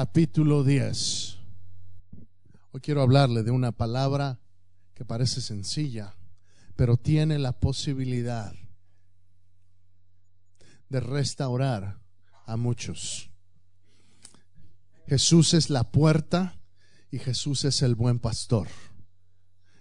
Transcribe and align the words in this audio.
capítulo 0.00 0.62
10. 0.62 1.38
Hoy 2.70 2.80
quiero 2.80 3.02
hablarle 3.02 3.42
de 3.42 3.50
una 3.50 3.72
palabra 3.72 4.38
que 4.94 5.04
parece 5.04 5.40
sencilla, 5.40 6.14
pero 6.76 6.96
tiene 6.96 7.36
la 7.36 7.58
posibilidad 7.58 8.54
de 10.88 11.00
restaurar 11.00 11.98
a 12.46 12.56
muchos. 12.56 13.30
Jesús 15.08 15.52
es 15.52 15.68
la 15.68 15.90
puerta 15.90 16.60
y 17.10 17.18
Jesús 17.18 17.64
es 17.64 17.82
el 17.82 17.96
buen 17.96 18.20
pastor. 18.20 18.68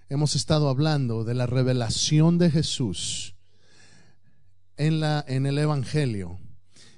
Hemos 0.09 0.35
estado 0.35 0.67
hablando 0.69 1.25
de 1.25 1.35
la 1.35 1.45
revelación 1.45 2.39
de 2.39 2.49
Jesús 2.49 3.35
en, 4.77 4.99
la, 4.99 5.23
en 5.27 5.45
el 5.45 5.59
Evangelio 5.59 6.39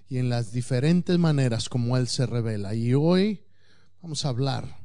y 0.09 0.17
en 0.17 0.29
las 0.29 0.51
diferentes 0.51 1.17
maneras 1.19 1.69
como 1.69 1.95
Él 1.95 2.07
se 2.07 2.25
revela. 2.25 2.73
Y 2.73 2.95
hoy 2.95 3.43
vamos 4.01 4.25
a 4.25 4.29
hablar 4.29 4.79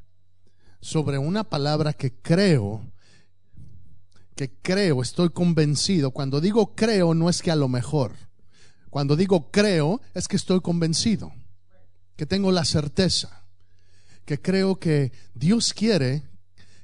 sobre 0.81 1.17
una 1.17 1.45
palabra 1.45 1.95
que 1.95 2.13
creo, 2.13 2.83
que 4.37 4.53
creo, 4.61 5.01
estoy 5.01 5.31
convencido. 5.31 6.11
Cuando 6.11 6.43
digo 6.43 6.75
creo 6.75 7.15
no 7.15 7.31
es 7.31 7.41
que 7.41 7.51
a 7.51 7.57
lo 7.57 7.69
mejor. 7.69 8.13
Cuando 8.91 9.17
digo 9.17 9.51
creo 9.51 10.03
es 10.13 10.29
que 10.29 10.37
estoy 10.37 10.61
convencido, 10.61 11.33
que 12.17 12.27
tengo 12.27 12.53
la 12.53 12.67
certeza, 12.67 13.45
que 14.27 14.41
creo 14.41 14.79
que 14.79 15.13
Dios 15.35 15.73
quiere 15.73 16.23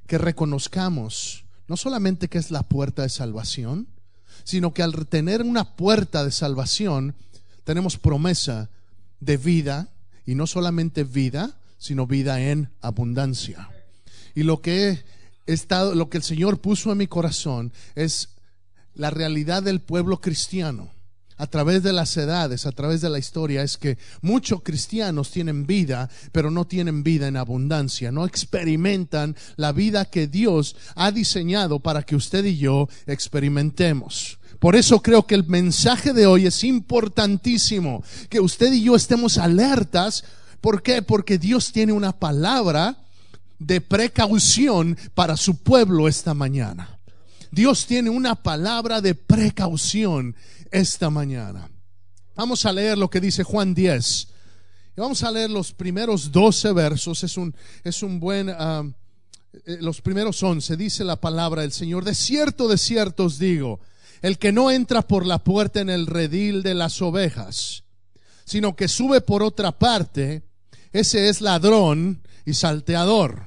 que 0.07 0.19
reconozcamos 0.19 1.45
no 1.69 1.77
solamente 1.77 2.29
que 2.29 2.39
es 2.39 2.51
la 2.51 2.65
puerta 2.65 3.03
de 3.03 3.11
salvación, 3.11 3.87
sino 4.43 4.75
que 4.75 4.83
al 4.83 5.07
tener 5.07 5.43
una 5.43 5.77
puerta 5.77 6.25
de 6.25 6.33
salvación, 6.33 7.15
tenemos 7.71 7.99
promesa 7.99 8.69
de 9.21 9.37
vida, 9.37 9.91
y 10.27 10.35
no 10.35 10.49
solamente 10.49 11.05
vida, 11.05 11.57
sino 11.79 12.05
vida 12.05 12.41
en 12.41 12.69
abundancia. 12.81 13.71
Y 14.35 14.43
lo 14.43 14.61
que 14.61 14.89
he 15.47 15.53
estado, 15.53 15.95
lo 15.95 16.11
que 16.11 16.17
el 16.17 16.25
Señor 16.25 16.61
puso 16.61 16.91
en 16.91 16.99
mi 16.99 17.07
corazón 17.07 17.73
es 17.95 18.31
la 18.97 19.11
realidad 19.11 19.63
del 19.63 19.79
pueblo 19.79 20.21
cristiano 20.21 20.91
a 21.37 21.47
través 21.47 21.85
de 21.85 21.93
las 21.93 22.17
edades, 22.17 22.67
a 22.67 22.73
través 22.73 23.03
de 23.03 23.09
la 23.09 23.21
historia, 23.21 23.63
es 23.63 23.77
que 23.77 23.99
muchos 24.21 24.63
cristianos 24.65 25.31
tienen 25.31 25.65
vida, 25.65 26.11
pero 26.33 26.51
no 26.51 26.67
tienen 26.67 27.05
vida 27.05 27.29
en 27.29 27.37
abundancia, 27.37 28.11
no 28.11 28.27
experimentan 28.27 29.37
la 29.55 29.71
vida 29.71 30.07
que 30.07 30.27
Dios 30.27 30.75
ha 30.97 31.13
diseñado 31.13 31.79
para 31.79 32.03
que 32.03 32.17
usted 32.17 32.45
y 32.47 32.59
yo 32.59 32.89
experimentemos. 33.07 34.40
Por 34.61 34.77
eso 34.77 35.01
creo 35.01 35.27
que 35.27 35.35
el 35.35 35.47
mensaje 35.47 36.13
de 36.13 36.27
hoy 36.27 36.47
es 36.47 36.65
importantísimo, 36.65 38.05
que 38.29 38.41
usted 38.41 38.71
y 38.75 38.83
yo 38.85 38.95
estemos 38.95 39.39
alertas. 39.39 40.23
¿Por 40.61 40.83
qué? 40.83 41.01
Porque 41.01 41.39
Dios 41.39 41.73
tiene 41.73 41.95
una 41.95 42.13
palabra 42.13 42.99
de 43.59 43.81
precaución 43.81 44.99
para 45.15 45.39
su 45.39 45.57
pueblo 45.57 46.09
esta 46.09 46.35
mañana. 46.35 46.99
Dios 47.51 47.87
tiene 47.87 48.11
una 48.11 48.35
palabra 48.35 49.01
de 49.01 49.15
precaución 49.15 50.37
esta 50.71 51.09
mañana. 51.09 51.71
Vamos 52.37 52.67
a 52.67 52.73
leer 52.73 52.99
lo 52.99 53.09
que 53.09 53.21
dice 53.21 53.43
Juan 53.43 53.75
10. 53.75 54.29
Y 54.95 55.01
vamos 55.01 55.23
a 55.23 55.31
leer 55.31 55.49
los 55.49 55.73
primeros 55.73 56.31
12 56.31 56.73
versos. 56.75 57.25
Es 57.25 57.39
un, 57.39 57.55
es 57.83 58.03
un 58.03 58.21
buen... 58.21 58.51
Ah, 58.51 58.85
eh, 59.65 59.79
los 59.81 60.03
primeros 60.03 60.43
11 60.43 60.77
dice 60.77 61.03
la 61.03 61.17
palabra 61.17 61.63
del 61.63 61.73
Señor. 61.73 62.05
De 62.05 62.15
cierto, 62.15 62.69
de 62.69 62.77
cierto 62.77 63.25
os 63.25 63.39
digo 63.39 63.81
el 64.23 64.39
que 64.39 64.53
no 64.53 64.71
entra 64.71 65.03
por 65.03 65.25
la 65.27 65.43
puerta 65.43 65.81
en 65.81 65.89
el 65.89 66.07
redil 66.07 66.63
de 66.63 66.75
las 66.75 67.01
ovejas, 67.01 67.85
sino 68.45 68.77
que 68.77 68.89
sube 68.89 69.21
por 69.21 69.43
otra 69.43 69.73
parte, 69.79 70.43
ese 70.93 71.29
es 71.29 71.41
ladrón 71.41 72.23
y 72.45 72.55
salteador. 72.55 73.45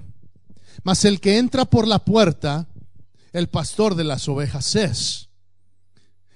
Mas 0.84 1.06
el 1.06 1.20
que 1.20 1.38
entra 1.38 1.66
por 1.66 1.88
la 1.88 2.00
puerta, 2.00 2.68
el 3.32 3.50
pastor 3.50 3.96
de 3.96 4.04
las 4.04 4.28
ovejas 4.28 4.76
es. 4.76 5.30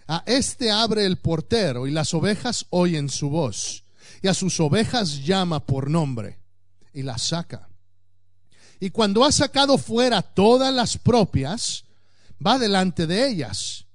A 0.07 0.23
este 0.25 0.71
abre 0.71 1.05
el 1.05 1.17
portero 1.17 1.87
y 1.87 1.91
las 1.91 2.13
ovejas 2.13 2.65
oyen 2.69 3.09
su 3.09 3.29
voz, 3.29 3.83
y 4.21 4.27
a 4.27 4.33
sus 4.33 4.59
ovejas 4.59 5.25
llama 5.25 5.65
por 5.65 5.89
nombre 5.89 6.39
y 6.93 7.03
las 7.03 7.23
saca. 7.23 7.69
Y 8.79 8.91
cuando 8.91 9.25
ha 9.25 9.31
sacado 9.31 9.77
fuera 9.77 10.21
todas 10.21 10.73
las 10.73 10.97
propias, 10.97 11.83
va 12.45 12.59
delante 12.59 13.07
de 13.07 13.27
ellas 13.27 13.86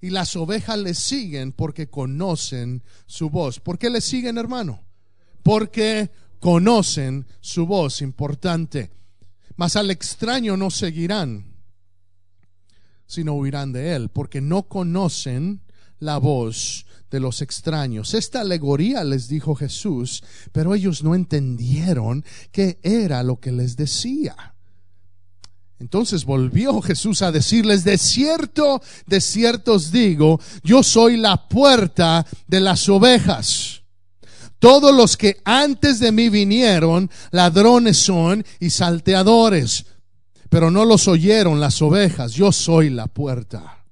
y 0.00 0.10
las 0.10 0.34
ovejas 0.36 0.78
le 0.78 0.94
siguen 0.94 1.52
porque 1.52 1.88
conocen 1.88 2.82
su 3.06 3.30
voz. 3.30 3.60
¿Por 3.60 3.78
qué 3.78 3.90
le 3.90 4.00
siguen, 4.00 4.38
hermano? 4.38 4.84
Porque 5.42 6.10
conocen 6.38 7.26
su 7.40 7.66
voz, 7.66 8.00
importante. 8.02 8.90
Mas 9.56 9.76
al 9.76 9.90
extraño 9.90 10.56
no 10.56 10.70
seguirán, 10.70 11.54
sino 13.06 13.34
huirán 13.34 13.72
de 13.72 13.94
él, 13.94 14.08
porque 14.08 14.40
no 14.40 14.68
conocen 14.68 15.60
la 15.98 16.16
voz 16.18 16.86
de 17.10 17.20
los 17.20 17.42
extraños. 17.42 18.14
Esta 18.14 18.40
alegoría 18.40 19.04
les 19.04 19.28
dijo 19.28 19.54
Jesús, 19.54 20.22
pero 20.52 20.74
ellos 20.74 21.02
no 21.02 21.14
entendieron 21.14 22.24
qué 22.52 22.78
era 22.82 23.22
lo 23.22 23.38
que 23.40 23.52
les 23.52 23.76
decía. 23.76 24.54
Entonces 25.80 26.26
volvió 26.26 26.82
Jesús 26.82 27.22
a 27.22 27.32
decirles, 27.32 27.84
de 27.84 27.96
cierto, 27.96 28.82
de 29.06 29.20
cierto 29.20 29.74
os 29.74 29.90
digo, 29.90 30.38
yo 30.62 30.82
soy 30.82 31.16
la 31.16 31.48
puerta 31.48 32.26
de 32.46 32.60
las 32.60 32.86
ovejas. 32.90 33.80
Todos 34.58 34.94
los 34.94 35.16
que 35.16 35.40
antes 35.42 35.98
de 35.98 36.12
mí 36.12 36.28
vinieron, 36.28 37.10
ladrones 37.30 37.96
son 37.96 38.44
y 38.60 38.68
salteadores, 38.68 39.86
pero 40.50 40.70
no 40.70 40.84
los 40.84 41.08
oyeron 41.08 41.60
las 41.60 41.80
ovejas, 41.80 42.32
yo 42.32 42.52
soy 42.52 42.90
la 42.90 43.06
puerta. 43.06 43.82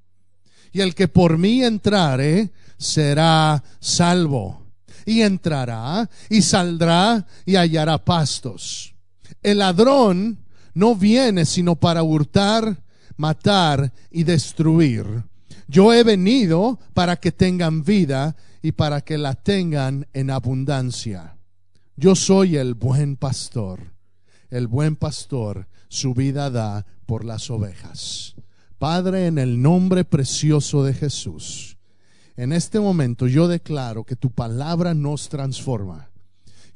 Y 0.73 0.83
el 0.83 0.95
que 0.95 1.09
por 1.09 1.39
mí 1.39 1.65
entrare, 1.65 2.53
será 2.77 3.65
salvo. 3.81 4.67
Y 5.07 5.23
entrará 5.23 6.11
y 6.29 6.43
saldrá 6.43 7.27
y 7.47 7.57
hallará 7.57 8.05
pastos. 8.05 8.95
El 9.43 9.59
ladrón 9.59 10.45
no 10.75 10.95
viene 10.95 11.45
sino 11.45 11.77
para 11.77 12.03
hurtar, 12.03 12.83
matar 13.17 13.93
y 14.11 14.25
destruir. 14.25 15.25
Yo 15.67 15.93
he 15.93 16.03
venido 16.03 16.79
para 16.95 17.17
que 17.17 17.33
tengan 17.33 17.85
vida 17.85 18.37
y 18.63 18.73
para 18.73 19.01
que 19.03 19.19
la 19.19 19.35
tengan 19.35 20.07
en 20.13 20.31
abundancia. 20.31 21.37
Yo 21.97 22.15
soy 22.15 22.57
el 22.57 22.75
buen 22.75 23.17
pastor. 23.17 23.93
El 24.51 24.67
buen 24.67 24.97
pastor 24.97 25.69
su 25.89 26.15
vida 26.15 26.51
da 26.51 26.87
por 27.07 27.25
las 27.25 27.51
ovejas. 27.51 28.35
Padre, 28.79 29.27
en 29.27 29.39
el 29.39 29.61
nombre 29.61 30.05
precioso 30.05 30.85
de 30.85 30.95
Jesús, 30.95 31.77
en 32.37 32.53
este 32.53 32.79
momento 32.79 33.27
yo 33.27 33.49
declaro 33.49 34.05
que 34.05 34.15
tu 34.15 34.31
palabra 34.31 34.95
nos 34.95 35.29
transforma 35.29 36.08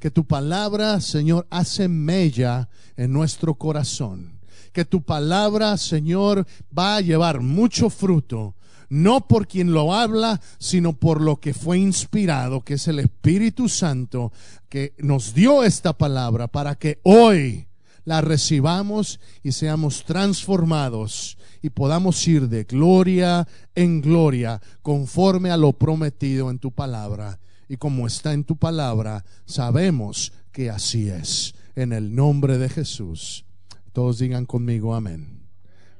que 0.03 0.11
tu 0.11 0.25
palabra, 0.25 0.99
Señor, 0.99 1.47
hace 1.49 1.87
mella 1.87 2.67
en 2.97 3.13
nuestro 3.13 3.55
corazón. 3.55 4.41
Que 4.73 4.83
tu 4.83 5.01
palabra, 5.01 5.77
Señor, 5.77 6.45
va 6.77 6.97
a 6.97 6.99
llevar 6.99 7.39
mucho 7.39 7.89
fruto, 7.89 8.53
no 8.89 9.29
por 9.29 9.47
quien 9.47 9.71
lo 9.71 9.93
habla, 9.93 10.41
sino 10.59 10.91
por 10.91 11.21
lo 11.21 11.37
que 11.37 11.53
fue 11.53 11.79
inspirado, 11.79 12.65
que 12.65 12.73
es 12.73 12.89
el 12.89 12.99
Espíritu 12.99 13.69
Santo, 13.69 14.33
que 14.67 14.93
nos 14.97 15.33
dio 15.33 15.63
esta 15.63 15.97
palabra 15.97 16.49
para 16.49 16.75
que 16.75 16.99
hoy 17.03 17.67
la 18.03 18.19
recibamos 18.19 19.21
y 19.41 19.53
seamos 19.53 20.03
transformados 20.03 21.37
y 21.61 21.69
podamos 21.69 22.27
ir 22.27 22.49
de 22.49 22.65
gloria 22.65 23.47
en 23.73 24.01
gloria 24.01 24.61
conforme 24.81 25.49
a 25.49 25.55
lo 25.55 25.71
prometido 25.71 26.49
en 26.49 26.59
tu 26.59 26.71
palabra 26.71 27.39
y 27.67 27.77
como 27.77 28.07
está 28.07 28.33
en 28.33 28.43
tu 28.43 28.57
palabra, 28.57 29.25
sabemos 29.45 30.33
que 30.51 30.69
así 30.69 31.09
es. 31.09 31.55
En 31.75 31.91
el 31.91 32.13
nombre 32.13 32.57
de 32.57 32.69
Jesús. 32.69 33.45
Todos 33.93 34.19
digan 34.19 34.45
conmigo 34.45 34.93
amén. 34.93 35.47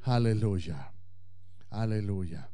Aleluya. 0.04 0.92
Aleluya. 1.70 2.50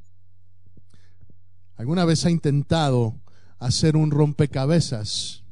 ¿Alguna 1.75 2.05
vez 2.05 2.25
ha 2.25 2.29
intentado 2.29 3.19
hacer 3.57 3.95
un 3.95 4.11
rompecabezas 4.11 5.43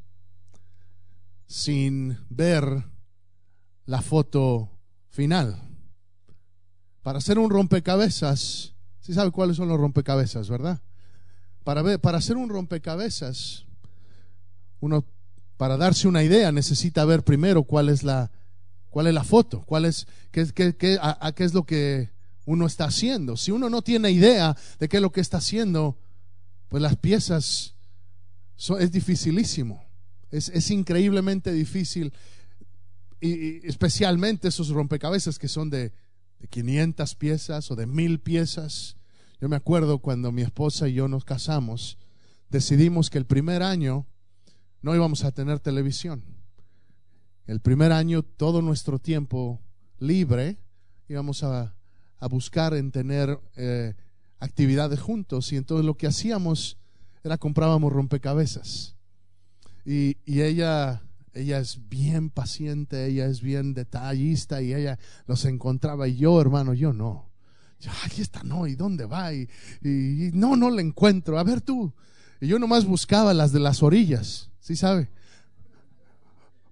sin 1.45 2.17
ver 2.29 2.83
la 3.85 4.01
foto 4.01 4.69
final? 5.09 5.61
Para 7.01 7.19
hacer 7.19 7.39
un 7.39 7.49
rompecabezas, 7.49 8.75
si 8.99 9.13
sabe 9.13 9.31
cuáles 9.31 9.55
son 9.55 9.69
los 9.69 9.79
rompecabezas, 9.79 10.49
¿verdad? 10.49 10.81
Para, 11.67 11.81
ver, 11.81 11.99
para 11.99 12.19
hacer 12.19 12.37
un 12.37 12.47
rompecabezas, 12.47 13.65
uno 14.79 15.03
para 15.57 15.75
darse 15.75 16.07
una 16.07 16.23
idea 16.23 16.49
necesita 16.53 17.03
ver 17.03 17.25
primero 17.25 17.63
cuál 17.63 17.89
es 17.89 18.03
la, 18.03 18.31
cuál 18.89 19.07
es 19.07 19.13
la 19.13 19.25
foto, 19.25 19.65
cuál 19.65 19.83
es, 19.83 20.07
qué, 20.31 20.97
a, 21.01 21.31
qué 21.33 21.43
es 21.43 21.53
lo 21.53 21.65
que 21.65 22.09
uno 22.45 22.67
está 22.67 22.85
haciendo. 22.85 23.35
Si 23.35 23.51
uno 23.51 23.69
no 23.69 23.81
tiene 23.81 24.11
idea 24.11 24.55
de 24.79 24.87
qué 24.87 24.95
es 24.95 25.01
lo 25.01 25.11
que 25.11 25.19
está 25.19 25.39
haciendo, 25.39 25.97
pues 26.69 26.81
las 26.81 26.95
piezas 26.95 27.75
son, 28.55 28.81
es 28.81 28.93
dificilísimo. 28.93 29.83
Es, 30.31 30.71
increíblemente 30.71 31.51
difícil 31.51 32.13
y, 33.19 33.67
especialmente 33.67 34.47
esos 34.47 34.69
rompecabezas 34.69 35.37
que 35.37 35.49
son 35.49 35.69
de, 35.69 35.91
de 36.39 36.47
500 36.47 37.15
piezas 37.15 37.69
o 37.71 37.75
de 37.75 37.87
mil 37.87 38.21
piezas. 38.21 38.96
Yo 39.39 39.49
me 39.49 39.55
acuerdo 39.55 39.99
cuando 39.99 40.31
mi 40.31 40.41
esposa 40.41 40.87
y 40.87 40.93
yo 40.93 41.07
nos 41.07 41.23
casamos, 41.23 41.97
decidimos 42.49 43.09
que 43.09 43.17
el 43.17 43.25
primer 43.25 43.61
año 43.63 44.07
no 44.81 44.95
íbamos 44.95 45.23
a 45.23 45.31
tener 45.31 45.59
televisión. 45.59 46.23
El 47.45 47.59
primer 47.61 47.91
año, 47.91 48.23
todo 48.23 48.61
nuestro 48.61 48.99
tiempo 48.99 49.61
libre, 49.99 50.57
íbamos 51.07 51.43
a, 51.43 51.75
a 52.19 52.27
buscar 52.27 52.73
en 52.73 52.91
tener 52.91 53.39
eh, 53.55 53.95
actividades 54.39 54.99
juntos. 54.99 55.51
Y 55.53 55.57
entonces 55.57 55.85
lo 55.85 55.95
que 55.95 56.07
hacíamos 56.07 56.77
era 57.23 57.37
comprábamos 57.37 57.93
rompecabezas. 57.93 58.95
Y, 59.85 60.17
y 60.25 60.41
ella 60.41 61.01
ella 61.37 61.59
es 61.59 61.87
bien 61.87 62.29
paciente, 62.31 63.05
ella 63.05 63.27
es 63.27 63.41
bien 63.41 63.73
detallista 63.73 64.61
y 64.61 64.73
ella 64.73 64.97
los 65.27 65.45
encontraba 65.45 66.07
y 66.07 66.17
yo, 66.17 66.41
hermano, 66.41 66.73
yo 66.73 66.93
no. 66.93 67.26
Yo, 67.79 67.91
está, 68.17 68.43
no, 68.43 68.67
¿y 68.67 68.75
dónde 68.75 69.05
va? 69.05 69.33
Y, 69.33 69.47
y, 69.83 70.31
no, 70.33 70.55
no 70.55 70.69
la 70.69 70.81
encuentro. 70.81 71.37
A 71.37 71.43
ver 71.43 71.61
tú. 71.61 71.93
Y 72.41 72.47
yo 72.47 72.59
nomás 72.59 72.85
buscaba 72.85 73.33
las 73.33 73.51
de 73.51 73.59
las 73.59 73.83
orillas, 73.83 74.49
¿sí 74.59 74.75
sabe? 74.75 75.09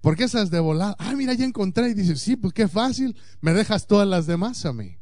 Porque 0.01 0.25
esas 0.25 0.51
de 0.51 0.59
volar, 0.59 0.95
ah, 0.99 1.13
mira, 1.15 1.33
ya 1.33 1.45
encontré. 1.45 1.89
Y 1.89 1.93
dice, 1.95 2.15
sí, 2.15 2.35
pues 2.35 2.53
qué 2.53 2.67
fácil, 2.67 3.15
me 3.41 3.53
dejas 3.53 3.87
todas 3.87 4.07
las 4.07 4.27
demás 4.27 4.65
a 4.65 4.73
mí. 4.73 4.97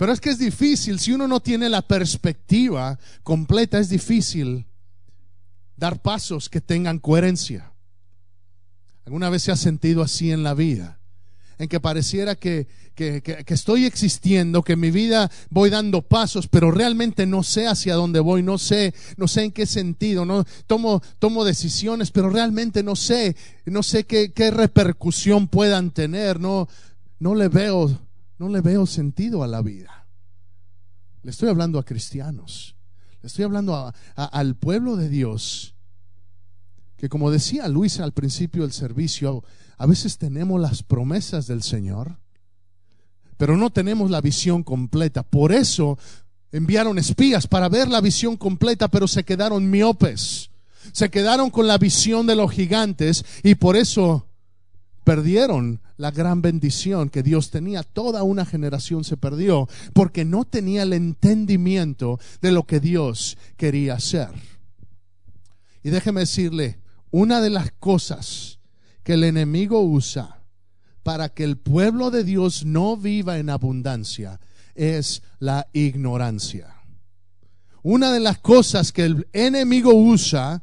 Pero 0.00 0.12
es 0.12 0.20
que 0.20 0.30
es 0.30 0.38
difícil, 0.38 0.98
si 0.98 1.12
uno 1.12 1.28
no 1.28 1.40
tiene 1.40 1.68
la 1.68 1.82
perspectiva 1.82 2.98
completa, 3.22 3.78
es 3.78 3.90
difícil 3.90 4.66
dar 5.76 6.00
pasos 6.00 6.48
que 6.48 6.60
tengan 6.60 6.98
coherencia. 6.98 7.72
¿Alguna 9.04 9.28
vez 9.28 9.42
se 9.42 9.52
ha 9.52 9.56
sentido 9.56 10.02
así 10.02 10.30
en 10.30 10.42
la 10.42 10.54
vida? 10.54 11.00
En 11.58 11.68
que 11.68 11.80
pareciera 11.80 12.36
que, 12.36 12.68
que, 13.22 13.44
estoy 13.46 13.86
existiendo, 13.86 14.62
que 14.62 14.76
mi 14.76 14.90
vida 14.90 15.30
voy 15.48 15.70
dando 15.70 16.02
pasos, 16.02 16.48
pero 16.48 16.70
realmente 16.70 17.24
no 17.24 17.42
sé 17.42 17.66
hacia 17.66 17.94
dónde 17.94 18.20
voy, 18.20 18.42
no 18.42 18.58
sé, 18.58 18.94
no 19.16 19.26
sé 19.26 19.44
en 19.44 19.52
qué 19.52 19.64
sentido, 19.64 20.26
no 20.26 20.44
tomo, 20.66 21.02
tomo 21.18 21.44
decisiones, 21.44 22.10
pero 22.10 22.28
realmente 22.28 22.82
no 22.82 22.96
sé, 22.96 23.36
no 23.64 23.82
sé 23.82 24.04
qué, 24.04 24.32
qué 24.32 24.50
repercusión 24.50 25.48
puedan 25.48 25.92
tener, 25.92 26.40
no, 26.40 26.68
no 27.18 27.34
le 27.34 27.48
veo, 27.48 27.98
no 28.38 28.48
le 28.48 28.60
veo 28.60 28.86
sentido 28.86 29.42
a 29.42 29.48
la 29.48 29.62
vida. 29.62 30.06
Le 31.22 31.30
estoy 31.30 31.48
hablando 31.48 31.78
a 31.78 31.84
cristianos, 31.84 32.76
le 33.22 33.28
estoy 33.28 33.44
hablando 33.44 33.92
al 34.14 34.56
pueblo 34.56 34.96
de 34.96 35.08
Dios 35.08 35.74
que 37.00 37.08
como 37.08 37.30
decía 37.30 37.66
Luis 37.66 37.98
al 37.98 38.12
principio 38.12 38.60
del 38.60 38.72
servicio, 38.72 39.42
a 39.78 39.86
veces 39.86 40.18
tenemos 40.18 40.60
las 40.60 40.82
promesas 40.82 41.46
del 41.46 41.62
Señor, 41.62 42.19
pero 43.40 43.56
no 43.56 43.70
tenemos 43.70 44.10
la 44.10 44.20
visión 44.20 44.62
completa. 44.62 45.22
Por 45.22 45.50
eso 45.50 45.98
enviaron 46.52 46.98
espías 46.98 47.46
para 47.46 47.70
ver 47.70 47.88
la 47.88 48.02
visión 48.02 48.36
completa, 48.36 48.88
pero 48.88 49.08
se 49.08 49.24
quedaron 49.24 49.70
miopes. 49.70 50.50
Se 50.92 51.08
quedaron 51.08 51.48
con 51.48 51.66
la 51.66 51.78
visión 51.78 52.26
de 52.26 52.36
los 52.36 52.52
gigantes 52.52 53.24
y 53.42 53.54
por 53.54 53.76
eso 53.76 54.26
perdieron 55.04 55.80
la 55.96 56.10
gran 56.10 56.42
bendición 56.42 57.08
que 57.08 57.22
Dios 57.22 57.50
tenía. 57.50 57.82
Toda 57.82 58.24
una 58.24 58.44
generación 58.44 59.04
se 59.04 59.16
perdió 59.16 59.70
porque 59.94 60.26
no 60.26 60.44
tenía 60.44 60.82
el 60.82 60.92
entendimiento 60.92 62.20
de 62.42 62.52
lo 62.52 62.64
que 62.64 62.78
Dios 62.78 63.38
quería 63.56 63.94
hacer. 63.94 64.28
Y 65.82 65.88
déjeme 65.88 66.20
decirle, 66.20 66.78
una 67.10 67.40
de 67.40 67.48
las 67.48 67.72
cosas 67.72 68.58
que 69.02 69.14
el 69.14 69.24
enemigo 69.24 69.80
usa 69.80 70.39
para 71.02 71.30
que 71.30 71.44
el 71.44 71.56
pueblo 71.56 72.10
de 72.10 72.24
Dios 72.24 72.64
no 72.64 72.96
viva 72.96 73.38
en 73.38 73.50
abundancia 73.50 74.40
es 74.74 75.22
la 75.38 75.68
ignorancia. 75.72 76.74
Una 77.82 78.12
de 78.12 78.20
las 78.20 78.38
cosas 78.38 78.92
que 78.92 79.04
el 79.04 79.28
enemigo 79.32 79.94
usa 79.94 80.62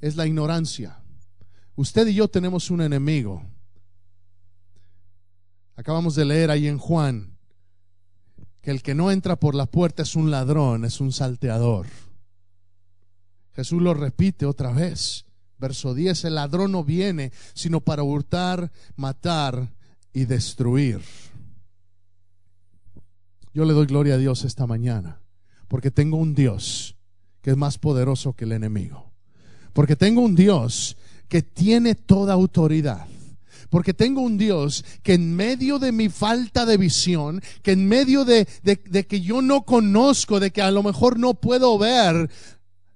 es 0.00 0.16
la 0.16 0.26
ignorancia. 0.26 1.02
Usted 1.74 2.06
y 2.08 2.14
yo 2.14 2.28
tenemos 2.28 2.70
un 2.70 2.82
enemigo. 2.82 3.42
Acabamos 5.76 6.14
de 6.14 6.24
leer 6.24 6.50
ahí 6.50 6.68
en 6.68 6.78
Juan 6.78 7.36
que 8.60 8.70
el 8.70 8.82
que 8.82 8.94
no 8.94 9.10
entra 9.10 9.36
por 9.36 9.54
la 9.54 9.66
puerta 9.66 10.02
es 10.02 10.14
un 10.14 10.30
ladrón, 10.30 10.84
es 10.84 11.00
un 11.00 11.12
salteador. 11.12 11.86
Jesús 13.54 13.80
lo 13.80 13.94
repite 13.94 14.46
otra 14.46 14.72
vez. 14.72 15.24
Verso 15.60 15.92
10, 15.94 16.24
el 16.24 16.36
ladrón 16.36 16.72
no 16.72 16.84
viene 16.84 17.32
sino 17.52 17.80
para 17.80 18.02
hurtar, 18.02 18.72
matar 18.96 19.74
y 20.14 20.24
destruir. 20.24 21.00
Yo 23.52 23.66
le 23.66 23.74
doy 23.74 23.86
gloria 23.86 24.14
a 24.14 24.18
Dios 24.18 24.44
esta 24.44 24.66
mañana, 24.66 25.20
porque 25.68 25.90
tengo 25.90 26.16
un 26.16 26.34
Dios 26.34 26.96
que 27.42 27.50
es 27.50 27.56
más 27.56 27.76
poderoso 27.76 28.32
que 28.32 28.44
el 28.44 28.52
enemigo. 28.52 29.12
Porque 29.74 29.96
tengo 29.96 30.22
un 30.22 30.34
Dios 30.34 30.96
que 31.28 31.42
tiene 31.42 31.94
toda 31.94 32.32
autoridad. 32.32 33.06
Porque 33.68 33.94
tengo 33.94 34.22
un 34.22 34.38
Dios 34.38 34.84
que 35.02 35.14
en 35.14 35.36
medio 35.36 35.78
de 35.78 35.92
mi 35.92 36.08
falta 36.08 36.64
de 36.64 36.76
visión, 36.76 37.42
que 37.62 37.72
en 37.72 37.86
medio 37.86 38.24
de, 38.24 38.48
de, 38.62 38.80
de, 38.84 39.06
que 39.06 39.20
yo 39.20 39.42
no 39.42 39.62
conozco, 39.62 40.40
de 40.40 40.50
que 40.50 40.62
a 40.62 40.70
lo 40.70 40.82
mejor 40.82 41.18
no 41.18 41.34
puedo 41.34 41.78
ver 41.78 42.30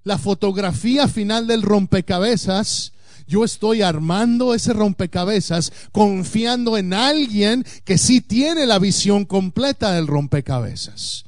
la 0.05 0.17
fotografía 0.17 1.09
final 1.09 1.47
del 1.47 1.63
rompecabezas, 1.63 2.93
yo 3.27 3.43
estoy 3.43 3.81
armando 3.81 4.53
ese 4.53 4.71
rompecabezas 4.71 5.73
confiando 5.91 6.77
en 6.77 6.93
alguien 6.93 7.65
que 7.83 7.97
sí 7.97 8.21
tiene 8.21 8.67
la 8.67 8.79
visión 8.79 9.25
completa 9.25 9.91
del 9.91 10.07
rompecabezas. 10.07 11.25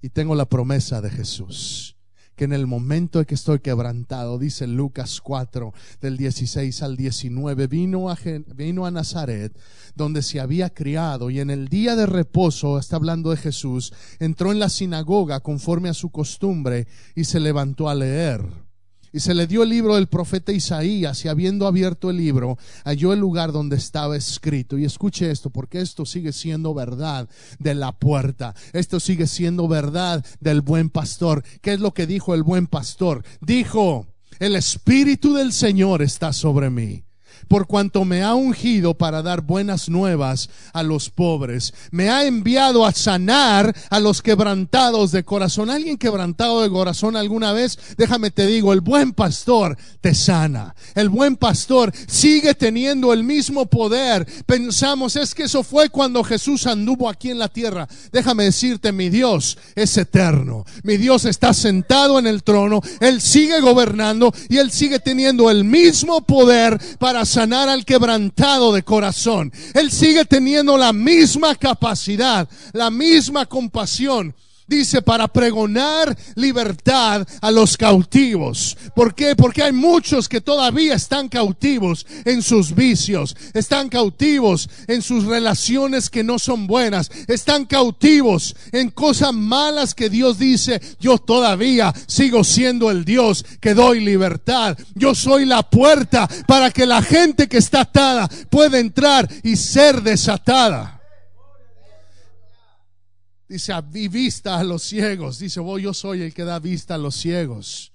Y 0.00 0.08
tengo 0.08 0.34
la 0.34 0.46
promesa 0.46 1.02
de 1.02 1.10
Jesús 1.10 1.94
que 2.40 2.46
en 2.46 2.54
el 2.54 2.66
momento 2.66 3.18
en 3.18 3.26
que 3.26 3.34
estoy 3.34 3.58
quebrantado, 3.58 4.38
dice 4.38 4.66
Lucas 4.66 5.20
4, 5.20 5.74
del 6.00 6.16
16 6.16 6.82
al 6.82 6.96
19, 6.96 7.66
vino 7.66 8.08
a, 8.08 8.16
vino 8.56 8.86
a 8.86 8.90
Nazaret, 8.90 9.54
donde 9.94 10.22
se 10.22 10.40
había 10.40 10.70
criado, 10.70 11.28
y 11.28 11.40
en 11.40 11.50
el 11.50 11.68
día 11.68 11.96
de 11.96 12.06
reposo, 12.06 12.78
está 12.78 12.96
hablando 12.96 13.28
de 13.28 13.36
Jesús, 13.36 13.92
entró 14.20 14.52
en 14.52 14.58
la 14.58 14.70
sinagoga 14.70 15.40
conforme 15.40 15.90
a 15.90 15.94
su 15.94 16.08
costumbre 16.08 16.86
y 17.14 17.24
se 17.24 17.40
levantó 17.40 17.90
a 17.90 17.94
leer. 17.94 18.69
Y 19.12 19.20
se 19.20 19.34
le 19.34 19.46
dio 19.46 19.62
el 19.62 19.70
libro 19.70 19.96
del 19.96 20.06
profeta 20.06 20.52
Isaías 20.52 21.24
y 21.24 21.28
habiendo 21.28 21.66
abierto 21.66 22.10
el 22.10 22.16
libro, 22.16 22.58
halló 22.84 23.12
el 23.12 23.20
lugar 23.20 23.52
donde 23.52 23.76
estaba 23.76 24.16
escrito. 24.16 24.78
Y 24.78 24.84
escuche 24.84 25.30
esto, 25.30 25.50
porque 25.50 25.80
esto 25.80 26.06
sigue 26.06 26.32
siendo 26.32 26.74
verdad 26.74 27.28
de 27.58 27.74
la 27.74 27.92
puerta. 27.92 28.54
Esto 28.72 29.00
sigue 29.00 29.26
siendo 29.26 29.66
verdad 29.68 30.24
del 30.40 30.60
buen 30.60 30.90
pastor. 30.90 31.42
¿Qué 31.60 31.72
es 31.72 31.80
lo 31.80 31.92
que 31.92 32.06
dijo 32.06 32.34
el 32.34 32.42
buen 32.42 32.66
pastor? 32.66 33.24
Dijo, 33.40 34.06
el 34.38 34.56
Espíritu 34.56 35.34
del 35.34 35.52
Señor 35.52 36.02
está 36.02 36.32
sobre 36.32 36.70
mí 36.70 37.04
por 37.50 37.66
cuanto 37.66 38.04
me 38.04 38.22
ha 38.22 38.36
ungido 38.36 38.94
para 38.94 39.22
dar 39.22 39.40
buenas 39.40 39.88
nuevas 39.88 40.50
a 40.72 40.84
los 40.84 41.10
pobres. 41.10 41.74
Me 41.90 42.08
ha 42.08 42.24
enviado 42.24 42.86
a 42.86 42.92
sanar 42.92 43.74
a 43.90 43.98
los 43.98 44.22
quebrantados 44.22 45.10
de 45.10 45.24
corazón. 45.24 45.68
¿Alguien 45.68 45.98
quebrantado 45.98 46.62
de 46.62 46.70
corazón 46.70 47.16
alguna 47.16 47.52
vez? 47.52 47.76
Déjame 47.96 48.30
te 48.30 48.46
digo, 48.46 48.72
el 48.72 48.82
buen 48.82 49.12
pastor 49.12 49.76
te 50.00 50.14
sana. 50.14 50.76
El 50.94 51.08
buen 51.08 51.34
pastor 51.34 51.92
sigue 52.06 52.54
teniendo 52.54 53.12
el 53.12 53.24
mismo 53.24 53.66
poder. 53.66 54.28
Pensamos, 54.46 55.16
es 55.16 55.34
que 55.34 55.42
eso 55.42 55.64
fue 55.64 55.88
cuando 55.88 56.22
Jesús 56.22 56.68
anduvo 56.68 57.08
aquí 57.08 57.32
en 57.32 57.40
la 57.40 57.48
tierra. 57.48 57.88
Déjame 58.12 58.44
decirte, 58.44 58.92
mi 58.92 59.08
Dios 59.08 59.58
es 59.74 59.96
eterno. 59.96 60.64
Mi 60.84 60.98
Dios 60.98 61.24
está 61.24 61.52
sentado 61.52 62.20
en 62.20 62.28
el 62.28 62.44
trono. 62.44 62.80
Él 63.00 63.20
sigue 63.20 63.60
gobernando 63.60 64.32
y 64.48 64.58
Él 64.58 64.70
sigue 64.70 65.00
teniendo 65.00 65.50
el 65.50 65.64
mismo 65.64 66.20
poder 66.20 66.80
para 67.00 67.24
sanar 67.24 67.39
sanar 67.40 67.70
al 67.70 67.86
quebrantado 67.86 68.70
de 68.70 68.82
corazón. 68.82 69.50
Él 69.72 69.90
sigue 69.90 70.26
teniendo 70.26 70.76
la 70.76 70.92
misma 70.92 71.54
capacidad, 71.54 72.46
la 72.74 72.90
misma 72.90 73.46
compasión 73.46 74.34
dice, 74.70 75.02
para 75.02 75.28
pregonar 75.28 76.16
libertad 76.36 77.26
a 77.42 77.50
los 77.50 77.76
cautivos. 77.76 78.78
¿Por 78.94 79.14
qué? 79.14 79.36
Porque 79.36 79.62
hay 79.62 79.72
muchos 79.72 80.28
que 80.28 80.40
todavía 80.40 80.94
están 80.94 81.28
cautivos 81.28 82.06
en 82.24 82.40
sus 82.40 82.74
vicios, 82.74 83.36
están 83.52 83.88
cautivos 83.88 84.70
en 84.86 85.02
sus 85.02 85.24
relaciones 85.24 86.08
que 86.08 86.24
no 86.24 86.38
son 86.38 86.66
buenas, 86.66 87.10
están 87.26 87.66
cautivos 87.66 88.56
en 88.72 88.90
cosas 88.90 89.34
malas 89.34 89.94
que 89.94 90.08
Dios 90.08 90.38
dice, 90.38 90.80
yo 91.00 91.18
todavía 91.18 91.92
sigo 92.06 92.44
siendo 92.44 92.90
el 92.90 93.04
Dios 93.04 93.44
que 93.60 93.74
doy 93.74 94.00
libertad. 94.00 94.78
Yo 94.94 95.14
soy 95.14 95.46
la 95.46 95.64
puerta 95.64 96.28
para 96.46 96.70
que 96.70 96.86
la 96.86 97.02
gente 97.02 97.48
que 97.48 97.58
está 97.58 97.80
atada 97.80 98.28
pueda 98.48 98.78
entrar 98.78 99.28
y 99.42 99.56
ser 99.56 100.02
desatada. 100.02 100.99
Dice, 103.50 103.72
a 103.72 103.80
vista 103.80 104.60
a 104.60 104.62
los 104.62 104.84
ciegos. 104.84 105.40
Dice, 105.40 105.60
yo 105.80 105.92
soy 105.92 106.22
el 106.22 106.32
que 106.32 106.44
da 106.44 106.60
vista 106.60 106.94
a 106.94 106.98
los 106.98 107.16
ciegos. 107.16 107.92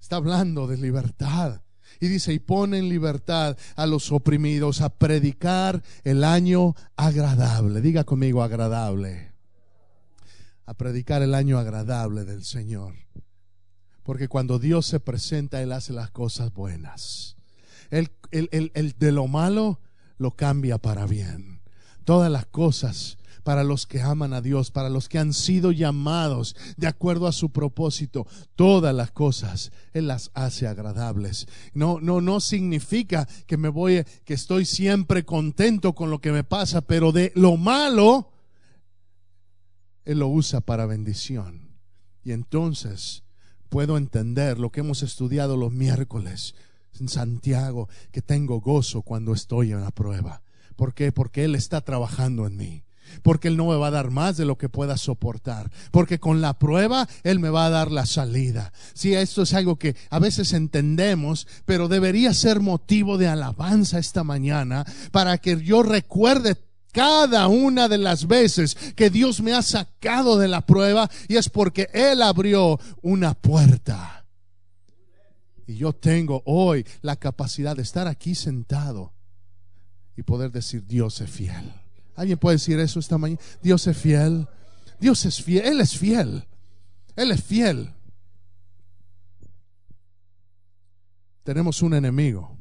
Está 0.00 0.16
hablando 0.16 0.66
de 0.66 0.78
libertad. 0.78 1.60
Y 2.00 2.08
dice, 2.08 2.32
y 2.32 2.38
pone 2.38 2.78
en 2.78 2.88
libertad 2.88 3.58
a 3.76 3.84
los 3.84 4.10
oprimidos, 4.10 4.80
a 4.80 4.88
predicar 4.88 5.82
el 6.04 6.24
año 6.24 6.74
agradable. 6.96 7.82
Diga 7.82 8.04
conmigo 8.04 8.42
agradable. 8.42 9.34
A 10.64 10.72
predicar 10.72 11.20
el 11.20 11.34
año 11.34 11.58
agradable 11.58 12.24
del 12.24 12.42
Señor. 12.42 12.94
Porque 14.02 14.26
cuando 14.26 14.58
Dios 14.58 14.86
se 14.86 15.00
presenta, 15.00 15.60
Él 15.60 15.70
hace 15.70 15.92
las 15.92 16.10
cosas 16.12 16.50
buenas. 16.54 17.36
El, 17.90 18.08
el 18.30 18.94
de 18.98 19.12
lo 19.12 19.26
malo 19.26 19.80
lo 20.16 20.30
cambia 20.30 20.78
para 20.78 21.04
bien. 21.04 21.59
Todas 22.10 22.28
las 22.28 22.46
cosas 22.46 23.18
para 23.44 23.62
los 23.62 23.86
que 23.86 24.02
aman 24.02 24.32
a 24.32 24.40
Dios, 24.40 24.72
para 24.72 24.88
los 24.88 25.08
que 25.08 25.20
han 25.20 25.32
sido 25.32 25.70
llamados 25.70 26.56
de 26.76 26.88
acuerdo 26.88 27.28
a 27.28 27.32
su 27.32 27.50
propósito. 27.50 28.26
Todas 28.56 28.92
las 28.92 29.12
cosas 29.12 29.70
Él 29.92 30.08
las 30.08 30.32
hace 30.34 30.66
agradables. 30.66 31.46
No, 31.72 32.00
no, 32.00 32.20
no 32.20 32.40
significa 32.40 33.28
que 33.46 33.56
me 33.56 33.68
voy, 33.68 34.02
que 34.24 34.34
estoy 34.34 34.64
siempre 34.64 35.24
contento 35.24 35.94
con 35.94 36.10
lo 36.10 36.20
que 36.20 36.32
me 36.32 36.42
pasa, 36.42 36.80
pero 36.80 37.12
de 37.12 37.30
lo 37.36 37.56
malo, 37.56 38.32
Él 40.04 40.18
lo 40.18 40.26
usa 40.26 40.60
para 40.60 40.86
bendición. 40.86 41.76
Y 42.24 42.32
entonces 42.32 43.22
puedo 43.68 43.96
entender 43.96 44.58
lo 44.58 44.72
que 44.72 44.80
hemos 44.80 45.04
estudiado 45.04 45.56
los 45.56 45.70
miércoles 45.70 46.56
en 46.98 47.08
Santiago, 47.08 47.88
que 48.10 48.20
tengo 48.20 48.60
gozo 48.60 49.02
cuando 49.02 49.32
estoy 49.32 49.70
en 49.70 49.82
la 49.82 49.92
prueba. 49.92 50.42
¿Por 50.80 50.94
qué? 50.94 51.12
Porque 51.12 51.44
Él 51.44 51.56
está 51.56 51.82
trabajando 51.82 52.46
en 52.46 52.56
mí 52.56 52.84
porque 53.22 53.48
Él 53.48 53.58
no 53.58 53.66
me 53.66 53.76
va 53.76 53.88
a 53.88 53.90
dar 53.90 54.10
más 54.10 54.38
de 54.38 54.46
lo 54.46 54.56
que 54.56 54.70
pueda 54.70 54.96
soportar, 54.96 55.70
porque 55.90 56.18
con 56.18 56.40
la 56.40 56.58
prueba 56.58 57.06
Él 57.22 57.38
me 57.38 57.50
va 57.50 57.66
a 57.66 57.70
dar 57.70 57.90
la 57.90 58.06
salida. 58.06 58.72
Sí, 58.94 59.12
esto 59.12 59.42
es 59.42 59.52
algo 59.52 59.76
que 59.76 59.94
a 60.08 60.18
veces 60.18 60.54
entendemos, 60.54 61.46
pero 61.66 61.88
debería 61.88 62.32
ser 62.32 62.60
motivo 62.60 63.18
de 63.18 63.28
alabanza 63.28 63.98
esta 63.98 64.24
mañana 64.24 64.86
para 65.10 65.36
que 65.36 65.60
yo 65.60 65.82
recuerde 65.82 66.56
cada 66.92 67.48
una 67.48 67.86
de 67.86 67.98
las 67.98 68.26
veces 68.26 68.74
que 68.96 69.10
Dios 69.10 69.42
me 69.42 69.52
ha 69.52 69.60
sacado 69.60 70.38
de 70.38 70.48
la 70.48 70.64
prueba 70.64 71.10
y 71.28 71.36
es 71.36 71.50
porque 71.50 71.90
Él 71.92 72.22
abrió 72.22 72.80
una 73.02 73.34
puerta. 73.34 74.24
Y 75.66 75.74
yo 75.74 75.92
tengo 75.92 76.42
hoy 76.46 76.86
la 77.02 77.16
capacidad 77.16 77.76
de 77.76 77.82
estar 77.82 78.08
aquí 78.08 78.34
sentado 78.34 79.12
y 80.16 80.22
poder 80.22 80.50
decir, 80.50 80.86
Dios 80.86 81.20
es 81.20 81.30
fiel. 81.30 81.72
¿Alguien 82.16 82.38
puede 82.38 82.56
decir 82.56 82.78
eso 82.78 83.00
esta 83.00 83.18
mañana? 83.18 83.40
Dios 83.62 83.86
es 83.86 83.96
fiel. 83.96 84.46
Dios 84.98 85.24
es 85.24 85.42
fiel. 85.42 85.64
Él 85.64 85.80
es 85.80 85.96
fiel. 85.96 86.44
Él 87.16 87.30
es 87.30 87.42
fiel. 87.42 87.94
Tenemos 91.44 91.82
un 91.82 91.94
enemigo. 91.94 92.56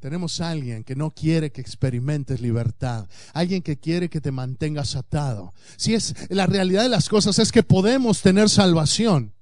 Tenemos 0.00 0.40
a 0.40 0.50
alguien 0.50 0.82
que 0.82 0.96
no 0.96 1.10
quiere 1.10 1.52
que 1.52 1.60
experimentes 1.60 2.40
libertad, 2.40 3.06
alguien 3.34 3.60
que 3.60 3.78
quiere 3.78 4.08
que 4.08 4.22
te 4.22 4.32
mantengas 4.32 4.96
atado. 4.96 5.52
Si 5.76 5.94
es 5.94 6.14
la 6.30 6.46
realidad 6.46 6.82
de 6.82 6.88
las 6.88 7.10
cosas 7.10 7.38
es 7.38 7.52
que 7.52 7.62
podemos 7.62 8.22
tener 8.22 8.48
salvación 8.48 9.34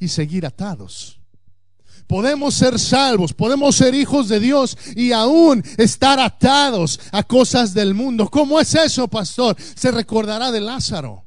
y 0.00 0.08
seguir 0.08 0.46
atados. 0.46 1.20
Podemos 2.06 2.54
ser 2.54 2.78
salvos, 2.78 3.32
podemos 3.32 3.76
ser 3.76 3.94
hijos 3.94 4.28
de 4.28 4.40
Dios 4.40 4.76
y 4.94 5.12
aún 5.12 5.62
estar 5.78 6.20
atados 6.20 7.00
a 7.12 7.22
cosas 7.22 7.72
del 7.74 7.94
mundo. 7.94 8.28
¿Cómo 8.28 8.60
es 8.60 8.74
eso, 8.74 9.08
pastor? 9.08 9.56
Se 9.74 9.90
recordará 9.90 10.50
de 10.52 10.60
Lázaro. 10.60 11.24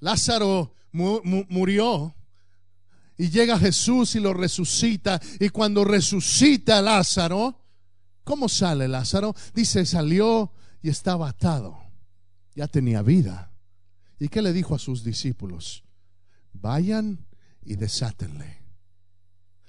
Lázaro 0.00 0.74
murió 0.92 2.14
y 3.16 3.30
llega 3.30 3.58
Jesús 3.58 4.14
y 4.14 4.20
lo 4.20 4.32
resucita. 4.32 5.20
Y 5.40 5.48
cuando 5.50 5.84
resucita 5.84 6.80
Lázaro, 6.82 7.64
¿cómo 8.24 8.48
sale 8.48 8.88
Lázaro? 8.88 9.34
Dice, 9.54 9.84
salió 9.86 10.52
y 10.82 10.88
estaba 10.88 11.28
atado. 11.28 11.78
Ya 12.54 12.66
tenía 12.68 13.02
vida. 13.02 13.52
¿Y 14.18 14.28
qué 14.28 14.42
le 14.42 14.52
dijo 14.52 14.74
a 14.74 14.78
sus 14.78 15.04
discípulos? 15.04 15.84
Vayan 16.52 17.27
y 17.68 17.76
desátenle. 17.76 18.58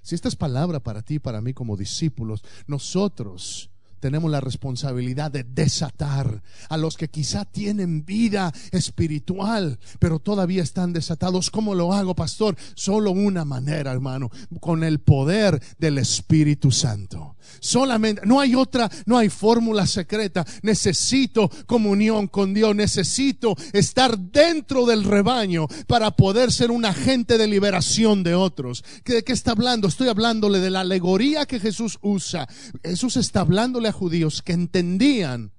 Si 0.02 0.16
esta 0.16 0.28
es 0.28 0.36
palabra 0.36 0.80
para 0.80 1.02
ti, 1.02 1.20
para 1.20 1.42
mí 1.42 1.54
como 1.54 1.78
discípulos, 1.78 2.44
nosotros 2.68 3.70
tenemos 4.00 4.32
la 4.32 4.42
responsabilidad 4.42 5.30
de 5.30 5.44
desatar 5.44 6.42
a 6.70 6.78
los 6.78 6.98
que 6.98 7.10
quizá 7.10 7.46
tienen 7.46 8.06
vida 8.06 8.54
espiritual, 8.72 9.78
pero 10.00 10.20
todavía 10.20 10.64
están 10.64 10.94
desatados. 10.94 11.52
¿Cómo 11.52 11.76
lo 11.76 11.94
hago, 11.94 12.16
pastor? 12.16 12.56
Solo 12.76 13.12
una 13.12 13.46
manera, 13.46 13.92
hermano, 13.92 14.32
con 14.60 14.84
el 14.84 15.00
poder 15.00 15.62
del 15.78 15.98
Espíritu 15.98 16.72
Santo. 16.72 17.36
Solamente, 17.60 18.22
no 18.26 18.40
hay 18.40 18.56
otra, 18.56 18.90
no 19.06 19.18
hay 19.18 19.30
fórmula 19.30 19.86
secreta. 19.88 20.46
Necesito 20.62 21.50
comunión 21.66 22.28
con 22.28 22.54
Dios, 22.54 22.76
necesito 22.76 23.56
estar 23.74 24.18
dentro 24.18 24.86
del 24.86 25.04
rebaño 25.04 25.68
para 25.88 26.12
poder 26.12 26.52
ser 26.52 26.72
un 26.72 26.86
agente 26.86 27.38
de 27.38 27.48
liberación 27.48 28.24
de 28.24 28.36
otros. 28.36 28.84
¿De 29.06 29.24
qué 29.24 29.34
está 29.34 29.52
hablando? 29.52 29.88
Estoy 29.88 30.08
hablándole 30.08 30.60
de 30.60 30.70
la 30.70 30.82
alegoría 30.82 31.46
que 31.46 31.60
Jesús 31.60 31.98
usa. 32.02 32.48
Jesús 32.84 33.18
está 33.18 33.42
hablándole 33.42 33.90
a 33.90 33.94
judíos 33.94 34.42
que 34.42 34.54
entendían 34.54 35.52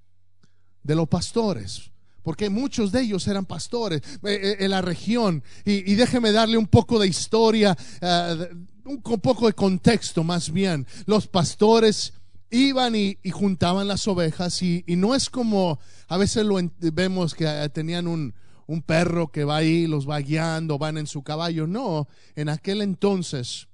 de 0.82 0.94
los 0.94 1.08
pastores 1.08 1.90
porque 2.22 2.50
muchos 2.50 2.92
de 2.92 3.02
ellos 3.02 3.26
eran 3.26 3.46
pastores 3.46 4.02
eh, 4.22 4.40
eh, 4.42 4.56
en 4.60 4.70
la 4.70 4.82
región. 4.82 5.42
Y, 5.64 5.94
déjeme 5.94 6.32
darle 6.32 6.58
un 6.58 6.66
poco 6.66 6.98
de 6.98 7.08
historia, 7.08 7.76
eh, 8.00 8.50
un 8.84 9.00
poco 9.00 9.46
de 9.46 9.52
contexto 9.52 10.24
más 10.24 10.50
bien. 10.50 10.86
Los 11.06 11.26
pastores 11.26 12.14
iban 12.50 12.94
y, 12.94 13.18
juntaban 13.30 13.88
las 13.88 14.06
ovejas 14.08 14.62
y, 14.62 14.84
no 14.88 15.14
es 15.14 15.30
como 15.30 15.78
a 16.08 16.16
veces 16.16 16.44
lo 16.44 16.58
vemos 16.78 17.34
que 17.34 17.70
tenían 17.72 18.06
un, 18.06 18.34
un 18.66 18.82
perro 18.82 19.28
que 19.28 19.44
va 19.44 19.56
ahí, 19.56 19.86
los 19.86 20.08
va 20.08 20.18
guiando, 20.18 20.78
van 20.78 20.98
en 20.98 21.06
su 21.06 21.22
caballo. 21.22 21.66
No, 21.66 22.08
en 22.34 22.48
aquel 22.48 22.82
entonces, 22.82 23.68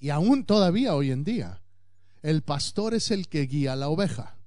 y 0.00 0.10
aún 0.10 0.44
todavía 0.44 0.94
hoy 0.94 1.10
en 1.10 1.24
día, 1.24 1.62
el 2.22 2.42
pastor 2.42 2.94
es 2.94 3.10
el 3.10 3.28
que 3.28 3.42
guía 3.42 3.72
a 3.72 3.76
la 3.76 3.88
oveja. 3.88 4.38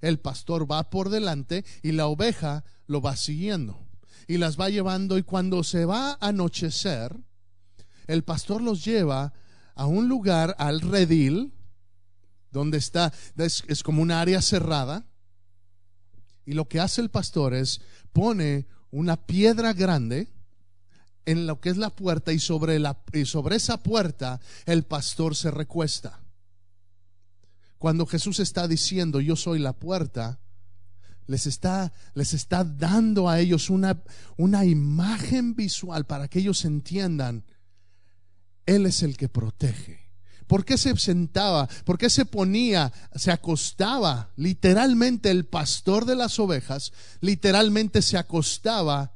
El 0.00 0.18
pastor 0.18 0.70
va 0.70 0.90
por 0.90 1.08
delante 1.08 1.64
y 1.82 1.92
la 1.92 2.06
oveja 2.06 2.64
lo 2.86 3.00
va 3.00 3.16
siguiendo 3.16 3.86
y 4.28 4.38
las 4.38 4.58
va 4.58 4.68
llevando 4.68 5.18
y 5.18 5.22
cuando 5.22 5.62
se 5.64 5.84
va 5.84 6.12
a 6.12 6.28
anochecer, 6.28 7.16
el 8.06 8.24
pastor 8.24 8.62
los 8.62 8.84
lleva 8.84 9.32
a 9.74 9.86
un 9.86 10.08
lugar, 10.08 10.56
al 10.58 10.80
redil, 10.80 11.52
donde 12.50 12.78
está, 12.78 13.12
es, 13.36 13.82
como 13.82 14.02
un 14.02 14.10
área 14.10 14.40
cerrada, 14.40 15.04
y 16.44 16.52
lo 16.52 16.68
que 16.68 16.80
hace 16.80 17.00
el 17.00 17.10
pastor 17.10 17.54
es 17.54 17.80
pone 18.12 18.66
una 18.90 19.16
piedra 19.16 19.72
grande 19.72 20.32
en 21.26 21.46
lo 21.46 21.60
que 21.60 21.70
es 21.70 21.76
la 21.76 21.90
puerta 21.90 22.32
y 22.32 22.38
sobre, 22.38 22.78
la, 22.78 23.02
y 23.12 23.26
sobre 23.26 23.56
esa 23.56 23.82
puerta 23.82 24.40
el 24.64 24.84
pastor 24.84 25.34
se 25.34 25.50
recuesta. 25.50 26.20
Cuando 27.78 28.06
Jesús 28.06 28.40
está 28.40 28.68
diciendo, 28.68 29.20
yo 29.20 29.36
soy 29.36 29.58
la 29.58 29.74
puerta, 29.74 30.40
les 31.26 31.46
está, 31.46 31.92
les 32.14 32.32
está 32.32 32.64
dando 32.64 33.28
a 33.28 33.40
ellos 33.40 33.68
una, 33.68 34.02
una 34.36 34.64
imagen 34.64 35.54
visual 35.54 36.06
para 36.06 36.28
que 36.28 36.38
ellos 36.38 36.64
entiendan, 36.64 37.44
Él 38.66 38.86
es 38.86 39.02
el 39.02 39.16
que 39.16 39.28
protege. 39.28 40.06
¿Por 40.46 40.64
qué 40.64 40.78
se 40.78 40.96
sentaba? 40.96 41.68
¿Por 41.84 41.98
qué 41.98 42.08
se 42.08 42.24
ponía, 42.24 42.92
se 43.14 43.32
acostaba? 43.32 44.30
Literalmente 44.36 45.30
el 45.30 45.46
pastor 45.46 46.04
de 46.04 46.14
las 46.14 46.38
ovejas, 46.38 46.92
literalmente 47.20 48.02
se 48.02 48.16
acostaba 48.16 49.12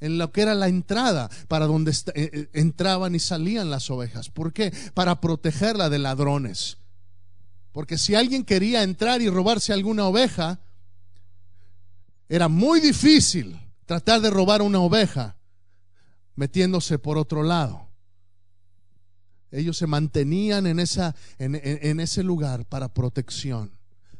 en 0.00 0.18
lo 0.18 0.30
que 0.30 0.42
era 0.42 0.54
la 0.54 0.68
entrada 0.68 1.30
para 1.48 1.66
donde 1.66 1.90
eh, 1.90 1.96
eh, 2.14 2.48
entraban 2.52 3.14
y 3.14 3.18
salían 3.18 3.70
las 3.70 3.90
ovejas. 3.90 4.28
¿Por 4.28 4.52
qué? 4.52 4.72
Para 4.94 5.20
protegerla 5.20 5.88
de 5.88 5.98
ladrones. 5.98 6.78
Porque 7.72 7.98
si 7.98 8.14
alguien 8.14 8.44
quería 8.44 8.82
entrar 8.82 9.22
y 9.22 9.28
robarse 9.28 9.72
alguna 9.72 10.06
oveja, 10.06 10.60
era 12.28 12.48
muy 12.48 12.80
difícil 12.80 13.58
tratar 13.86 14.20
de 14.20 14.30
robar 14.30 14.60
una 14.62 14.80
oveja 14.80 15.36
metiéndose 16.34 16.98
por 16.98 17.16
otro 17.16 17.42
lado. 17.42 17.87
Ellos 19.50 19.78
se 19.78 19.86
mantenían 19.86 20.66
en, 20.66 20.78
esa, 20.78 21.14
en, 21.38 22.00
ese 22.00 22.22
lugar 22.22 22.66
para 22.66 22.92
protección. 22.92 23.72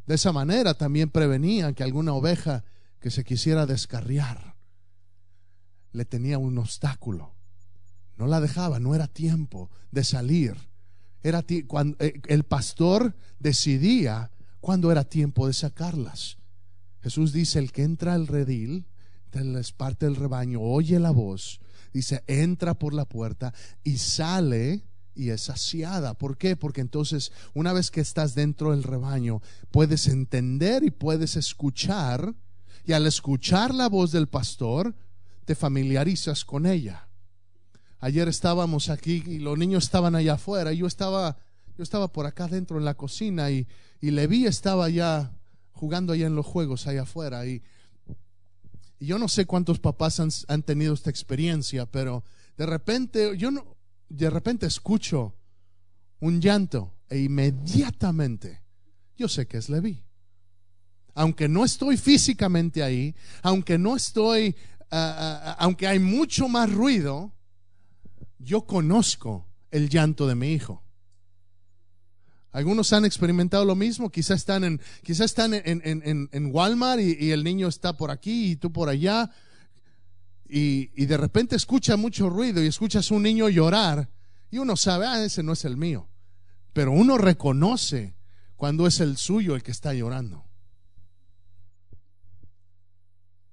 De 0.07 0.15
esa 0.15 0.33
manera 0.33 0.75
también 0.75 1.11
prevenían 1.11 1.75
que 1.75 1.83
alguna 1.83 2.15
oveja 2.15 2.65
que 3.01 3.11
se 3.11 3.25
quisiera 3.25 3.67
descarriar 3.67 4.57
le 5.93 6.05
tenía 6.05 6.39
un 6.39 6.57
obstáculo. 6.59 7.35
No 8.17 8.27
la 8.27 8.41
dejaba, 8.41 8.81
no 8.81 8.95
era 8.95 9.07
tiempo 9.07 9.71
de 9.91 10.05
salir. 10.05 10.57
Era 11.23 11.45
cuando 11.67 11.97
eh, 12.01 12.21
el 12.29 12.45
pastor 12.45 13.17
decidía 13.39 14.31
cuándo 14.61 14.91
era 14.91 15.05
tiempo 15.05 15.47
de 15.47 15.53
sacarlas. 15.53 16.39
Jesús 17.03 17.33
dice, 17.33 17.59
el 17.59 17.73
que 17.73 17.83
entra 17.83 18.15
al 18.15 18.27
redil, 18.27 18.87
es 19.33 19.73
parte 19.73 20.07
del 20.07 20.17
rebaño, 20.17 20.61
oye 20.61 20.99
la 20.99 21.11
voz, 21.11 21.61
dice, 21.93 22.25
entra 22.27 22.75
por 22.75 22.95
la 22.95 23.05
puerta 23.05 23.53
y 23.85 23.99
sale 23.99 24.85
y 25.19 25.31
es 25.31 25.43
saciada. 25.43 26.15
¿Por 26.15 26.39
qué? 26.39 26.55
Porque 26.55 26.81
entonces 26.81 27.33
una 27.53 27.73
vez 27.73 27.91
que 27.91 28.01
estás 28.01 28.37
dentro 28.37 28.71
del 28.71 28.85
rebaño, 28.85 29.43
puedes 29.73 30.07
entender 30.07 30.85
y 30.85 30.93
puedes 30.93 31.37
escuchar, 31.37 32.35
y 32.87 32.93
al 32.93 33.05
escuchar 33.07 33.75
la 33.75 33.89
voz 33.89 34.13
del 34.13 34.29
pastor, 34.29 34.95
te 35.45 35.57
familiarizas 35.57 36.45
con 36.45 36.67
ella. 36.67 37.09
Ayer 37.99 38.29
estábamos 38.29 38.91
aquí 38.91 39.25
y 39.27 39.41
los 39.41 39.59
niños 39.59 39.85
estaban 39.85 40.15
allá 40.15 40.35
afuera, 40.35 40.73
y 40.73 40.79
yo 40.79 40.87
estaba, 40.87 41.37
yo 41.77 41.83
estaba 41.83 42.13
por 42.13 42.25
acá 42.27 42.47
dentro 42.47 42.79
en 42.79 42.85
la 42.85 42.95
cocina 42.95 43.51
y, 43.51 43.67
y 44.01 44.13
Levi 44.13 44.47
estaba 44.47 44.89
ya 44.89 45.33
jugando 45.73 46.13
allá 46.13 46.29
en 46.29 46.37
los 46.37 46.47
juegos 46.47 46.87
allá 46.87 47.03
afuera 47.03 47.47
y, 47.47 47.63
y 49.01 49.07
yo 49.07 49.19
no 49.19 49.29
sé 49.29 49.47
cuántos 49.47 49.79
papás 49.79 50.21
han, 50.21 50.31
han 50.49 50.63
tenido 50.63 50.95
esta 50.95 51.11
experiencia, 51.11 51.87
pero 51.87 52.25
de 52.57 52.67
repente 52.67 53.37
yo 53.37 53.51
no, 53.51 53.78
de 54.09 54.31
repente 54.31 54.67
escucho 54.67 55.37
un 56.21 56.41
llanto 56.41 56.95
e 57.09 57.19
inmediatamente 57.19 58.63
yo 59.19 59.29
sé 59.29 59.49
que 59.49 59.59
es 59.59 59.69
Levi. 59.69 60.05
Aunque 61.15 61.49
no 61.49 61.65
estoy 61.65 61.97
físicamente 61.97 62.85
ahí, 62.85 63.17
aunque 63.43 63.77
no 63.77 63.97
estoy, 63.97 64.55
ah, 64.93 65.41
ah, 65.43 65.57
aunque 65.59 65.89
hay 65.89 65.99
mucho 65.99 66.49
más 66.49 66.73
ruido, 66.73 67.35
yo 68.39 68.65
conozco 68.65 69.49
el 69.73 69.89
llanto 69.89 70.29
de 70.29 70.37
mi 70.37 70.53
hijo. 70.53 70.85
Algunos 72.53 72.93
han 72.93 73.05
experimentado 73.05 73.65
lo 73.65 73.75
mismo, 73.75 74.11
quizás 74.11 74.39
están 74.39 74.63
en, 74.63 74.81
quizás 75.03 75.27
están 75.27 75.53
en, 75.53 75.83
en, 75.85 76.29
en 76.33 76.55
Walmart 76.55 77.01
y, 77.01 77.17
y, 77.19 77.33
el 77.33 77.43
niño 77.43 77.67
está 77.67 77.97
por 77.97 78.13
aquí 78.13 78.53
y 78.53 78.57
tú 78.57 78.73
por 78.73 78.89
allá 78.89 79.31
y, 80.49 81.07
de 81.07 81.17
repente 81.17 81.57
escucha 81.57 81.97
mucho 81.97 82.31
ruido 82.31 82.63
y 82.63 82.67
escuchas 82.67 83.11
un 83.11 83.23
niño 83.23 83.49
llorar 83.49 84.09
y 84.51 84.59
uno 84.59 84.77
sabe, 84.77 85.07
ah, 85.07 85.23
ese 85.23 85.43
no 85.43 85.53
es 85.53 85.65
el 85.65 85.77
mío. 85.77 86.09
Pero 86.73 86.93
uno 86.93 87.19
reconoce 87.19 88.17
cuando 88.57 88.87
es 88.87 89.01
el 89.01 89.17
suyo 89.17 89.55
el 89.55 89.63
que 89.63 89.71
está 89.71 89.93
llorando. 89.93 90.47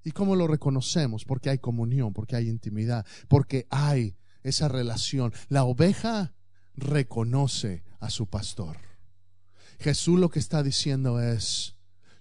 ¿Y 0.02 0.12
cómo 0.12 0.36
lo 0.36 0.46
reconocemos? 0.46 1.24
Porque 1.24 1.50
hay 1.50 1.58
comunión, 1.58 2.12
porque 2.12 2.36
hay 2.36 2.48
intimidad, 2.48 3.04
porque 3.28 3.66
hay 3.70 4.16
esa 4.42 4.68
relación. 4.68 5.34
La 5.48 5.64
oveja 5.64 6.34
reconoce 6.76 7.82
a 7.98 8.08
su 8.10 8.26
pastor. 8.26 8.78
Jesús 9.78 10.18
lo 10.18 10.30
que 10.30 10.38
está 10.38 10.62
diciendo 10.62 11.20
es, 11.20 11.75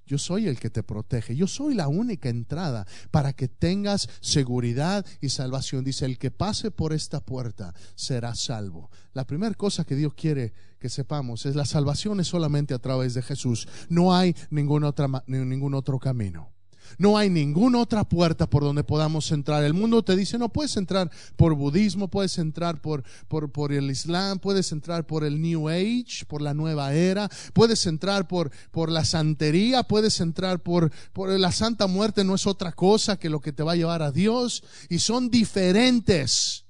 yo 0.05 0.17
soy 0.17 0.47
el 0.47 0.59
que 0.59 0.69
te 0.69 0.83
protege. 0.83 1.35
Yo 1.35 1.47
soy 1.47 1.73
la 1.73 1.87
única 1.87 2.29
entrada 2.29 2.85
para 3.11 3.33
que 3.33 3.47
tengas 3.47 4.07
seguridad 4.21 5.05
y 5.21 5.29
salvación. 5.29 5.83
Dice, 5.83 6.05
el 6.05 6.17
que 6.17 6.31
pase 6.31 6.71
por 6.71 6.93
esta 6.93 7.19
puerta 7.19 7.73
será 7.95 8.35
salvo. 8.35 8.91
La 9.13 9.25
primera 9.25 9.55
cosa 9.55 9.83
que 9.83 9.95
Dios 9.95 10.13
quiere 10.13 10.53
que 10.79 10.89
sepamos 10.89 11.45
es 11.45 11.55
la 11.55 11.65
salvación 11.65 12.19
es 12.19 12.27
solamente 12.27 12.73
a 12.73 12.79
través 12.79 13.13
de 13.13 13.21
Jesús. 13.21 13.67
No 13.89 14.15
hay 14.15 14.35
ningún, 14.49 14.83
otra, 14.83 15.07
ningún 15.27 15.73
otro 15.73 15.99
camino. 15.99 16.54
No 16.97 17.17
hay 17.17 17.29
ninguna 17.29 17.79
otra 17.79 18.03
puerta 18.03 18.49
por 18.49 18.63
donde 18.63 18.83
podamos 18.83 19.31
entrar. 19.31 19.63
El 19.63 19.73
mundo 19.73 20.03
te 20.03 20.15
dice, 20.15 20.37
no 20.37 20.49
puedes 20.49 20.77
entrar 20.77 21.11
por 21.35 21.55
budismo, 21.55 22.09
puedes 22.09 22.37
entrar 22.37 22.81
por, 22.81 23.03
por, 23.27 23.51
por, 23.51 23.73
el 23.73 23.89
Islam, 23.91 24.39
puedes 24.39 24.71
entrar 24.71 25.05
por 25.05 25.23
el 25.23 25.41
New 25.41 25.69
Age, 25.69 26.25
por 26.27 26.41
la 26.41 26.53
nueva 26.53 26.93
era, 26.93 27.29
puedes 27.53 27.85
entrar 27.85 28.27
por, 28.27 28.51
por 28.71 28.91
la 28.91 29.05
santería, 29.05 29.83
puedes 29.83 30.19
entrar 30.19 30.59
por, 30.61 30.91
por 31.13 31.29
la 31.29 31.51
santa 31.51 31.87
muerte, 31.87 32.23
no 32.23 32.35
es 32.35 32.47
otra 32.47 32.71
cosa 32.71 33.17
que 33.17 33.29
lo 33.29 33.41
que 33.41 33.53
te 33.53 33.63
va 33.63 33.73
a 33.73 33.77
llevar 33.77 34.01
a 34.01 34.11
Dios. 34.11 34.63
Y 34.89 34.99
son 34.99 35.29
diferentes 35.29 36.65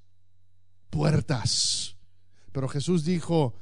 puertas. 0.90 1.96
Pero 2.52 2.70
Jesús 2.70 3.04
dijo, 3.04 3.54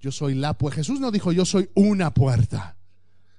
yo 0.00 0.10
soy 0.10 0.34
la 0.34 0.56
puerta. 0.56 0.76
Jesús 0.76 1.00
no 1.00 1.10
dijo, 1.10 1.32
yo 1.32 1.44
soy 1.44 1.70
una 1.74 2.14
puerta. 2.14 2.76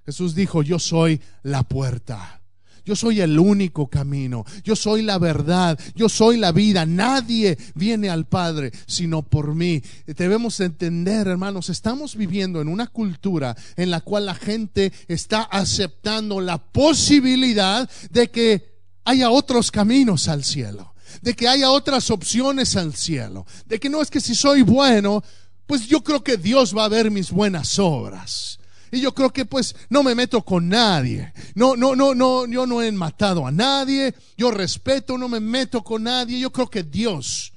Jesús 0.05 0.35
dijo, 0.35 0.63
yo 0.63 0.79
soy 0.79 1.21
la 1.43 1.63
puerta. 1.63 2.41
Yo 2.83 2.95
soy 2.95 3.21
el 3.21 3.37
único 3.37 3.87
camino. 3.87 4.43
Yo 4.63 4.75
soy 4.75 5.03
la 5.03 5.19
verdad. 5.19 5.79
Yo 5.95 6.09
soy 6.09 6.37
la 6.37 6.51
vida. 6.51 6.85
Nadie 6.85 7.57
viene 7.75 8.09
al 8.09 8.25
Padre 8.25 8.71
sino 8.87 9.21
por 9.21 9.53
mí. 9.53 9.83
Debemos 10.05 10.59
entender, 10.59 11.27
hermanos, 11.27 11.69
estamos 11.69 12.15
viviendo 12.15 12.61
en 12.61 12.67
una 12.67 12.87
cultura 12.87 13.55
en 13.75 13.91
la 13.91 14.01
cual 14.01 14.25
la 14.25 14.35
gente 14.35 14.91
está 15.07 15.43
aceptando 15.43 16.41
la 16.41 16.57
posibilidad 16.57 17.89
de 18.09 18.29
que 18.31 18.71
haya 19.05 19.29
otros 19.29 19.71
caminos 19.71 20.27
al 20.27 20.43
cielo. 20.43 20.93
De 21.21 21.35
que 21.35 21.47
haya 21.47 21.69
otras 21.69 22.09
opciones 22.09 22.75
al 22.75 22.95
cielo. 22.95 23.45
De 23.67 23.79
que 23.79 23.89
no 23.89 24.01
es 24.01 24.09
que 24.09 24.21
si 24.21 24.33
soy 24.33 24.63
bueno, 24.63 25.23
pues 25.67 25.87
yo 25.87 26.03
creo 26.03 26.23
que 26.23 26.37
Dios 26.37 26.75
va 26.75 26.85
a 26.85 26.89
ver 26.89 27.11
mis 27.11 27.31
buenas 27.31 27.77
obras. 27.77 28.60
Y 28.91 28.99
yo 28.99 29.13
creo 29.13 29.31
que 29.31 29.45
pues 29.45 29.75
no 29.89 30.03
me 30.03 30.15
meto 30.15 30.43
con 30.43 30.67
nadie. 30.67 31.33
No, 31.55 31.75
no, 31.75 31.95
no, 31.95 32.13
no, 32.13 32.45
yo 32.45 32.67
no 32.67 32.81
he 32.81 32.91
matado 32.91 33.47
a 33.47 33.51
nadie. 33.51 34.13
Yo 34.37 34.51
respeto, 34.51 35.17
no 35.17 35.29
me 35.29 35.39
meto 35.39 35.81
con 35.83 36.03
nadie. 36.03 36.39
Yo 36.39 36.51
creo 36.51 36.69
que 36.69 36.83
Dios, 36.83 37.53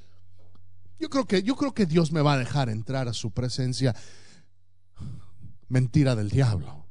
yo 1.00 1.10
creo 1.10 1.26
que, 1.26 1.42
yo 1.42 1.56
creo 1.56 1.74
que 1.74 1.86
Dios 1.86 2.12
me 2.12 2.22
va 2.22 2.34
a 2.34 2.38
dejar 2.38 2.68
entrar 2.68 3.08
a 3.08 3.12
su 3.12 3.32
presencia. 3.32 3.94
Mentira 5.68 6.14
del 6.14 6.30
diablo. 6.30 6.86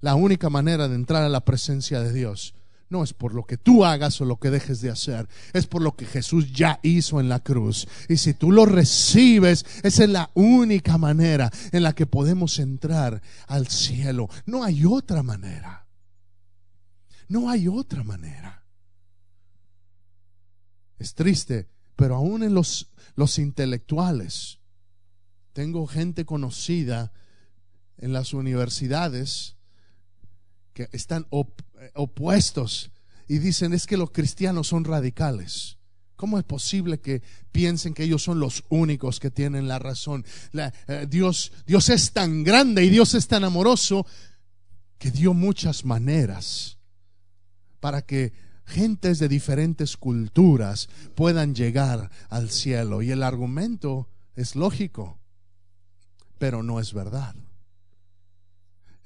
La 0.00 0.14
única 0.14 0.48
manera 0.48 0.86
de 0.86 0.94
entrar 0.94 1.24
a 1.24 1.28
la 1.28 1.44
presencia 1.44 2.00
de 2.00 2.12
Dios 2.12 2.54
no 2.90 3.02
es 3.02 3.12
por 3.12 3.34
lo 3.34 3.44
que 3.44 3.56
tú 3.56 3.84
hagas 3.84 4.20
o 4.20 4.24
lo 4.24 4.38
que 4.38 4.50
dejes 4.50 4.80
de 4.80 4.90
hacer, 4.90 5.28
es 5.52 5.66
por 5.66 5.82
lo 5.82 5.94
que 5.94 6.06
Jesús 6.06 6.52
ya 6.52 6.80
hizo 6.82 7.20
en 7.20 7.28
la 7.28 7.40
cruz. 7.40 7.86
Y 8.08 8.16
si 8.16 8.34
tú 8.34 8.50
lo 8.50 8.66
recibes, 8.66 9.66
esa 9.82 10.04
es 10.04 10.10
la 10.10 10.30
única 10.34 10.98
manera 10.98 11.50
en 11.72 11.82
la 11.82 11.94
que 11.94 12.06
podemos 12.06 12.58
entrar 12.58 13.20
al 13.46 13.68
cielo. 13.68 14.28
No 14.46 14.64
hay 14.64 14.84
otra 14.84 15.22
manera. 15.22 15.86
No 17.28 17.50
hay 17.50 17.68
otra 17.68 18.02
manera. 18.02 18.64
Es 20.98 21.14
triste, 21.14 21.68
pero 21.94 22.16
aún 22.16 22.42
en 22.42 22.54
los, 22.54 22.86
intelectuales, 23.38 24.58
tengo 25.52 25.86
gente 25.86 26.24
conocida 26.24 27.12
en 27.98 28.12
las 28.12 28.32
universidades 28.32 29.56
que 30.72 30.88
están 30.92 31.26
opuestos 31.94 32.90
y 33.28 33.38
dicen 33.38 33.72
es 33.72 33.86
que 33.86 33.96
los 33.96 34.10
cristianos 34.10 34.68
son 34.68 34.84
radicales. 34.84 35.78
¿Cómo 36.16 36.38
es 36.38 36.44
posible 36.44 36.98
que 36.98 37.22
piensen 37.52 37.94
que 37.94 38.02
ellos 38.02 38.24
son 38.24 38.40
los 38.40 38.64
únicos 38.70 39.20
que 39.20 39.30
tienen 39.30 39.68
la 39.68 39.78
razón? 39.78 40.24
Eh, 40.52 41.06
Dios, 41.08 41.52
Dios 41.64 41.90
es 41.90 42.12
tan 42.12 42.42
grande 42.42 42.84
y 42.84 42.90
Dios 42.90 43.14
es 43.14 43.28
tan 43.28 43.44
amoroso 43.44 44.04
que 44.98 45.12
dio 45.12 45.32
muchas 45.32 45.84
maneras 45.84 46.78
para 47.78 48.02
que 48.02 48.32
gentes 48.66 49.18
de 49.20 49.28
diferentes 49.28 49.96
culturas 49.96 50.88
puedan 51.14 51.54
llegar 51.54 52.10
al 52.28 52.50
cielo. 52.50 53.00
Y 53.02 53.12
el 53.12 53.22
argumento 53.22 54.08
es 54.34 54.56
lógico, 54.56 55.18
pero 56.38 56.62
no 56.62 56.80
es 56.80 56.92
verdad. 56.92 57.36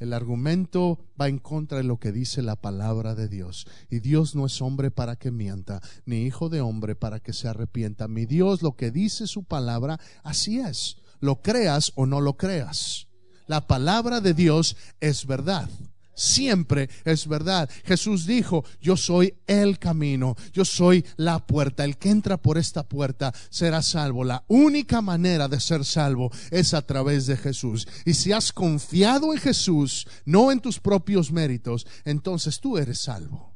El 0.03 0.15
argumento 0.15 0.99
va 1.19 1.29
en 1.29 1.38
contra 1.38 1.79
de 1.79 1.85
lo 1.85 2.01
que 2.01 2.11
dice 2.11 2.43
la 2.43 2.57
palabra 2.57 3.15
de 3.15 3.29
Dios. 3.29 3.69
Y 3.88 4.01
Dios 4.01 4.35
no 4.35 4.47
es 4.47 4.61
hombre 4.61 4.91
para 4.91 5.15
que 5.15 5.31
mienta, 5.31 5.81
ni 6.07 6.23
hijo 6.23 6.49
de 6.49 6.61
hombre 6.61 6.97
para 6.97 7.21
que 7.21 7.33
se 7.33 7.47
arrepienta. 7.47 8.09
Mi 8.09 8.27
Dios, 8.27 8.62
lo 8.62 8.75
que 8.75 8.91
dice 8.91 9.29
su 9.29 9.45
palabra, 9.45 10.01
así 10.25 10.59
es. 10.59 10.97
Lo 11.21 11.41
creas 11.41 11.93
o 11.95 12.07
no 12.07 12.21
lo 12.21 12.37
creas. 12.37 13.07
La 13.47 13.69
palabra 13.69 14.21
de 14.21 14.35
Dios 14.35 14.77
es 14.99 15.25
verdad 15.25 15.71
siempre 16.14 16.88
es 17.05 17.27
verdad. 17.27 17.68
Jesús 17.85 18.27
dijo, 18.27 18.64
yo 18.81 18.96
soy 18.96 19.35
el 19.46 19.79
camino, 19.79 20.37
yo 20.53 20.64
soy 20.64 21.05
la 21.16 21.46
puerta. 21.46 21.85
El 21.85 21.96
que 21.96 22.11
entra 22.11 22.37
por 22.37 22.59
esta 22.59 22.83
puerta 22.83 23.33
será 23.51 23.83
salvo. 23.83 24.25
La 24.25 24.44
única 24.48 25.01
manera 25.01 25.48
de 25.48 25.61
ser 25.61 25.85
salvo 25.85 26.31
es 26.51 26.75
a 26.75 26.83
través 26.83 27.27
de 27.27 27.37
Jesús. 27.37 27.87
Y 28.05 28.14
si 28.14 28.33
has 28.33 28.53
confiado 28.53 29.33
en 29.33 29.38
Jesús, 29.38 30.07
no 30.25 30.53
en 30.53 30.61
tus 30.61 30.79
propios 30.79 31.33
méritos, 31.33 31.87
entonces 32.05 32.61
tú 32.61 32.79
eres 32.79 33.01
salvo. 33.01 33.53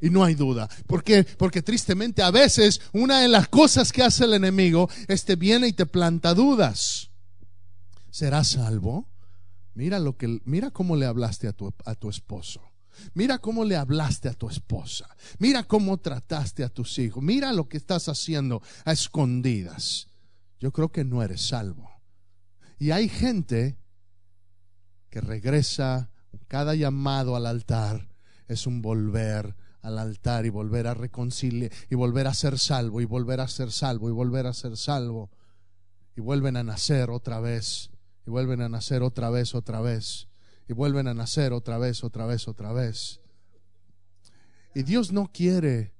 Y 0.00 0.10
no 0.10 0.24
hay 0.24 0.34
duda. 0.34 0.68
¿Por 0.88 1.04
qué? 1.04 1.22
Porque 1.22 1.62
tristemente 1.62 2.22
a 2.22 2.32
veces 2.32 2.80
una 2.92 3.20
de 3.20 3.28
las 3.28 3.46
cosas 3.48 3.92
que 3.92 4.02
hace 4.02 4.24
el 4.24 4.34
enemigo, 4.34 4.90
este 5.06 5.36
viene 5.36 5.68
y 5.68 5.72
te 5.72 5.86
planta 5.86 6.34
dudas. 6.34 7.10
¿Serás 8.10 8.48
salvo? 8.48 9.11
Mira 9.74 9.98
lo 9.98 10.16
que 10.16 10.40
mira 10.44 10.70
cómo 10.70 10.96
le 10.96 11.06
hablaste 11.06 11.48
a 11.48 11.52
tu, 11.52 11.72
a 11.84 11.94
tu 11.94 12.10
esposo. 12.10 12.62
Mira 13.14 13.38
cómo 13.38 13.64
le 13.64 13.76
hablaste 13.76 14.28
a 14.28 14.34
tu 14.34 14.48
esposa. 14.48 15.08
Mira 15.38 15.64
cómo 15.64 15.98
trataste 15.98 16.62
a 16.62 16.68
tus 16.68 16.98
hijos. 16.98 17.22
Mira 17.22 17.52
lo 17.52 17.68
que 17.68 17.78
estás 17.78 18.08
haciendo 18.08 18.62
a 18.84 18.92
escondidas. 18.92 20.08
Yo 20.60 20.72
creo 20.72 20.92
que 20.92 21.04
no 21.04 21.22
eres 21.22 21.40
salvo. 21.40 21.90
Y 22.78 22.90
hay 22.90 23.08
gente 23.08 23.78
que 25.10 25.20
regresa, 25.20 26.10
cada 26.48 26.74
llamado 26.74 27.36
al 27.36 27.46
altar 27.46 28.08
es 28.48 28.66
un 28.66 28.82
volver 28.82 29.54
al 29.82 29.98
altar 29.98 30.46
y 30.46 30.48
volver 30.48 30.86
a 30.86 30.94
reconciliar 30.94 31.70
y 31.90 31.94
volver 31.96 32.28
a 32.28 32.34
ser 32.34 32.58
salvo 32.58 33.00
y 33.00 33.04
volver 33.04 33.40
a 33.40 33.48
ser 33.48 33.72
salvo 33.72 34.08
y 34.08 34.12
volver 34.12 34.46
a 34.46 34.52
ser 34.52 34.76
salvo. 34.76 35.30
y 36.14 36.20
vuelven 36.20 36.56
a 36.58 36.62
nacer 36.62 37.08
otra 37.08 37.40
vez, 37.40 37.90
y 38.26 38.30
vuelven 38.30 38.60
a 38.60 38.68
nacer 38.68 39.02
otra 39.02 39.30
vez, 39.30 39.54
otra 39.54 39.80
vez, 39.80 40.28
y 40.68 40.72
vuelven 40.72 41.08
a 41.08 41.14
nacer 41.14 41.52
otra 41.52 41.78
vez, 41.78 42.04
otra 42.04 42.26
vez, 42.26 42.48
otra 42.48 42.72
vez. 42.72 43.20
Y 44.74 44.82
Dios 44.84 45.12
no 45.12 45.30
quiere, 45.32 45.92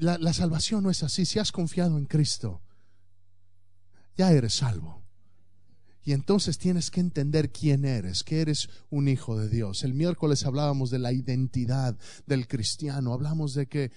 la, 0.00 0.18
la 0.18 0.32
salvación 0.32 0.82
no 0.82 0.90
es 0.90 1.02
así. 1.02 1.24
Si 1.24 1.38
has 1.38 1.52
confiado 1.52 1.96
en 1.96 2.06
Cristo, 2.06 2.60
ya 4.16 4.32
eres 4.32 4.54
salvo. 4.54 4.98
Y 6.08 6.12
entonces 6.12 6.56
tienes 6.56 6.90
que 6.90 7.00
entender 7.00 7.52
quién 7.52 7.84
eres, 7.84 8.24
que 8.24 8.40
eres 8.40 8.70
un 8.88 9.08
hijo 9.08 9.38
de 9.38 9.50
Dios. 9.50 9.84
El 9.84 9.92
miércoles 9.92 10.46
hablábamos 10.46 10.90
de 10.90 10.98
la 10.98 11.12
identidad 11.12 11.98
del 12.26 12.48
cristiano, 12.48 13.12
hablamos 13.12 13.52
de 13.52 13.66
que 13.66 13.92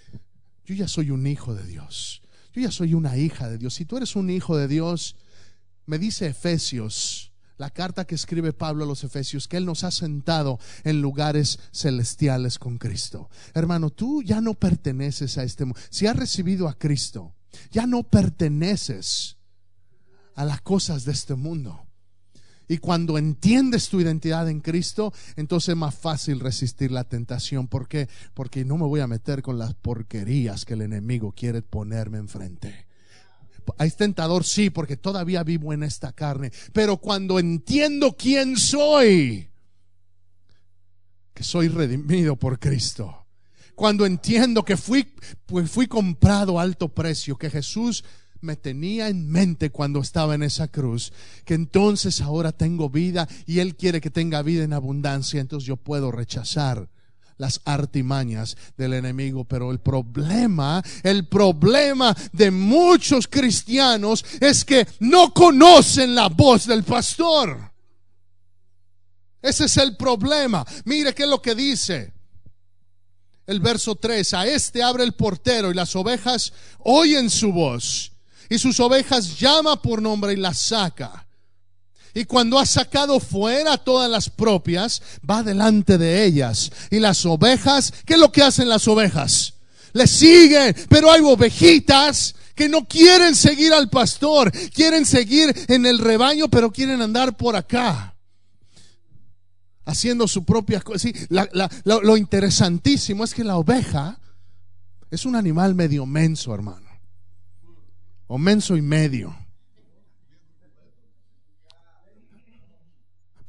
yo 0.65 0.75
ya 0.75 0.89
soy 0.89 1.09
un 1.09 1.25
hijo 1.25 1.55
de 1.55 1.65
Dios, 1.65 2.21
yo 2.53 2.61
ya 2.61 2.71
soy 2.71 2.93
una 2.93 3.15
hija 3.15 3.49
de 3.49 3.57
Dios. 3.57 3.75
Si 3.75 3.85
tú 3.85 3.95
eres 3.95 4.17
un 4.17 4.29
hijo 4.29 4.57
de 4.57 4.67
Dios, 4.67 5.15
me 5.85 5.97
dice 5.97 6.27
Efesios, 6.27 7.31
la 7.57 7.69
carta 7.69 8.05
que 8.05 8.15
escribe 8.15 8.53
Pablo 8.53 8.85
a 8.85 8.87
los 8.87 9.03
Efesios, 9.03 9.47
que 9.47 9.57
Él 9.57 9.65
nos 9.65 9.83
ha 9.83 9.91
sentado 9.91 10.59
en 10.83 11.01
lugares 11.01 11.59
celestiales 11.71 12.57
con 12.57 12.79
Cristo. 12.79 13.29
Hermano, 13.53 13.91
tú 13.91 14.23
ya 14.23 14.41
no 14.41 14.55
perteneces 14.55 15.37
a 15.37 15.43
este 15.43 15.65
mundo. 15.65 15.79
Si 15.91 16.07
has 16.07 16.15
recibido 16.15 16.67
a 16.67 16.73
Cristo, 16.73 17.35
ya 17.71 17.85
no 17.85 18.01
perteneces 18.01 19.37
a 20.35 20.43
las 20.43 20.61
cosas 20.61 21.05
de 21.05 21.11
este 21.11 21.35
mundo. 21.35 21.85
Y 22.67 22.77
cuando 22.77 23.17
entiendes 23.17 23.89
tu 23.89 23.99
identidad 23.99 24.49
en 24.49 24.61
Cristo, 24.61 25.13
entonces 25.35 25.69
es 25.69 25.75
más 25.75 25.93
fácil 25.93 26.39
resistir 26.39 26.89
la 26.89 27.03
tentación. 27.03 27.67
¿Por 27.67 27.87
qué? 27.87 28.07
Porque 28.33 28.63
no 28.65 28.77
me 28.77 28.85
voy 28.85 29.01
a 29.01 29.07
meter 29.07 29.41
con 29.41 29.59
las 29.59 29.73
porquerías 29.73 30.65
que 30.65 30.75
el 30.75 30.81
enemigo 30.81 31.33
quiere 31.33 31.61
ponerme 31.61 32.17
enfrente. 32.17 32.87
Es 33.79 33.95
tentador, 33.95 34.43
sí, 34.43 34.69
porque 34.69 34.97
todavía 34.97 35.43
vivo 35.43 35.73
en 35.73 35.83
esta 35.83 36.11
carne. 36.13 36.51
Pero 36.73 36.97
cuando 36.97 37.39
entiendo 37.39 38.15
quién 38.17 38.57
soy, 38.57 39.49
que 41.33 41.43
soy 41.43 41.67
redimido 41.67 42.35
por 42.35 42.59
Cristo. 42.59 43.25
Cuando 43.75 44.05
entiendo 44.05 44.63
que 44.63 44.77
fui, 44.77 45.13
pues 45.45 45.71
fui 45.71 45.87
comprado 45.87 46.59
a 46.59 46.63
alto 46.63 46.89
precio, 46.89 47.37
que 47.37 47.49
Jesús 47.49 48.03
me 48.41 48.55
tenía 48.55 49.07
en 49.07 49.29
mente 49.29 49.69
cuando 49.69 49.99
estaba 49.99 50.35
en 50.35 50.43
esa 50.43 50.67
cruz, 50.67 51.13
que 51.45 51.53
entonces 51.53 52.21
ahora 52.21 52.51
tengo 52.51 52.89
vida 52.89 53.27
y 53.45 53.59
Él 53.59 53.75
quiere 53.75 54.01
que 54.01 54.09
tenga 54.09 54.41
vida 54.41 54.63
en 54.63 54.73
abundancia, 54.73 55.39
entonces 55.39 55.67
yo 55.67 55.77
puedo 55.77 56.11
rechazar 56.11 56.89
las 57.41 57.59
artimañas 57.65 58.55
del 58.77 58.93
enemigo. 58.93 59.43
Pero 59.43 59.71
el 59.71 59.79
problema, 59.79 60.81
el 61.01 61.27
problema 61.27 62.15
de 62.31 62.51
muchos 62.51 63.27
cristianos 63.27 64.23
es 64.39 64.63
que 64.63 64.87
no 64.99 65.33
conocen 65.33 66.13
la 66.15 66.29
voz 66.29 66.67
del 66.67 66.83
pastor. 66.83 67.71
Ese 69.41 69.65
es 69.65 69.75
el 69.77 69.97
problema. 69.97 70.63
Mire 70.85 71.15
qué 71.15 71.23
es 71.23 71.29
lo 71.29 71.41
que 71.41 71.55
dice. 71.55 72.13
El 73.47 73.59
verso 73.59 73.95
3, 73.95 74.33
a 74.35 74.45
este 74.45 74.83
abre 74.83 75.03
el 75.03 75.13
portero 75.13 75.71
y 75.71 75.73
las 75.73 75.95
ovejas 75.95 76.53
oyen 76.77 77.29
su 77.29 77.51
voz 77.51 78.11
y 78.49 78.59
sus 78.59 78.79
ovejas 78.79 79.39
llama 79.39 79.81
por 79.81 79.99
nombre 79.99 80.33
y 80.33 80.35
las 80.35 80.59
saca. 80.59 81.25
Y 82.13 82.25
cuando 82.25 82.59
ha 82.59 82.65
sacado 82.65 83.19
fuera 83.19 83.77
todas 83.77 84.09
las 84.09 84.29
propias, 84.29 85.01
va 85.27 85.43
delante 85.43 85.97
de 85.97 86.25
ellas. 86.25 86.71
Y 86.89 86.99
las 86.99 87.25
ovejas, 87.25 87.93
¿qué 88.05 88.13
es 88.13 88.19
lo 88.19 88.31
que 88.31 88.43
hacen 88.43 88.69
las 88.69 88.87
ovejas? 88.87 89.53
Le 89.93 90.07
siguen, 90.07 90.75
pero 90.89 91.11
hay 91.11 91.21
ovejitas 91.21 92.35
que 92.55 92.69
no 92.69 92.87
quieren 92.87 93.35
seguir 93.35 93.73
al 93.73 93.89
pastor, 93.89 94.51
quieren 94.73 95.05
seguir 95.05 95.53
en 95.67 95.85
el 95.85 95.99
rebaño, 95.99 96.47
pero 96.49 96.71
quieren 96.71 97.01
andar 97.01 97.35
por 97.35 97.55
acá, 97.55 98.15
haciendo 99.85 100.27
su 100.27 100.43
propia 100.43 100.81
cosa. 100.81 101.09
lo 101.85 102.17
interesantísimo 102.17 103.23
es 103.23 103.33
que 103.33 103.43
la 103.43 103.57
oveja 103.57 104.19
es 105.09 105.25
un 105.25 105.35
animal 105.35 105.75
medio 105.75 106.05
menso, 106.05 106.53
hermano 106.53 106.91
o 108.31 108.37
menso 108.37 108.77
y 108.77 108.81
medio. 108.81 109.35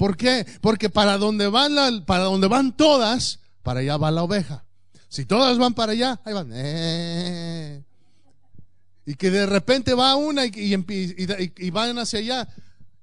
¿Por 0.03 0.17
qué? 0.17 0.45
Porque 0.61 0.91
para 0.91 1.17
donde 1.17 1.47
van 1.47 2.05
para 2.07 2.25
donde 2.25 2.49
van 2.49 2.77
todas, 2.77 3.39
para 3.63 3.79
allá 3.79 3.99
va 3.99 4.11
la 4.11 4.25
oveja. 4.25 4.65
Si 5.09 5.27
todas 5.27 5.59
van 5.59 5.75
para 5.75 5.93
allá, 5.93 6.21
ahí 6.25 6.35
van. 6.35 6.51
Eh. 6.53 7.85
Y 9.07 9.15
que 9.15 9.31
de 9.31 9.47
repente 9.47 9.95
va 9.95 10.17
una 10.17 10.45
y, 10.45 10.51
y, 10.57 11.71
van 11.71 12.01
hacia 12.01 12.19
allá. 12.19 12.49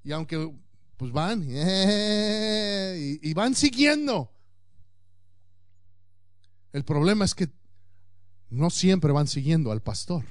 Y 0.04 0.12
aunque 0.12 0.52
pues 0.98 1.14
van 1.14 1.46
eh, 1.48 3.18
y 3.22 3.34
van 3.34 3.56
siguiendo. 3.56 4.34
El 6.74 6.84
problema 6.84 7.24
es 7.24 7.34
que 7.34 7.48
no 8.50 8.70
siempre 8.70 9.14
van 9.14 9.30
siguiendo 9.30 9.72
al 9.72 9.82
pastor 9.82 10.26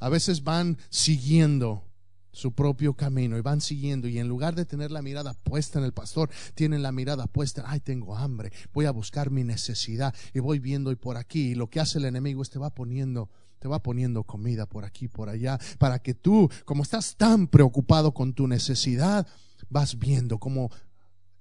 a 0.00 0.08
veces 0.08 0.42
van 0.42 0.78
siguiendo 0.90 1.84
su 2.32 2.52
propio 2.52 2.94
camino 2.94 3.36
y 3.36 3.42
van 3.42 3.60
siguiendo 3.60 4.08
y 4.08 4.18
en 4.18 4.28
lugar 4.28 4.54
de 4.54 4.64
tener 4.64 4.90
la 4.90 5.02
mirada 5.02 5.34
puesta 5.34 5.78
en 5.78 5.84
el 5.84 5.92
pastor, 5.92 6.30
tienen 6.54 6.82
la 6.82 6.92
mirada 6.92 7.26
puesta, 7.26 7.64
ay, 7.66 7.80
tengo 7.80 8.16
hambre, 8.16 8.52
voy 8.72 8.86
a 8.86 8.90
buscar 8.90 9.30
mi 9.30 9.44
necesidad 9.44 10.14
y 10.34 10.40
voy 10.40 10.58
viendo 10.58 10.90
y 10.90 10.96
por 10.96 11.16
aquí 11.16 11.50
y 11.50 11.54
lo 11.54 11.68
que 11.68 11.80
hace 11.80 11.98
el 11.98 12.06
enemigo 12.06 12.42
es 12.42 12.50
te 12.50 12.58
va 12.58 12.74
poniendo 12.74 13.30
te 13.58 13.68
va 13.68 13.80
poniendo 13.80 14.24
comida 14.24 14.66
por 14.66 14.84
aquí, 14.84 15.06
por 15.06 15.28
allá, 15.28 15.56
para 15.78 16.00
que 16.00 16.14
tú, 16.14 16.50
como 16.64 16.82
estás 16.82 17.14
tan 17.16 17.46
preocupado 17.46 18.12
con 18.12 18.34
tu 18.34 18.48
necesidad, 18.48 19.24
vas 19.70 20.00
viendo 20.00 20.38
cómo 20.38 20.68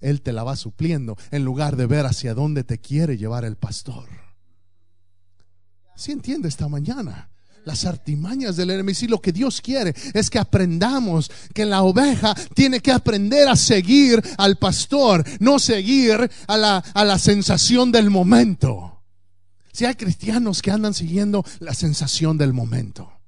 Él 0.02 0.22
te 0.22 0.32
la 0.32 0.44
va 0.44 0.56
supliendo, 0.56 1.18
en 1.32 1.44
lugar 1.44 1.78
de 1.78 1.88
ver 1.88 2.06
hacia 2.06 2.36
dónde 2.36 2.64
te 2.64 2.78
quiere 2.78 3.18
llevar 3.18 3.44
el 3.44 3.56
pastor. 3.56 4.08
¿Sí 5.96 6.12
entiende 6.12 6.48
esta 6.48 6.68
mañana? 6.68 7.32
Las 7.66 7.86
artimañas 7.86 8.56
del 8.56 8.72
enemigo. 8.72 9.00
Y 9.02 9.08
lo 9.08 9.22
que 9.22 9.32
Dios 9.32 9.62
quiere 9.62 9.94
es 10.14 10.30
que 10.30 10.40
aprendamos 10.40 11.32
que 11.54 11.66
la 11.66 11.84
oveja 11.84 12.36
tiene 12.54 12.80
que 12.80 12.92
aprender 12.92 13.48
a 13.48 13.56
seguir 13.56 14.22
al 14.38 14.58
pastor, 14.58 15.24
no 15.40 15.60
seguir 15.60 16.30
a 16.48 16.58
la, 16.58 16.78
a 16.78 17.06
la 17.06 17.20
sensación 17.20 17.92
del 17.92 18.10
momento. 18.10 19.04
Si 19.72 19.86
hay 19.86 19.96
cristianos 19.96 20.62
que 20.62 20.72
andan 20.72 20.94
siguiendo 20.94 21.46
la 21.60 21.74
sensación 21.74 22.38
del 22.38 22.54
momento 22.54 23.21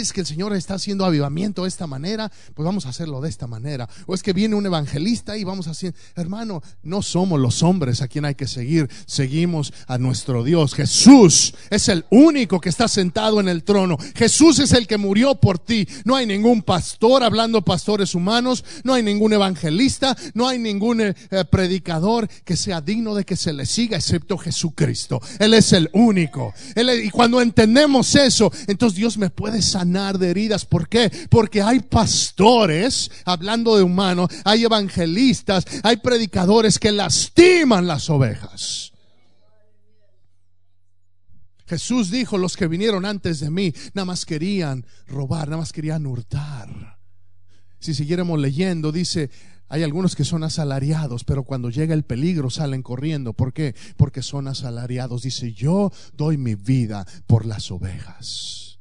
es 0.00 0.12
que 0.12 0.20
el 0.20 0.26
Señor 0.26 0.54
está 0.54 0.74
haciendo 0.74 1.04
avivamiento 1.04 1.62
de 1.62 1.68
esta 1.68 1.86
manera, 1.86 2.30
pues 2.54 2.64
vamos 2.64 2.86
a 2.86 2.90
hacerlo 2.90 3.20
de 3.20 3.28
esta 3.28 3.46
manera. 3.46 3.88
O 4.06 4.14
es 4.14 4.22
que 4.22 4.32
viene 4.32 4.54
un 4.54 4.66
evangelista 4.66 5.36
y 5.36 5.44
vamos 5.44 5.68
a 5.68 5.72
hacer, 5.72 5.94
hermano, 6.16 6.62
no 6.82 7.02
somos 7.02 7.38
los 7.38 7.62
hombres 7.62 8.02
a 8.02 8.08
quien 8.08 8.24
hay 8.24 8.34
que 8.34 8.46
seguir, 8.46 8.88
seguimos 9.06 9.72
a 9.86 9.98
nuestro 9.98 10.44
Dios. 10.44 10.74
Jesús 10.74 11.54
es 11.70 11.88
el 11.88 12.04
único 12.10 12.60
que 12.60 12.68
está 12.68 12.88
sentado 12.88 13.40
en 13.40 13.48
el 13.48 13.64
trono. 13.64 13.98
Jesús 14.14 14.58
es 14.58 14.72
el 14.72 14.86
que 14.86 14.96
murió 14.96 15.34
por 15.34 15.58
ti. 15.58 15.86
No 16.04 16.16
hay 16.16 16.26
ningún 16.26 16.62
pastor 16.62 17.22
hablando 17.22 17.62
pastores 17.62 18.14
humanos, 18.14 18.64
no 18.84 18.94
hay 18.94 19.02
ningún 19.02 19.32
evangelista, 19.32 20.16
no 20.34 20.48
hay 20.48 20.58
ningún 20.58 21.00
eh, 21.00 21.14
eh, 21.30 21.44
predicador 21.44 22.28
que 22.44 22.56
sea 22.56 22.80
digno 22.80 23.14
de 23.14 23.24
que 23.24 23.36
se 23.36 23.52
le 23.52 23.66
siga 23.66 23.96
excepto 23.96 24.38
Jesucristo. 24.38 25.20
Él 25.38 25.54
es 25.54 25.72
el 25.72 25.90
único. 25.92 26.54
y 26.76 27.10
cuando 27.10 27.40
entendemos 27.40 28.14
eso, 28.14 28.50
entonces 28.66 28.96
Dios 28.96 29.18
me 29.18 29.30
puede 29.30 29.60
sanar 29.62 29.81
de 29.84 30.30
heridas. 30.30 30.64
¿Por 30.64 30.88
qué? 30.88 31.10
Porque 31.28 31.62
hay 31.62 31.80
pastores, 31.80 33.10
hablando 33.24 33.76
de 33.76 33.82
humanos, 33.82 34.28
hay 34.44 34.64
evangelistas, 34.64 35.64
hay 35.82 35.96
predicadores 35.96 36.78
que 36.78 36.92
lastiman 36.92 37.86
las 37.86 38.08
ovejas. 38.10 38.92
Jesús 41.66 42.10
dijo, 42.10 42.36
los 42.38 42.56
que 42.56 42.66
vinieron 42.66 43.06
antes 43.06 43.40
de 43.40 43.50
mí, 43.50 43.72
nada 43.94 44.04
más 44.04 44.26
querían 44.26 44.84
robar, 45.06 45.48
nada 45.48 45.62
más 45.62 45.72
querían 45.72 46.06
hurtar. 46.06 46.98
Si 47.78 47.94
siguiéramos 47.94 48.38
leyendo, 48.38 48.92
dice, 48.92 49.30
hay 49.72 49.82
algunos 49.82 50.14
que 50.14 50.24
son 50.24 50.44
asalariados, 50.44 51.24
pero 51.24 51.44
cuando 51.44 51.70
llega 51.70 51.94
el 51.94 52.04
peligro 52.04 52.50
salen 52.50 52.82
corriendo. 52.82 53.32
¿Por 53.32 53.54
qué? 53.54 53.74
Porque 53.96 54.20
son 54.20 54.46
asalariados. 54.46 55.22
Dice, 55.22 55.54
yo 55.54 55.90
doy 56.12 56.36
mi 56.36 56.56
vida 56.56 57.06
por 57.26 57.46
las 57.46 57.70
ovejas. 57.70 58.71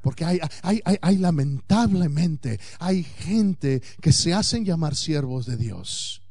Porque 0.00 0.24
hay, 0.24 0.40
hay, 0.62 0.80
hay, 1.02 1.16
lamentablemente, 1.18 2.58
hay 2.78 3.02
gente 3.02 3.82
que 4.00 4.12
se 4.12 4.32
hacen 4.32 4.64
llamar 4.64 4.96
siervos 4.96 5.46
de 5.46 5.56
Dios 5.56 6.22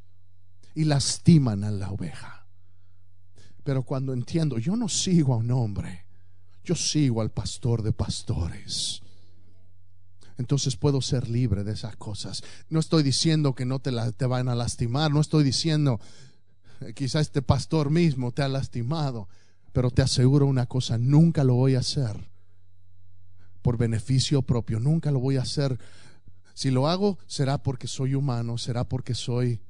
y 0.73 0.86
lastiman 0.86 1.63
a 1.63 1.71
la 1.71 1.91
oveja. 1.91 2.47
Pero 3.63 3.84
cuando 3.84 4.13
entiendo, 4.13 4.58
yo 4.58 4.75
no 4.75 4.89
sigo 4.89 5.34
a 5.34 5.38
un 5.38 5.51
hombre, 5.51 6.05
yo 6.63 6.73
sigo 6.73 7.21
al 7.21 7.29
pastor 7.32 7.84
de 7.84 7.93
pastores. 7.93 9.03
Entonces 10.38 10.75
puedo 10.75 11.01
ser 11.01 11.29
libre 11.29 11.63
de 11.63 11.73
esas 11.73 11.95
cosas. 11.95 12.43
No 12.69 12.79
estoy 12.79 13.03
diciendo 13.03 13.53
que 13.53 13.65
no 13.65 13.79
te, 13.79 13.91
la, 13.91 14.12
te 14.12 14.25
van 14.25 14.49
a 14.49 14.55
lastimar, 14.55 15.12
no 15.12 15.21
estoy 15.21 15.43
diciendo, 15.43 15.99
eh, 16.79 16.93
quizá 16.93 17.19
este 17.19 17.43
pastor 17.43 17.91
mismo 17.91 18.32
te 18.32 18.41
ha 18.41 18.47
lastimado, 18.47 19.27
pero 19.73 19.91
te 19.91 20.01
aseguro 20.01 20.47
una 20.47 20.65
cosa, 20.65 20.97
nunca 20.97 21.43
lo 21.43 21.53
voy 21.53 21.75
a 21.75 21.79
hacer 21.79 22.29
por 23.62 23.78
beneficio 23.78 24.41
propio. 24.41 24.80
Nunca 24.80 25.12
lo 25.12 25.19
voy 25.19 25.38
a 25.38 25.41
hacer. 25.41 25.80
Si 26.54 26.72
lo 26.72 26.88
hago, 26.88 27.17
será 27.28 27.62
porque 27.63 27.88
soy 27.88 28.15
humano, 28.15 28.58
será 28.58 28.88
porque 28.88 29.15
soy 29.15 29.62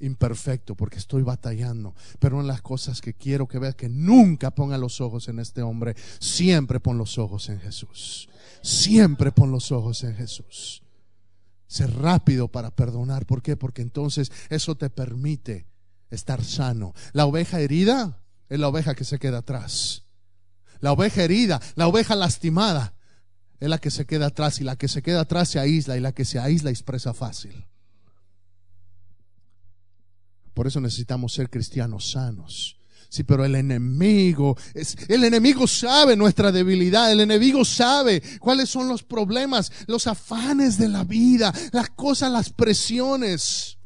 imperfecto, 0.00 0.74
porque 0.74 0.98
estoy 0.98 1.22
batallando. 1.22 1.94
Pero 2.18 2.40
en 2.40 2.46
las 2.46 2.62
cosas 2.62 3.00
que 3.00 3.14
quiero 3.14 3.46
que 3.46 3.58
veas, 3.58 3.74
que 3.74 3.88
nunca 3.88 4.50
ponga 4.50 4.78
los 4.78 5.00
ojos 5.00 5.28
en 5.28 5.38
este 5.38 5.62
hombre, 5.62 5.94
siempre 6.18 6.80
pon 6.80 6.98
los 6.98 7.18
ojos 7.18 7.48
en 7.48 7.60
Jesús. 7.60 8.28
Siempre 8.62 9.32
pon 9.32 9.50
los 9.50 9.72
ojos 9.72 10.02
en 10.04 10.14
Jesús. 10.14 10.82
Ser 11.66 11.94
rápido 11.96 12.48
para 12.48 12.74
perdonar. 12.74 13.26
¿Por 13.26 13.42
qué? 13.42 13.56
Porque 13.56 13.82
entonces 13.82 14.32
eso 14.48 14.76
te 14.76 14.90
permite 14.90 15.66
estar 16.10 16.44
sano. 16.44 16.94
La 17.12 17.26
oveja 17.26 17.60
herida 17.60 18.22
es 18.48 18.58
la 18.58 18.68
oveja 18.68 18.94
que 18.94 19.04
se 19.04 19.18
queda 19.18 19.38
atrás. 19.38 20.04
La 20.80 20.92
oveja 20.92 21.22
herida, 21.22 21.60
la 21.76 21.86
oveja 21.86 22.16
lastimada, 22.16 22.94
es 23.60 23.68
la 23.68 23.78
que 23.78 23.90
se 23.90 24.06
queda 24.06 24.26
atrás 24.26 24.60
y 24.60 24.64
la 24.64 24.76
que 24.76 24.88
se 24.88 25.02
queda 25.02 25.20
atrás 25.20 25.50
se 25.50 25.60
aísla 25.60 25.96
y 25.96 26.00
la 26.00 26.12
que 26.12 26.24
se 26.24 26.38
aísla 26.38 26.70
expresa 26.70 27.12
fácil. 27.12 27.66
Por 30.54 30.66
eso 30.66 30.80
necesitamos 30.80 31.32
ser 31.32 31.50
cristianos 31.50 32.10
sanos. 32.10 32.76
Sí, 33.10 33.24
pero 33.24 33.44
el 33.44 33.56
enemigo, 33.56 34.56
es, 34.72 34.96
el 35.08 35.24
enemigo 35.24 35.66
sabe 35.66 36.16
nuestra 36.16 36.52
debilidad, 36.52 37.10
el 37.10 37.20
enemigo 37.20 37.64
sabe 37.64 38.22
cuáles 38.38 38.70
son 38.70 38.88
los 38.88 39.02
problemas, 39.02 39.72
los 39.88 40.06
afanes 40.06 40.78
de 40.78 40.88
la 40.88 41.02
vida, 41.02 41.52
las 41.72 41.90
cosas, 41.90 42.30
las 42.30 42.50
presiones. 42.50 43.78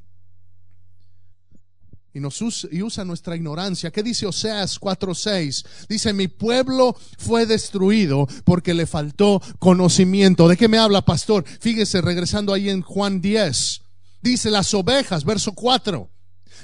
Y 2.15 2.21
nos 2.21 2.41
usa, 2.41 2.71
y 2.71 2.81
usa 2.81 3.05
nuestra 3.05 3.35
ignorancia. 3.35 3.91
¿Qué 3.91 4.03
dice 4.03 4.25
Oseas 4.25 4.81
4:6? 4.81 5.67
Dice, 5.89 6.13
mi 6.13 6.29
pueblo 6.29 6.97
fue 7.19 7.45
destruido 7.45 8.29
porque 8.45 8.73
le 8.73 8.87
faltó 8.87 9.43
conocimiento. 9.59 10.47
¿De 10.47 10.57
qué 10.57 10.69
me 10.69 10.79
habla, 10.79 11.05
pastor? 11.05 11.45
Fíjese, 11.45 12.01
regresando 12.01 12.55
ahí 12.55 12.71
en 12.71 12.83
Juan 12.83 13.21
10. 13.21 13.83
Dice, 14.23 14.49
las 14.49 14.73
ovejas, 14.75 15.25
verso 15.25 15.53
4. 15.55 16.09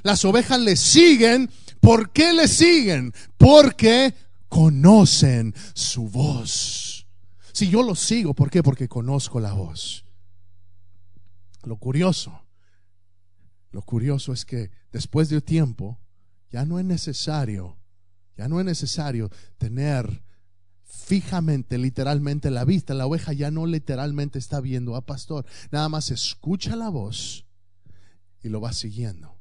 Las 0.04 0.24
ovejas 0.24 0.60
le 0.60 0.76
siguen. 0.76 1.50
¿Por 1.80 2.12
qué 2.12 2.32
le 2.32 2.46
siguen? 2.46 3.12
Porque 3.36 4.14
conocen 4.48 5.52
su 5.74 6.08
voz. 6.08 7.06
Si 7.52 7.68
yo 7.68 7.82
lo 7.82 7.96
sigo, 7.96 8.34
¿por 8.34 8.50
qué? 8.50 8.62
Porque 8.62 8.88
conozco 8.88 9.40
la 9.40 9.52
voz. 9.52 10.04
Lo 11.64 11.76
curioso, 11.76 12.40
lo 13.70 13.82
curioso 13.82 14.32
es 14.32 14.44
que 14.44 14.70
después 14.92 15.29
de 15.29 15.37
un 15.37 15.42
tiempo 15.42 16.00
ya 16.50 16.64
no 16.64 16.79
es 16.79 16.85
necesario, 16.85 17.79
ya 18.37 18.48
no 18.48 18.61
es 18.61 18.66
necesario 18.66 19.31
tener 19.59 20.24
fijamente, 20.85 21.79
literalmente 21.79 22.50
la 22.50 22.64
vista. 22.64 22.94
La 22.94 23.07
oveja 23.07 23.33
ya 23.33 23.50
no 23.50 23.66
literalmente 23.66 24.38
está 24.38 24.61
viendo 24.61 24.96
a 24.96 25.07
pastor, 25.07 25.46
nada 25.70 25.88
más 25.88 26.11
escucha 26.11 26.76
la 26.76 26.88
voz 26.88 27.46
y 28.42 28.48
lo 28.48 28.61
va 28.61 28.72
siguiendo. 28.72 29.37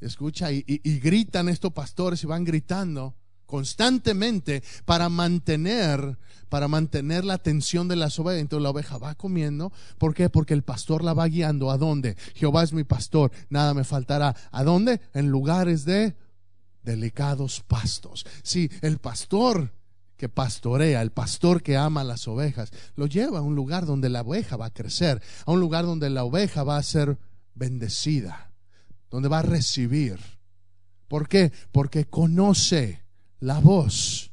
Escucha, 0.00 0.52
y, 0.52 0.62
gritan 1.00 1.48
estos 1.48 1.72
pastores 1.72 2.22
y 2.22 2.26
van 2.26 2.44
gritando 2.44 3.16
constantemente 3.48 4.62
para 4.84 5.08
mantener, 5.08 6.18
para 6.48 6.68
mantener 6.68 7.24
la 7.24 7.34
atención 7.34 7.88
de 7.88 7.96
las 7.96 8.18
ovejas. 8.20 8.40
Entonces 8.40 8.62
la 8.62 8.70
oveja 8.70 8.98
va 8.98 9.16
comiendo. 9.16 9.72
¿Por 9.98 10.14
qué? 10.14 10.30
Porque 10.30 10.54
el 10.54 10.62
pastor 10.62 11.02
la 11.02 11.14
va 11.14 11.26
guiando. 11.26 11.72
¿A 11.72 11.78
dónde? 11.78 12.16
Jehová 12.34 12.62
es 12.62 12.72
mi 12.72 12.84
pastor, 12.84 13.32
nada 13.50 13.74
me 13.74 13.84
faltará. 13.84 14.36
¿A 14.52 14.62
dónde? 14.62 15.00
En 15.14 15.28
lugares 15.30 15.84
de 15.84 16.14
delicados 16.82 17.64
pastos. 17.66 18.24
Sí, 18.42 18.70
el 18.82 18.98
pastor 18.98 19.72
que 20.16 20.28
pastorea, 20.28 21.02
el 21.02 21.10
pastor 21.10 21.62
que 21.62 21.76
ama 21.76 22.04
las 22.04 22.28
ovejas, 22.28 22.70
lo 22.94 23.06
lleva 23.06 23.38
a 23.38 23.42
un 23.42 23.54
lugar 23.54 23.86
donde 23.86 24.08
la 24.08 24.22
oveja 24.22 24.56
va 24.56 24.66
a 24.66 24.74
crecer, 24.74 25.22
a 25.46 25.52
un 25.52 25.60
lugar 25.60 25.84
donde 25.84 26.10
la 26.10 26.24
oveja 26.24 26.62
va 26.64 26.76
a 26.76 26.82
ser 26.82 27.18
bendecida 27.54 28.48
donde 29.10 29.28
va 29.28 29.40
a 29.40 29.42
recibir. 29.42 30.18
¿Por 31.08 31.28
qué? 31.28 31.52
Porque 31.72 32.06
conoce 32.06 33.02
la 33.40 33.60
voz. 33.60 34.32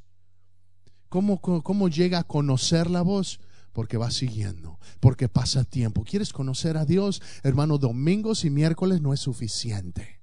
¿Cómo, 1.10 1.40
¿Cómo, 1.40 1.88
llega 1.88 2.20
a 2.20 2.24
conocer 2.24 2.90
la 2.90 3.02
voz? 3.02 3.40
Porque 3.72 3.98
va 3.98 4.12
siguiendo, 4.12 4.80
porque 5.00 5.30
pasa 5.30 5.64
tiempo. 5.64 6.04
¿Quieres 6.04 6.34
conocer 6.34 6.78
a 6.78 6.86
Dios? 6.86 7.22
Hermano, 7.44 7.78
domingos 7.78 8.46
y 8.46 8.50
miércoles 8.50 9.02
no 9.02 9.14
es 9.14 9.20
suficiente. 9.20 10.22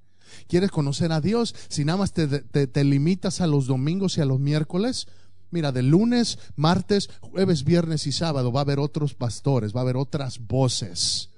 ¿Quieres 0.49 0.71
conocer 0.71 1.13
a 1.13 1.21
Dios? 1.21 1.55
Si 1.69 1.85
nada 1.85 1.99
más 1.99 2.13
te, 2.13 2.27
te, 2.27 2.67
te 2.67 2.85
limitas 2.85 3.41
a 3.41 3.47
los 3.47 3.67
domingos 3.67 4.17
y 4.17 4.21
a 4.21 4.27
los 4.27 4.41
miércoles, 4.41 5.07
Mira, 5.53 5.71
de 5.71 5.83
lunes, 5.83 6.39
martes, 6.57 7.11
jueves, 7.21 7.63
viernes 7.65 8.07
y 8.07 8.13
sábado 8.13 8.53
va 8.53 8.61
a 8.61 8.63
haber 8.63 8.79
otros 8.79 9.13
pastores, 9.13 9.77
va 9.77 9.81
a 9.81 9.83
haber 9.83 9.99
otras 9.99 10.39
voces 10.39 11.29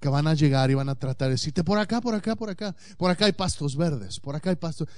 que 0.00 0.08
van 0.08 0.26
a 0.26 0.34
llegar 0.34 0.70
y 0.70 0.74
van 0.74 0.88
a 0.88 0.96
tratar 0.96 1.28
de 1.28 1.34
decirte, 1.34 1.62
por 1.62 1.78
acá, 1.78 2.00
por 2.00 2.14
acá, 2.14 2.34
por 2.34 2.50
acá, 2.50 2.74
por 2.98 3.10
acá 3.10 3.26
hay 3.26 3.32
pastos 3.32 3.76
verdes, 3.76 4.18
por 4.18 4.34
acá 4.34 4.50
hay 4.50 4.56
pastos. 4.56 4.88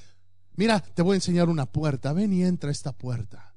Mira, 0.56 0.80
te 0.80 1.02
voy 1.02 1.14
a 1.14 1.16
enseñar 1.16 1.48
una 1.48 1.66
puerta, 1.66 2.12
ven 2.12 2.32
y 2.32 2.44
entra 2.44 2.70
esta 2.70 2.92
puerta. 2.92 3.54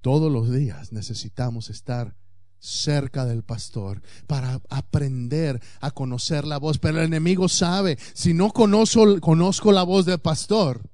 Todos 0.00 0.30
los 0.30 0.52
días 0.52 0.92
necesitamos 0.92 1.68
estar 1.68 2.16
cerca 2.58 3.24
del 3.24 3.42
pastor 3.42 4.02
para 4.26 4.60
aprender 4.70 5.60
a 5.80 5.90
conocer 5.90 6.44
la 6.44 6.58
voz. 6.58 6.78
Pero 6.78 6.98
el 6.98 7.06
enemigo 7.06 7.48
sabe, 7.48 7.98
si 8.14 8.34
no 8.34 8.50
conozco, 8.52 9.20
conozco 9.20 9.72
la 9.72 9.82
voz 9.82 10.06
del 10.06 10.20
pastor, 10.20 10.88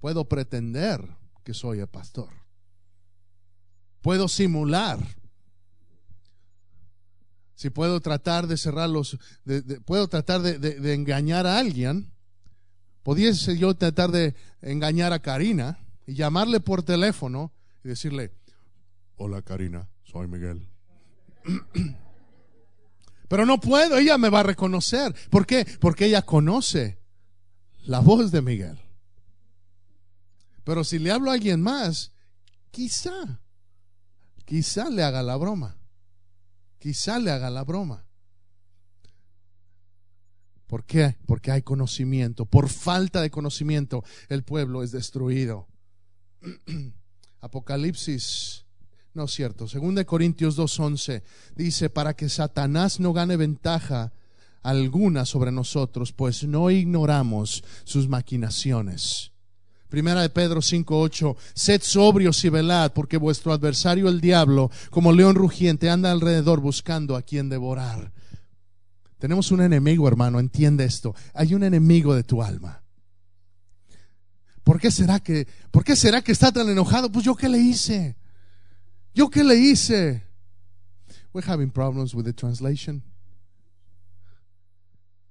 puedo 0.00 0.26
pretender 0.26 1.06
que 1.44 1.54
soy 1.54 1.80
el 1.80 1.88
pastor. 1.88 2.30
Puedo 4.00 4.28
simular. 4.28 5.19
Si 7.60 7.68
puedo 7.68 8.00
tratar 8.00 8.46
de 8.46 8.56
cerrar 8.56 8.88
los, 8.88 9.18
puedo 9.84 10.08
tratar 10.08 10.40
de, 10.40 10.94
engañar 10.94 11.46
a 11.46 11.58
alguien, 11.58 12.10
pudiese 13.02 13.58
yo 13.58 13.74
tratar 13.74 14.10
de 14.12 14.34
engañar 14.62 15.12
a 15.12 15.18
Karina 15.18 15.78
y 16.06 16.14
llamarle 16.14 16.60
por 16.60 16.82
teléfono 16.82 17.52
y 17.84 17.88
decirle, 17.88 18.32
hola 19.16 19.42
Karina, 19.42 19.90
soy 20.04 20.26
Miguel. 20.26 20.70
Pero 23.28 23.44
no 23.44 23.60
puedo, 23.60 23.98
ella 23.98 24.16
me 24.16 24.30
va 24.30 24.40
a 24.40 24.44
reconocer. 24.44 25.14
¿Por 25.28 25.44
qué? 25.44 25.66
Porque 25.80 26.06
ella 26.06 26.22
conoce 26.22 26.98
la 27.82 28.00
voz 28.00 28.30
de 28.30 28.40
Miguel. 28.40 28.78
Pero 30.64 30.82
si 30.82 30.98
le 30.98 31.10
hablo 31.10 31.30
a 31.30 31.34
alguien 31.34 31.60
más, 31.60 32.12
quizá 32.70 33.38
Quizá 34.46 34.88
le 34.88 35.02
haga 35.02 35.22
la 35.22 35.36
broma. 35.36 35.79
Quizá 36.80 37.20
le 37.20 37.30
haga 37.30 37.50
la 37.50 37.62
broma. 37.62 38.04
¿Por 40.66 40.84
qué? 40.84 41.16
Porque 41.26 41.50
hay 41.50 41.62
conocimiento. 41.62 42.46
Por 42.46 42.68
falta 42.68 43.20
de 43.20 43.30
conocimiento, 43.30 44.02
el 44.28 44.44
pueblo 44.44 44.82
es 44.82 44.90
destruido. 44.90 45.68
Apocalipsis, 47.40 48.64
no 49.12 49.24
es 49.24 49.30
cierto. 49.30 49.68
Según 49.68 49.94
de 49.94 50.06
Corintios 50.06 50.58
2.11 50.58 51.22
dice, 51.54 51.90
para 51.90 52.14
que 52.14 52.28
Satanás 52.28 52.98
no 52.98 53.12
gane 53.12 53.36
ventaja 53.36 54.12
alguna 54.62 55.26
sobre 55.26 55.52
nosotros, 55.52 56.12
pues 56.12 56.44
no 56.44 56.70
ignoramos 56.70 57.62
sus 57.84 58.08
maquinaciones. 58.08 59.29
Primera 59.90 60.22
de 60.22 60.30
Pedro 60.30 60.62
5:8, 60.62 61.36
sed 61.52 61.82
sobrios 61.82 62.44
y 62.44 62.48
velad, 62.48 62.92
porque 62.92 63.16
vuestro 63.16 63.52
adversario 63.52 64.08
el 64.08 64.20
diablo, 64.20 64.70
como 64.90 65.12
león 65.12 65.34
rugiente, 65.34 65.90
anda 65.90 66.12
alrededor 66.12 66.60
buscando 66.60 67.16
a 67.16 67.22
quien 67.22 67.48
devorar. 67.48 68.12
Tenemos 69.18 69.50
un 69.50 69.60
enemigo, 69.60 70.06
hermano, 70.06 70.38
entiende 70.38 70.84
esto. 70.84 71.14
Hay 71.34 71.54
un 71.54 71.64
enemigo 71.64 72.14
de 72.14 72.22
tu 72.22 72.40
alma. 72.40 72.82
¿Por 74.62 74.80
qué 74.80 74.92
será 74.92 75.18
que, 75.18 75.48
por 75.72 75.82
qué 75.82 75.96
será 75.96 76.22
que 76.22 76.32
está 76.32 76.52
tan 76.52 76.68
enojado? 76.68 77.10
Pues 77.10 77.24
yo 77.24 77.34
qué 77.34 77.48
le 77.48 77.58
hice? 77.58 78.16
¿Yo 79.12 79.28
qué 79.28 79.42
le 79.42 79.56
hice? 79.56 80.22
We're 81.32 81.50
having 81.50 81.70
problems 81.70 82.14
with 82.14 82.24
the 82.24 82.32
translation. 82.32 83.02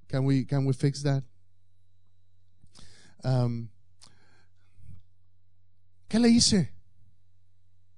Can 0.09 0.25
we, 0.25 0.43
can 0.45 0.65
we 0.65 0.73
fix 0.73 1.01
that? 1.03 1.23
Um, 3.23 3.69
¿Qué 6.09 6.19
le 6.19 6.27
hice? 6.27 6.73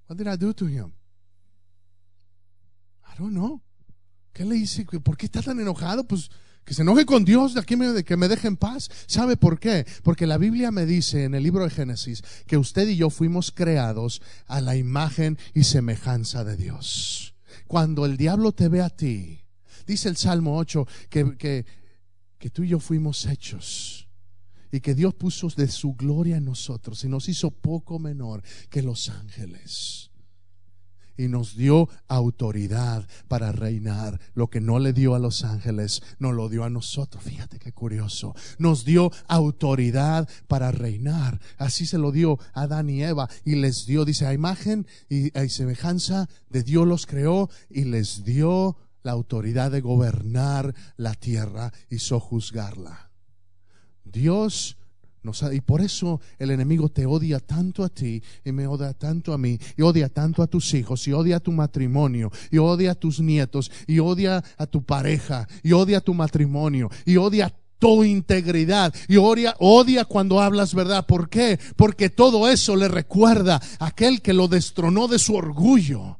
What 0.07 0.17
did 0.17 0.27
I 0.27 0.35
do 0.35 0.53
to 0.53 0.67
him? 0.67 0.91
I 3.07 3.17
don't 3.17 3.31
know. 3.31 3.61
¿Qué 4.33 4.43
le 4.43 4.57
hice? 4.57 4.85
¿Por 4.85 5.15
qué 5.15 5.27
está 5.27 5.41
tan 5.41 5.59
enojado? 5.59 6.05
Pues 6.05 6.29
que 6.65 6.73
se 6.73 6.81
enoje 6.81 7.05
con 7.05 7.23
Dios, 7.23 7.53
de 7.53 7.61
aquí 7.61 7.77
me, 7.77 8.03
que 8.03 8.17
me 8.17 8.27
deje 8.27 8.49
en 8.49 8.57
paz. 8.57 8.89
¿Sabe 9.07 9.37
por 9.37 9.59
qué? 9.59 9.85
Porque 10.03 10.27
la 10.27 10.37
Biblia 10.37 10.71
me 10.71 10.85
dice 10.85 11.23
en 11.23 11.35
el 11.35 11.43
libro 11.43 11.63
de 11.63 11.69
Génesis 11.69 12.21
que 12.47 12.57
usted 12.57 12.87
y 12.89 12.97
yo 12.97 13.09
fuimos 13.09 13.51
creados 13.51 14.21
a 14.45 14.59
la 14.59 14.75
imagen 14.75 15.37
y 15.53 15.63
semejanza 15.63 16.43
de 16.43 16.57
Dios. 16.57 17.33
Cuando 17.65 18.05
el 18.05 18.17
diablo 18.17 18.51
te 18.51 18.67
ve 18.67 18.81
a 18.81 18.89
ti, 18.89 19.45
dice 19.87 20.09
el 20.09 20.17
Salmo 20.17 20.57
8 20.57 20.85
que, 21.09 21.37
que, 21.37 21.65
que 22.37 22.49
tú 22.49 22.63
y 22.63 22.67
yo 22.67 22.79
fuimos 22.81 23.25
hechos 23.25 24.10
y 24.71 24.79
que 24.79 24.95
Dios 24.95 25.13
puso 25.13 25.47
de 25.49 25.67
su 25.67 25.93
gloria 25.93 26.37
en 26.37 26.45
nosotros 26.45 27.03
y 27.03 27.09
nos 27.09 27.27
hizo 27.29 27.51
poco 27.51 27.99
menor 27.99 28.41
que 28.69 28.81
los 28.81 29.09
ángeles. 29.09 30.09
Y 31.17 31.27
nos 31.27 31.55
dio 31.55 31.87
autoridad 32.07 33.07
para 33.27 33.51
reinar. 33.51 34.19
Lo 34.33 34.49
que 34.49 34.61
no 34.61 34.79
le 34.79 34.91
dio 34.91 35.13
a 35.13 35.19
los 35.19 35.43
ángeles, 35.43 36.01
no 36.17 36.31
lo 36.31 36.49
dio 36.49 36.63
a 36.63 36.69
nosotros. 36.69 37.23
Fíjate 37.23 37.59
qué 37.59 37.73
curioso. 37.73 38.33
Nos 38.57 38.85
dio 38.85 39.11
autoridad 39.27 40.27
para 40.47 40.71
reinar. 40.71 41.39
Así 41.57 41.85
se 41.85 41.99
lo 41.99 42.11
dio 42.11 42.39
a 42.53 42.63
Adán 42.63 42.89
y 42.89 43.03
Eva. 43.03 43.29
Y 43.45 43.55
les 43.55 43.85
dio, 43.85 44.03
dice, 44.03 44.25
a 44.25 44.33
imagen 44.33 44.87
y 45.09 45.29
semejanza 45.49 46.27
de 46.49 46.63
Dios 46.63 46.87
los 46.87 47.05
creó 47.05 47.49
y 47.69 47.83
les 47.83 48.23
dio 48.23 48.77
la 49.03 49.11
autoridad 49.11 49.69
de 49.69 49.81
gobernar 49.81 50.73
la 50.95 51.13
tierra 51.13 51.71
y 51.89 51.99
sojuzgarla. 51.99 53.10
Dios 54.11 54.77
nos 55.23 55.43
y 55.53 55.61
por 55.61 55.81
eso 55.81 56.19
el 56.39 56.49
enemigo 56.49 56.89
te 56.89 57.05
odia 57.05 57.39
tanto 57.39 57.83
a 57.83 57.89
ti 57.89 58.23
y 58.43 58.51
me 58.51 58.65
odia 58.65 58.93
tanto 58.93 59.33
a 59.33 59.37
mí 59.37 59.59
y 59.77 59.81
odia 59.83 60.09
tanto 60.09 60.41
a 60.41 60.47
tus 60.47 60.73
hijos 60.73 61.07
y 61.07 61.13
odia 61.13 61.37
a 61.37 61.39
tu 61.39 61.51
matrimonio 61.51 62.31
y 62.49 62.57
odia 62.57 62.91
a 62.91 62.95
tus 62.95 63.19
nietos 63.19 63.71
y 63.85 63.99
odia 63.99 64.43
a 64.57 64.65
tu 64.65 64.83
pareja 64.83 65.47
y 65.61 65.73
odia 65.73 65.99
a 65.99 66.01
tu 66.01 66.15
matrimonio 66.15 66.89
y 67.05 67.17
odia 67.17 67.53
tu 67.81 68.03
integridad 68.03 68.93
y 69.07 69.17
odia, 69.17 69.55
odia 69.57 70.05
cuando 70.05 70.39
hablas 70.39 70.75
verdad. 70.75 71.07
¿Por 71.07 71.29
qué? 71.29 71.59
Porque 71.75 72.11
todo 72.11 72.47
eso 72.47 72.75
le 72.75 72.87
recuerda 72.87 73.59
a 73.79 73.87
aquel 73.87 74.21
que 74.21 74.33
lo 74.33 74.47
destronó 74.47 75.07
de 75.07 75.17
su 75.17 75.35
orgullo. 75.35 76.19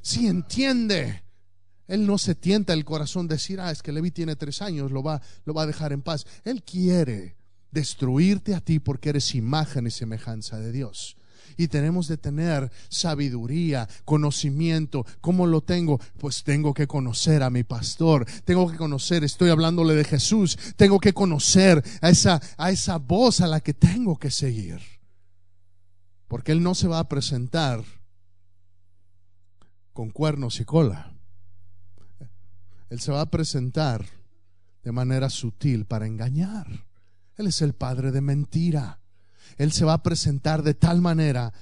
Si 0.00 0.28
entiende, 0.28 1.24
él 1.88 2.06
no 2.06 2.18
se 2.18 2.34
tienta 2.34 2.72
el 2.72 2.84
corazón 2.84 3.28
decir, 3.28 3.60
ah, 3.60 3.70
es 3.70 3.82
que 3.82 3.92
Levi 3.92 4.10
tiene 4.10 4.36
tres 4.36 4.60
años, 4.60 4.90
lo 4.90 5.02
va, 5.02 5.20
lo 5.44 5.54
va 5.54 5.62
a 5.62 5.66
dejar 5.66 5.92
en 5.92 6.02
paz. 6.02 6.26
Él 6.44 6.62
quiere 6.62 7.36
destruirte 7.70 8.54
a 8.54 8.60
ti 8.60 8.80
porque 8.80 9.10
eres 9.10 9.34
imagen 9.34 9.86
y 9.86 9.90
semejanza 9.90 10.58
de 10.58 10.72
Dios. 10.72 11.16
Y 11.56 11.68
tenemos 11.68 12.08
de 12.08 12.18
tener 12.18 12.70
sabiduría, 12.88 13.88
conocimiento. 14.04 15.06
¿Cómo 15.20 15.46
lo 15.46 15.62
tengo? 15.62 16.00
Pues 16.18 16.42
tengo 16.42 16.74
que 16.74 16.86
conocer 16.86 17.42
a 17.42 17.50
mi 17.50 17.62
pastor. 17.62 18.26
Tengo 18.44 18.70
que 18.70 18.76
conocer, 18.76 19.24
estoy 19.24 19.50
hablándole 19.50 19.94
de 19.94 20.04
Jesús. 20.04 20.58
Tengo 20.76 20.98
que 20.98 21.14
conocer 21.14 21.82
a 22.02 22.10
esa, 22.10 22.42
a 22.58 22.70
esa 22.70 22.98
voz 22.98 23.40
a 23.40 23.46
la 23.46 23.60
que 23.60 23.72
tengo 23.72 24.18
que 24.18 24.30
seguir. 24.30 24.80
Porque 26.28 26.52
Él 26.52 26.62
no 26.62 26.74
se 26.74 26.88
va 26.88 26.98
a 26.98 27.08
presentar 27.08 27.82
con 29.92 30.10
cuernos 30.10 30.60
y 30.60 30.64
cola. 30.64 31.15
Él 32.88 33.00
se 33.00 33.12
va 33.12 33.22
a 33.22 33.30
presentar 33.30 34.06
de 34.82 34.92
manera 34.92 35.30
sutil 35.30 35.84
para 35.84 36.06
engañar. 36.06 36.86
Él 37.36 37.48
es 37.48 37.60
el 37.62 37.74
padre 37.74 38.12
de 38.12 38.20
mentira. 38.20 39.00
Él 39.56 39.72
se 39.72 39.84
va 39.84 39.94
a 39.94 40.02
presentar 40.02 40.62
de 40.62 40.74
tal 40.74 41.00
manera 41.00 41.52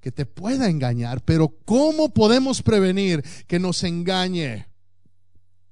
que 0.00 0.12
te 0.12 0.26
pueda 0.26 0.68
engañar. 0.68 1.24
Pero 1.24 1.48
¿cómo 1.64 2.12
podemos 2.12 2.62
prevenir 2.62 3.24
que 3.46 3.58
nos 3.58 3.82
engañe? 3.84 4.66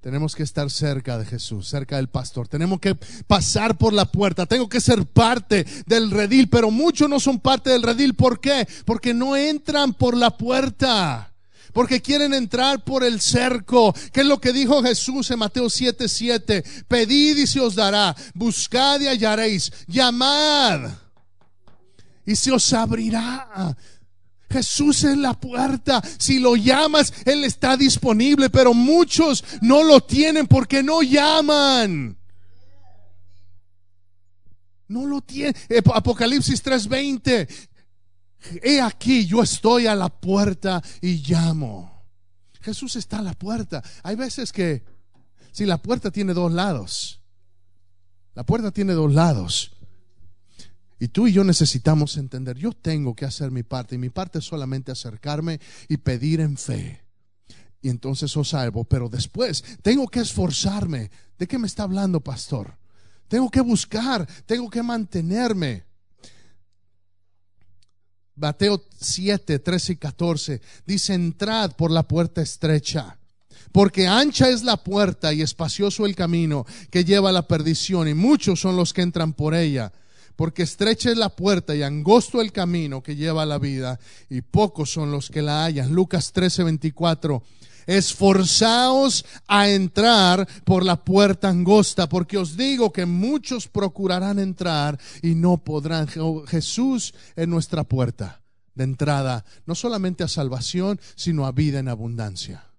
Tenemos 0.00 0.34
que 0.34 0.42
estar 0.42 0.68
cerca 0.70 1.18
de 1.18 1.26
Jesús, 1.26 1.68
cerca 1.68 1.96
del 1.96 2.08
pastor. 2.08 2.48
Tenemos 2.48 2.80
que 2.80 2.96
pasar 3.26 3.78
por 3.78 3.92
la 3.92 4.10
puerta. 4.10 4.46
Tengo 4.46 4.68
que 4.68 4.80
ser 4.80 5.06
parte 5.06 5.64
del 5.86 6.10
redil, 6.10 6.48
pero 6.48 6.70
muchos 6.70 7.08
no 7.08 7.20
son 7.20 7.38
parte 7.38 7.70
del 7.70 7.82
redil. 7.82 8.14
¿Por 8.14 8.40
qué? 8.40 8.66
Porque 8.84 9.14
no 9.14 9.36
entran 9.36 9.92
por 9.94 10.16
la 10.16 10.36
puerta 10.36 11.31
porque 11.72 12.00
quieren 12.00 12.34
entrar 12.34 12.84
por 12.84 13.04
el 13.04 13.20
cerco. 13.20 13.94
¿Qué 14.12 14.20
es 14.20 14.26
lo 14.26 14.40
que 14.40 14.52
dijo 14.52 14.82
Jesús 14.82 15.30
en 15.30 15.38
Mateo 15.38 15.66
7:7? 15.66 16.08
7? 16.08 16.64
Pedid 16.88 17.38
y 17.38 17.46
se 17.46 17.60
os 17.60 17.74
dará, 17.74 18.14
buscad 18.34 19.00
y 19.00 19.06
hallaréis, 19.06 19.72
llamad 19.86 20.90
y 22.24 22.36
se 22.36 22.52
os 22.52 22.72
abrirá. 22.72 23.76
Jesús 24.50 25.04
es 25.04 25.16
la 25.16 25.34
puerta. 25.34 26.02
Si 26.18 26.38
lo 26.38 26.56
llamas, 26.56 27.12
Él 27.24 27.44
está 27.44 27.76
disponible, 27.76 28.50
pero 28.50 28.74
muchos 28.74 29.42
no 29.62 29.82
lo 29.82 30.00
tienen 30.00 30.46
porque 30.46 30.82
no 30.82 31.02
llaman. 31.02 32.16
No 34.88 35.06
lo 35.06 35.22
tienen. 35.22 35.54
Apocalipsis 35.94 36.62
3:20 36.62 37.48
he 38.62 38.80
aquí, 38.80 39.26
yo 39.26 39.42
estoy 39.42 39.86
a 39.86 39.94
la 39.94 40.08
puerta 40.08 40.82
y 41.00 41.22
llamo. 41.26 42.04
Jesús 42.60 42.96
está 42.96 43.18
a 43.18 43.22
la 43.22 43.34
puerta. 43.34 43.82
Hay 44.02 44.16
veces 44.16 44.52
que, 44.52 44.84
si 45.50 45.66
la 45.66 45.78
puerta 45.78 46.10
tiene 46.10 46.32
dos 46.32 46.52
lados, 46.52 47.20
la 48.34 48.44
puerta 48.44 48.70
tiene 48.70 48.92
dos 48.92 49.12
lados. 49.12 49.72
Y 50.98 51.08
tú 51.08 51.26
y 51.26 51.32
yo 51.32 51.42
necesitamos 51.42 52.16
entender, 52.16 52.56
yo 52.56 52.72
tengo 52.72 53.14
que 53.14 53.24
hacer 53.24 53.50
mi 53.50 53.64
parte 53.64 53.96
y 53.96 53.98
mi 53.98 54.10
parte 54.10 54.38
es 54.38 54.44
solamente 54.44 54.92
acercarme 54.92 55.60
y 55.88 55.96
pedir 55.96 56.40
en 56.40 56.56
fe. 56.56 57.04
Y 57.80 57.88
entonces 57.88 58.36
os 58.36 58.50
salvo, 58.50 58.84
pero 58.84 59.08
después 59.08 59.64
tengo 59.82 60.06
que 60.06 60.20
esforzarme. 60.20 61.10
¿De 61.36 61.48
qué 61.48 61.58
me 61.58 61.66
está 61.66 61.82
hablando, 61.82 62.20
pastor? 62.20 62.78
Tengo 63.26 63.50
que 63.50 63.60
buscar, 63.60 64.28
tengo 64.46 64.70
que 64.70 64.82
mantenerme. 64.82 65.84
Mateo 68.42 68.82
7, 69.00 69.60
13 69.60 69.92
y 69.92 69.96
14 69.96 70.60
dice, 70.84 71.14
entrad 71.14 71.76
por 71.76 71.92
la 71.92 72.02
puerta 72.02 72.42
estrecha, 72.42 73.16
porque 73.70 74.08
ancha 74.08 74.48
es 74.48 74.64
la 74.64 74.78
puerta 74.78 75.32
y 75.32 75.42
espacioso 75.42 76.06
el 76.06 76.16
camino 76.16 76.66
que 76.90 77.04
lleva 77.04 77.28
a 77.28 77.32
la 77.32 77.46
perdición, 77.46 78.08
y 78.08 78.14
muchos 78.14 78.58
son 78.58 78.76
los 78.76 78.92
que 78.92 79.02
entran 79.02 79.32
por 79.32 79.54
ella. 79.54 79.92
Porque 80.34 80.64
estrecha 80.64 81.10
es 81.10 81.18
la 81.18 81.28
puerta 81.28 81.76
y 81.76 81.82
angosto 81.82 82.40
el 82.40 82.52
camino 82.52 83.02
que 83.02 83.14
lleva 83.14 83.42
a 83.42 83.46
la 83.46 83.58
vida, 83.58 84.00
y 84.28 84.40
pocos 84.40 84.90
son 84.90 85.12
los 85.12 85.30
que 85.30 85.40
la 85.40 85.64
hallan. 85.64 85.92
Lucas 85.92 86.32
13, 86.32 86.64
24 86.64 87.44
esforzaos 87.86 89.24
a 89.46 89.68
entrar 89.68 90.48
por 90.64 90.84
la 90.84 91.04
puerta 91.04 91.48
angosta, 91.48 92.08
porque 92.08 92.38
os 92.38 92.56
digo 92.56 92.92
que 92.92 93.06
muchos 93.06 93.68
procurarán 93.68 94.38
entrar 94.38 94.98
y 95.22 95.34
no 95.34 95.58
podrán. 95.58 96.08
Jesús 96.46 97.14
es 97.36 97.48
nuestra 97.48 97.84
puerta 97.84 98.42
de 98.74 98.84
entrada, 98.84 99.44
no 99.66 99.74
solamente 99.74 100.24
a 100.24 100.28
salvación, 100.28 101.00
sino 101.14 101.46
a 101.46 101.52
vida 101.52 101.78
en 101.78 101.88
abundancia. 101.88 102.72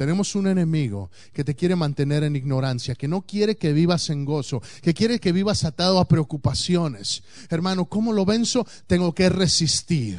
Tenemos 0.00 0.34
un 0.34 0.46
enemigo 0.46 1.10
que 1.34 1.44
te 1.44 1.54
quiere 1.54 1.76
mantener 1.76 2.24
en 2.24 2.34
ignorancia, 2.34 2.94
que 2.94 3.06
no 3.06 3.20
quiere 3.20 3.58
que 3.58 3.74
vivas 3.74 4.08
en 4.08 4.24
gozo, 4.24 4.62
que 4.80 4.94
quiere 4.94 5.20
que 5.20 5.30
vivas 5.30 5.64
atado 5.64 5.98
a 5.98 6.08
preocupaciones. 6.08 7.22
Hermano, 7.50 7.84
¿cómo 7.84 8.14
lo 8.14 8.24
venzo? 8.24 8.66
Tengo 8.86 9.14
que 9.14 9.28
resistir. 9.28 10.18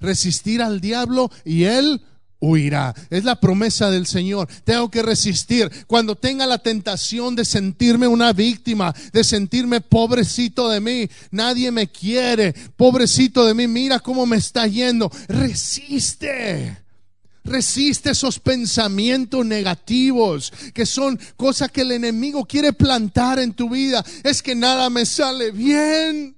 Resistir 0.00 0.60
al 0.60 0.80
diablo 0.80 1.30
y 1.44 1.62
él 1.62 2.02
huirá. 2.42 2.94
Es 3.08 3.24
la 3.24 3.40
promesa 3.40 3.90
del 3.90 4.06
Señor. 4.06 4.48
Tengo 4.64 4.90
que 4.90 5.02
resistir. 5.02 5.70
Cuando 5.86 6.16
tenga 6.16 6.44
la 6.44 6.58
tentación 6.58 7.34
de 7.36 7.44
sentirme 7.44 8.06
una 8.06 8.32
víctima, 8.32 8.94
de 9.12 9.24
sentirme 9.24 9.80
pobrecito 9.80 10.68
de 10.68 10.80
mí, 10.80 11.08
nadie 11.30 11.70
me 11.70 11.86
quiere, 11.86 12.52
pobrecito 12.76 13.46
de 13.46 13.54
mí, 13.54 13.68
mira 13.68 14.00
cómo 14.00 14.26
me 14.26 14.36
está 14.36 14.66
yendo. 14.66 15.10
Resiste. 15.28 16.78
Resiste 17.44 18.10
esos 18.10 18.38
pensamientos 18.38 19.44
negativos 19.44 20.52
que 20.74 20.86
son 20.86 21.18
cosas 21.36 21.72
que 21.72 21.80
el 21.80 21.92
enemigo 21.92 22.44
quiere 22.44 22.72
plantar 22.72 23.38
en 23.38 23.52
tu 23.52 23.70
vida. 23.70 24.04
Es 24.22 24.42
que 24.42 24.54
nada 24.54 24.90
me 24.90 25.06
sale 25.06 25.50
bien. 25.50 26.36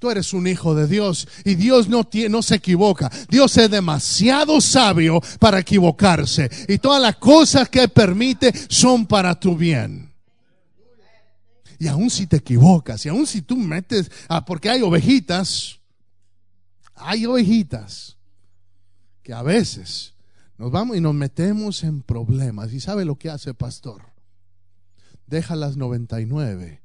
Tú 0.00 0.10
eres 0.10 0.32
un 0.32 0.46
hijo 0.46 0.74
de 0.74 0.86
Dios 0.86 1.28
y 1.44 1.56
Dios 1.56 1.86
no, 1.86 2.04
tiene, 2.04 2.30
no 2.30 2.40
se 2.40 2.54
equivoca. 2.54 3.12
Dios 3.28 3.54
es 3.58 3.70
demasiado 3.70 4.58
sabio 4.62 5.20
para 5.38 5.58
equivocarse 5.58 6.50
y 6.68 6.78
todas 6.78 7.02
las 7.02 7.16
cosas 7.16 7.68
que 7.68 7.86
permite 7.86 8.50
son 8.70 9.04
para 9.04 9.38
tu 9.38 9.54
bien. 9.54 10.10
Y 11.78 11.86
aun 11.86 12.08
si 12.08 12.26
te 12.26 12.38
equivocas, 12.38 13.04
y 13.04 13.10
aun 13.10 13.26
si 13.26 13.42
tú 13.42 13.56
metes, 13.56 14.10
ah, 14.28 14.42
porque 14.42 14.70
hay 14.70 14.80
ovejitas, 14.80 15.78
hay 16.94 17.26
ovejitas 17.26 18.16
que 19.22 19.34
a 19.34 19.42
veces 19.42 20.14
nos 20.56 20.70
vamos 20.70 20.96
y 20.96 21.02
nos 21.02 21.14
metemos 21.14 21.84
en 21.84 22.00
problemas. 22.00 22.72
¿Y 22.72 22.80
sabe 22.80 23.04
lo 23.04 23.16
que 23.16 23.28
hace 23.28 23.52
pastor? 23.52 24.02
Deja 25.26 25.56
las 25.56 25.76
99 25.76 26.80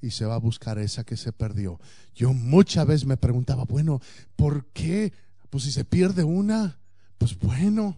y 0.00 0.10
se 0.10 0.24
va 0.24 0.34
a 0.34 0.38
buscar 0.38 0.78
esa 0.78 1.04
que 1.04 1.16
se 1.16 1.32
perdió. 1.32 1.80
Yo 2.14 2.32
muchas 2.32 2.86
veces 2.86 3.06
me 3.06 3.16
preguntaba, 3.16 3.64
bueno, 3.64 4.00
¿por 4.36 4.66
qué? 4.66 5.12
Pues 5.50 5.64
si 5.64 5.72
se 5.72 5.84
pierde 5.84 6.24
una, 6.24 6.78
pues 7.18 7.38
bueno. 7.38 7.96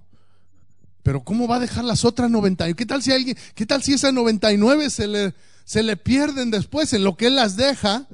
Pero 1.02 1.24
¿cómo 1.24 1.48
va 1.48 1.56
a 1.56 1.60
dejar 1.60 1.84
las 1.84 2.04
otras 2.04 2.30
99? 2.30 2.76
¿Qué 2.76 2.86
tal 2.86 3.02
si 3.02 3.12
alguien, 3.12 3.36
qué 3.54 3.66
tal 3.66 3.82
si 3.82 3.94
esas 3.94 4.12
99 4.12 4.90
se 4.90 5.06
le, 5.06 5.34
se 5.64 5.82
le 5.82 5.96
pierden 5.96 6.50
después 6.50 6.92
en 6.92 7.04
lo 7.04 7.16
que 7.16 7.26
él 7.26 7.36
las 7.36 7.56
deja? 7.56 8.06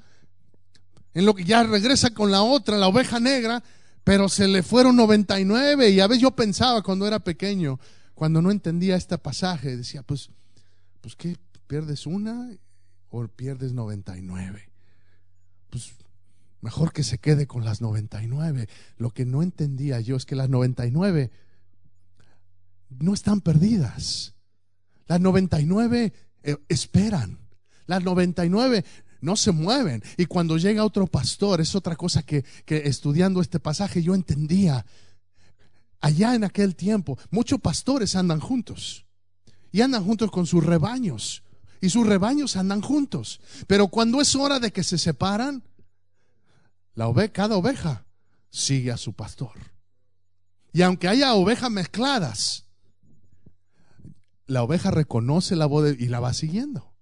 En 1.15 1.25
lo 1.25 1.35
que 1.35 1.45
ya 1.45 1.63
regresa 1.63 2.11
con 2.11 2.31
la 2.31 2.43
otra, 2.43 2.77
la 2.77 2.89
oveja 2.89 3.19
negra, 3.21 3.63
pero 4.05 4.29
se 4.29 4.47
le 4.49 4.63
fueron 4.63 4.97
99 4.97 5.91
y 5.91 6.01
a 6.01 6.07
veces 6.07 6.23
yo 6.23 6.33
pensaba 6.33 6.83
cuando 6.83 7.07
era 7.07 7.21
pequeño, 7.21 7.81
cuando 8.15 8.43
no 8.43 8.51
entendía 8.51 8.97
este 8.97 9.17
pasaje, 9.19 9.77
decía, 9.77 10.03
pues, 10.03 10.31
pues 11.01 11.17
¿qué? 11.17 11.37
¿Pierdes 11.67 12.07
una 12.07 12.51
o 13.17 13.29
pierdes 13.29 13.73
99. 13.73 14.71
Pues 15.71 15.93
mejor 16.61 16.93
que 16.93 17.03
se 17.03 17.19
quede 17.19 17.47
con 17.47 17.65
las 17.65 17.81
99. 17.81 18.69
Lo 18.99 19.11
que 19.11 19.25
no 19.25 19.43
entendía 19.43 20.01
yo 20.01 20.17
es 20.17 20.27
que 20.27 20.37
las 20.37 20.49
99 20.49 21.31
no 22.99 23.15
están 23.15 23.41
perdidas. 23.41 24.35
Las 25.07 25.21
99 25.21 26.13
eh, 26.43 26.57
esperan. 26.69 27.39
Las 27.87 28.03
99 28.03 28.85
no 29.21 29.37
se 29.37 29.53
mueven. 29.53 30.03
Y 30.17 30.27
cuando 30.27 30.57
llega 30.57 30.85
otro 30.85 31.07
pastor, 31.07 31.61
es 31.61 31.75
otra 31.75 31.97
cosa 31.97 32.23
que, 32.23 32.45
que 32.65 32.89
estudiando 32.89 33.41
este 33.41 33.61
pasaje 33.61 34.03
yo 34.03 34.15
entendía. 34.15 34.85
Allá 36.01 36.35
en 36.35 36.45
aquel 36.45 36.77
tiempo, 36.77 37.19
muchos 37.31 37.61
pastores 37.61 38.17
andan 38.17 38.41
juntos. 38.41 39.07
Y 39.73 39.81
andan 39.81 40.05
juntos 40.05 40.31
con 40.31 40.47
sus 40.47 40.65
rebaños. 40.65 41.43
Y 41.81 41.91
sus 41.91 42.07
rebaños 42.07 42.57
andan 42.57 42.81
juntos. 42.81 43.41
Pero 43.67 43.89
cuando 43.89 44.21
es 44.21 44.35
hora 44.35 44.61
de 44.61 44.73
que 44.73 44.83
se 44.83 44.99
separan, 44.99 45.63
la 46.95 47.09
oveja, 47.09 47.33
cada 47.33 47.57
oveja 47.57 48.07
sigue 48.51 48.91
a 48.91 48.97
su 48.97 49.13
pastor. 49.13 49.53
Y 50.73 50.83
aunque 50.83 51.09
haya 51.09 51.35
ovejas 51.35 51.71
mezcladas, 51.71 52.67
la 54.47 54.63
oveja 54.63 54.91
reconoce 54.91 55.57
la 55.57 55.67
voz 55.67 55.95
y 55.99 56.09
la 56.09 56.21
va 56.21 56.33
siguiendo. 56.33 56.93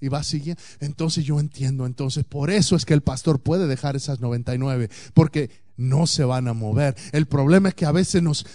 Y 0.00 0.08
va 0.08 0.22
siguiendo. 0.22 0.62
Entonces 0.80 1.24
yo 1.24 1.40
entiendo, 1.40 1.86
entonces 1.86 2.24
por 2.24 2.50
eso 2.50 2.76
es 2.76 2.84
que 2.84 2.94
el 2.94 3.02
pastor 3.02 3.42
puede 3.42 3.66
dejar 3.66 3.96
esas 3.96 4.20
99, 4.20 4.90
porque 5.14 5.50
no 5.76 6.06
se 6.06 6.24
van 6.24 6.48
a 6.48 6.52
mover. 6.52 6.96
El 7.12 7.26
problema 7.26 7.70
es 7.70 7.74
que 7.74 7.86
a 7.86 7.92
veces 7.92 8.22
nos, 8.22 8.46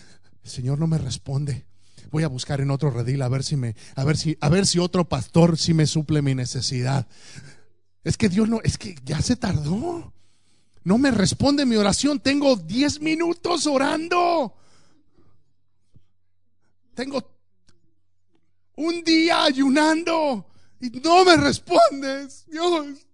el 0.43 0.49
Señor 0.49 0.79
no 0.79 0.87
me 0.87 0.97
responde. 0.97 1.65
Voy 2.12 2.24
a 2.24 2.28
buscar 2.28 2.62
en 2.62 2.72
otro 2.72 2.89
redil 2.89 3.22
a 3.22 3.30
ver 3.30 3.43
si 3.43 3.55
me, 3.55 3.76
a 3.95 4.03
ver 4.03 4.18
si, 4.18 4.38
a 4.41 4.49
ver 4.49 4.66
si 4.66 4.80
otro 4.80 5.07
pastor 5.07 5.57
si 5.57 5.74
me 5.74 5.88
suple 5.88 6.22
mi 6.22 6.36
necesidad. 6.36 7.07
Es 8.03 8.18
que 8.18 8.30
Dios 8.30 8.49
no, 8.49 8.60
es 8.64 8.78
que 8.78 8.95
ya 9.03 9.22
se 9.22 9.36
tardó. 9.36 10.14
No 10.84 10.97
me 10.97 11.12
responde 11.12 11.66
mi 11.66 11.76
oración. 11.76 12.20
Tengo 12.20 12.55
10 12.55 13.01
minutos 13.01 13.68
orando. 13.68 14.55
Tengo 16.95 17.24
un 18.76 19.03
día 19.03 19.43
ayunando 19.43 20.47
y 20.80 20.89
no 20.89 21.26
me 21.26 21.38
respondes. 21.38 22.45
Dios. 22.47 23.07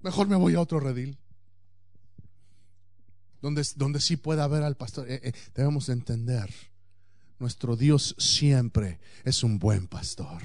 Mejor 0.00 0.28
me 0.28 0.36
voy 0.36 0.54
a 0.54 0.60
otro 0.60 0.80
redil. 0.80 1.19
Donde, 3.40 3.66
donde 3.76 4.00
sí 4.00 4.16
pueda 4.16 4.46
ver 4.48 4.62
al 4.62 4.76
pastor. 4.76 5.10
Eh, 5.10 5.20
eh, 5.22 5.32
debemos 5.54 5.88
entender. 5.88 6.52
Nuestro 7.38 7.76
Dios 7.76 8.14
siempre 8.18 9.00
es 9.24 9.42
un 9.42 9.58
buen 9.58 9.86
pastor. 9.86 10.42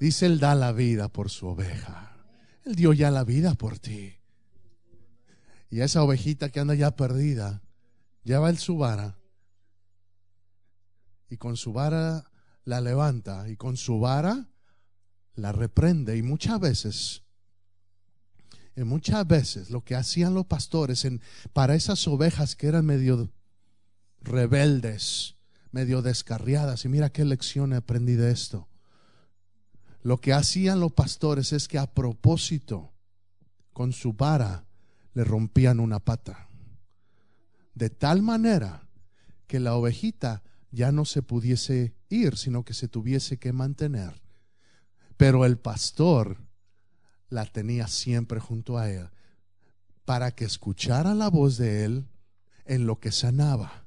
Dice, 0.00 0.26
Él 0.26 0.40
da 0.40 0.54
la 0.54 0.72
vida 0.72 1.08
por 1.08 1.30
su 1.30 1.46
oveja. 1.46 2.16
Él 2.64 2.74
dio 2.74 2.92
ya 2.92 3.10
la 3.10 3.24
vida 3.24 3.54
por 3.54 3.78
ti. 3.78 4.14
Y 5.70 5.80
esa 5.80 6.02
ovejita 6.02 6.48
que 6.50 6.60
anda 6.60 6.74
ya 6.74 6.96
perdida, 6.96 7.62
lleva 8.24 8.50
el 8.50 8.58
su 8.58 8.76
vara 8.76 9.18
y 11.30 11.36
con 11.36 11.56
su 11.56 11.72
vara 11.72 12.30
la 12.64 12.80
levanta 12.80 13.48
y 13.48 13.56
con 13.56 13.76
su 13.76 14.00
vara 14.00 14.48
la 15.34 15.52
reprende. 15.52 16.16
Y 16.16 16.22
muchas 16.22 16.58
veces, 16.58 17.22
y 18.78 18.84
muchas 18.84 19.26
veces 19.26 19.70
lo 19.70 19.82
que 19.82 19.94
hacían 19.94 20.34
los 20.34 20.46
pastores 20.46 21.04
en, 21.04 21.20
para 21.52 21.74
esas 21.74 22.06
ovejas 22.08 22.56
que 22.56 22.68
eran 22.68 22.86
medio 22.86 23.30
rebeldes, 24.20 25.36
medio 25.72 26.02
descarriadas, 26.02 26.84
y 26.84 26.88
mira 26.88 27.10
qué 27.10 27.24
lección 27.24 27.72
aprendí 27.72 28.14
de 28.14 28.30
esto 28.30 28.68
lo 30.02 30.20
que 30.20 30.32
hacían 30.32 30.80
los 30.80 30.92
pastores 30.92 31.52
es 31.52 31.68
que 31.68 31.78
a 31.78 31.92
propósito, 31.92 32.92
con 33.72 33.92
su 33.92 34.12
vara, 34.12 34.64
le 35.14 35.24
rompían 35.24 35.80
una 35.80 35.98
pata. 35.98 36.48
De 37.74 37.90
tal 37.90 38.22
manera 38.22 38.88
que 39.46 39.60
la 39.60 39.74
ovejita 39.74 40.42
ya 40.70 40.92
no 40.92 41.04
se 41.04 41.22
pudiese 41.22 41.94
ir, 42.08 42.36
sino 42.36 42.64
que 42.64 42.74
se 42.74 42.88
tuviese 42.88 43.38
que 43.38 43.52
mantener. 43.52 44.22
Pero 45.16 45.44
el 45.44 45.58
pastor 45.58 46.38
la 47.28 47.46
tenía 47.46 47.86
siempre 47.88 48.40
junto 48.40 48.78
a 48.78 48.90
él 48.90 49.08
para 50.04 50.30
que 50.30 50.46
escuchara 50.46 51.14
la 51.14 51.28
voz 51.28 51.58
de 51.58 51.84
él 51.84 52.06
en 52.64 52.86
lo 52.86 52.98
que 52.98 53.12
sanaba. 53.12 53.84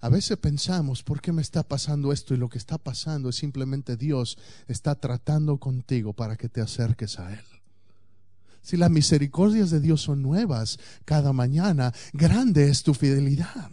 A 0.00 0.08
veces 0.08 0.38
pensamos, 0.38 1.02
¿por 1.02 1.20
qué 1.20 1.32
me 1.32 1.42
está 1.42 1.62
pasando 1.62 2.10
esto? 2.10 2.32
Y 2.32 2.38
lo 2.38 2.48
que 2.48 2.56
está 2.56 2.78
pasando 2.78 3.28
es 3.28 3.36
simplemente 3.36 3.98
Dios 3.98 4.38
está 4.66 4.94
tratando 4.94 5.58
contigo 5.58 6.14
para 6.14 6.36
que 6.36 6.48
te 6.48 6.62
acerques 6.62 7.18
a 7.18 7.34
Él. 7.34 7.44
Si 8.62 8.78
las 8.78 8.90
misericordias 8.90 9.70
de 9.70 9.80
Dios 9.80 10.00
son 10.00 10.22
nuevas 10.22 10.78
cada 11.04 11.34
mañana, 11.34 11.92
grande 12.14 12.68
es 12.70 12.82
tu 12.82 12.94
fidelidad. 12.94 13.70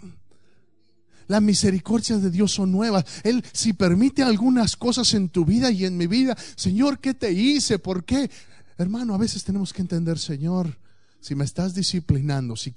Las 1.27 1.41
misericordias 1.41 2.21
de 2.21 2.31
Dios 2.31 2.51
son 2.51 2.71
nuevas. 2.71 3.05
Él 3.23 3.43
si 3.51 3.73
permite 3.73 4.23
algunas 4.23 4.75
cosas 4.75 5.13
en 5.13 5.29
tu 5.29 5.45
vida 5.45 5.71
y 5.71 5.85
en 5.85 5.97
mi 5.97 6.07
vida, 6.07 6.37
Señor, 6.55 6.99
¿qué 6.99 7.13
te 7.13 7.31
hice? 7.31 7.79
¿Por 7.79 8.05
qué? 8.05 8.29
Hermano, 8.77 9.13
a 9.13 9.17
veces 9.17 9.43
tenemos 9.43 9.73
que 9.73 9.81
entender, 9.81 10.19
Señor, 10.19 10.77
si 11.19 11.35
me 11.35 11.45
estás 11.45 11.73
disciplinando, 11.73 12.55
si, 12.55 12.73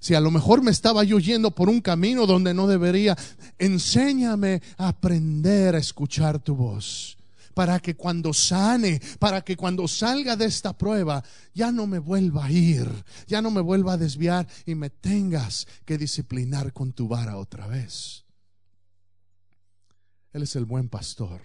si 0.00 0.14
a 0.14 0.20
lo 0.20 0.30
mejor 0.30 0.62
me 0.62 0.70
estaba 0.70 1.04
yo 1.04 1.18
yendo 1.18 1.52
por 1.52 1.68
un 1.68 1.80
camino 1.80 2.26
donde 2.26 2.52
no 2.52 2.66
debería, 2.66 3.16
enséñame 3.58 4.60
a 4.76 4.88
aprender 4.88 5.74
a 5.74 5.78
escuchar 5.78 6.38
tu 6.38 6.54
voz. 6.56 7.15
Para 7.56 7.80
que 7.80 7.96
cuando 7.96 8.34
sane, 8.34 9.00
para 9.18 9.40
que 9.40 9.56
cuando 9.56 9.88
salga 9.88 10.36
de 10.36 10.44
esta 10.44 10.76
prueba, 10.76 11.24
ya 11.54 11.72
no 11.72 11.86
me 11.86 11.98
vuelva 11.98 12.44
a 12.44 12.52
ir, 12.52 12.86
ya 13.26 13.40
no 13.40 13.50
me 13.50 13.62
vuelva 13.62 13.94
a 13.94 13.96
desviar 13.96 14.46
y 14.66 14.74
me 14.74 14.90
tengas 14.90 15.66
que 15.86 15.96
disciplinar 15.96 16.74
con 16.74 16.92
tu 16.92 17.08
vara 17.08 17.38
otra 17.38 17.66
vez. 17.66 18.26
Él 20.34 20.42
es 20.42 20.54
el 20.54 20.66
buen 20.66 20.90
pastor 20.90 21.40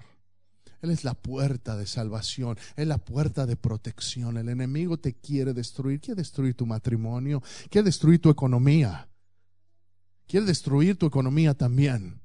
él 0.82 0.90
es 0.90 1.04
la 1.04 1.14
puerta 1.14 1.78
de 1.78 1.86
salvación, 1.86 2.58
es 2.76 2.88
la 2.88 2.98
puerta 2.98 3.46
de 3.46 3.56
protección. 3.56 4.38
El 4.38 4.50
enemigo 4.50 4.98
te 4.98 5.14
quiere 5.14 5.54
destruir, 5.54 6.02
quiere 6.02 6.22
destruir 6.22 6.56
tu 6.56 6.66
matrimonio, 6.66 7.42
quiere 7.70 7.86
destruir 7.86 8.20
tu 8.20 8.30
economía, 8.30 9.08
quiere 10.28 10.46
destruir 10.46 10.98
tu 10.98 11.06
economía 11.06 11.54
también. 11.54 12.21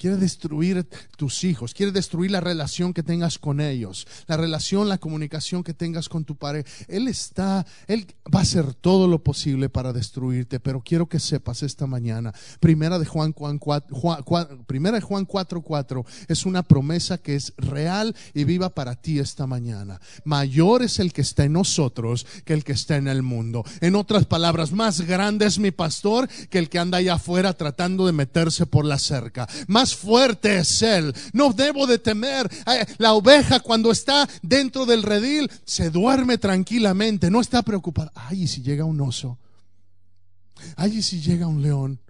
Quiere 0.00 0.16
destruir 0.16 0.88
tus 1.18 1.44
hijos, 1.44 1.74
quiere 1.74 1.92
destruir 1.92 2.30
la 2.30 2.40
relación 2.40 2.94
que 2.94 3.02
tengas 3.02 3.38
con 3.38 3.60
ellos, 3.60 4.06
la 4.28 4.38
relación, 4.38 4.88
la 4.88 4.96
comunicación 4.96 5.62
que 5.62 5.74
tengas 5.74 6.08
con 6.08 6.24
tu 6.24 6.36
pareja. 6.36 6.66
Él 6.88 7.06
está, 7.06 7.66
Él 7.86 8.06
va 8.34 8.38
a 8.38 8.42
hacer 8.44 8.72
todo 8.72 9.06
lo 9.08 9.22
posible 9.22 9.68
para 9.68 9.92
destruirte, 9.92 10.58
pero 10.58 10.80
quiero 10.80 11.06
que 11.06 11.20
sepas 11.20 11.62
esta 11.62 11.86
mañana, 11.86 12.32
primera 12.60 12.98
de 12.98 13.04
Juan, 13.04 13.34
Juan, 13.34 13.58
4, 13.58 14.64
primera 14.66 14.96
de 14.96 15.02
Juan 15.02 15.26
4, 15.26 15.60
4, 15.60 16.06
es 16.28 16.46
una 16.46 16.62
promesa 16.62 17.18
que 17.18 17.34
es 17.34 17.52
real 17.58 18.16
y 18.32 18.44
viva 18.44 18.74
para 18.74 18.94
ti 18.94 19.18
esta 19.18 19.46
mañana. 19.46 20.00
Mayor 20.24 20.82
es 20.82 20.98
el 20.98 21.12
que 21.12 21.20
está 21.20 21.44
en 21.44 21.52
nosotros 21.52 22.26
que 22.46 22.54
el 22.54 22.64
que 22.64 22.72
está 22.72 22.96
en 22.96 23.06
el 23.06 23.22
mundo. 23.22 23.64
En 23.82 23.96
otras 23.96 24.24
palabras, 24.24 24.72
más 24.72 25.02
grande 25.02 25.44
es 25.44 25.58
mi 25.58 25.72
pastor 25.72 26.26
que 26.48 26.58
el 26.58 26.70
que 26.70 26.78
anda 26.78 26.96
allá 26.96 27.16
afuera 27.16 27.52
tratando 27.52 28.06
de 28.06 28.12
meterse 28.12 28.64
por 28.64 28.86
la 28.86 28.98
cerca. 28.98 29.46
Más 29.66 29.89
fuerte 29.94 30.58
es 30.58 30.82
Él. 30.82 31.14
No 31.32 31.52
debo 31.52 31.86
de 31.86 31.98
temer. 31.98 32.50
La 32.98 33.12
oveja 33.12 33.60
cuando 33.60 33.90
está 33.90 34.28
dentro 34.42 34.86
del 34.86 35.02
redil 35.02 35.50
se 35.64 35.90
duerme 35.90 36.38
tranquilamente, 36.38 37.30
no 37.30 37.40
está 37.40 37.62
preocupada. 37.62 38.12
Ay, 38.14 38.44
¿y 38.44 38.46
si 38.48 38.62
llega 38.62 38.84
un 38.84 39.00
oso? 39.00 39.38
Ay, 40.76 40.98
¿y 40.98 41.02
si 41.02 41.20
llega 41.20 41.46
un 41.46 41.62
león? 41.62 42.00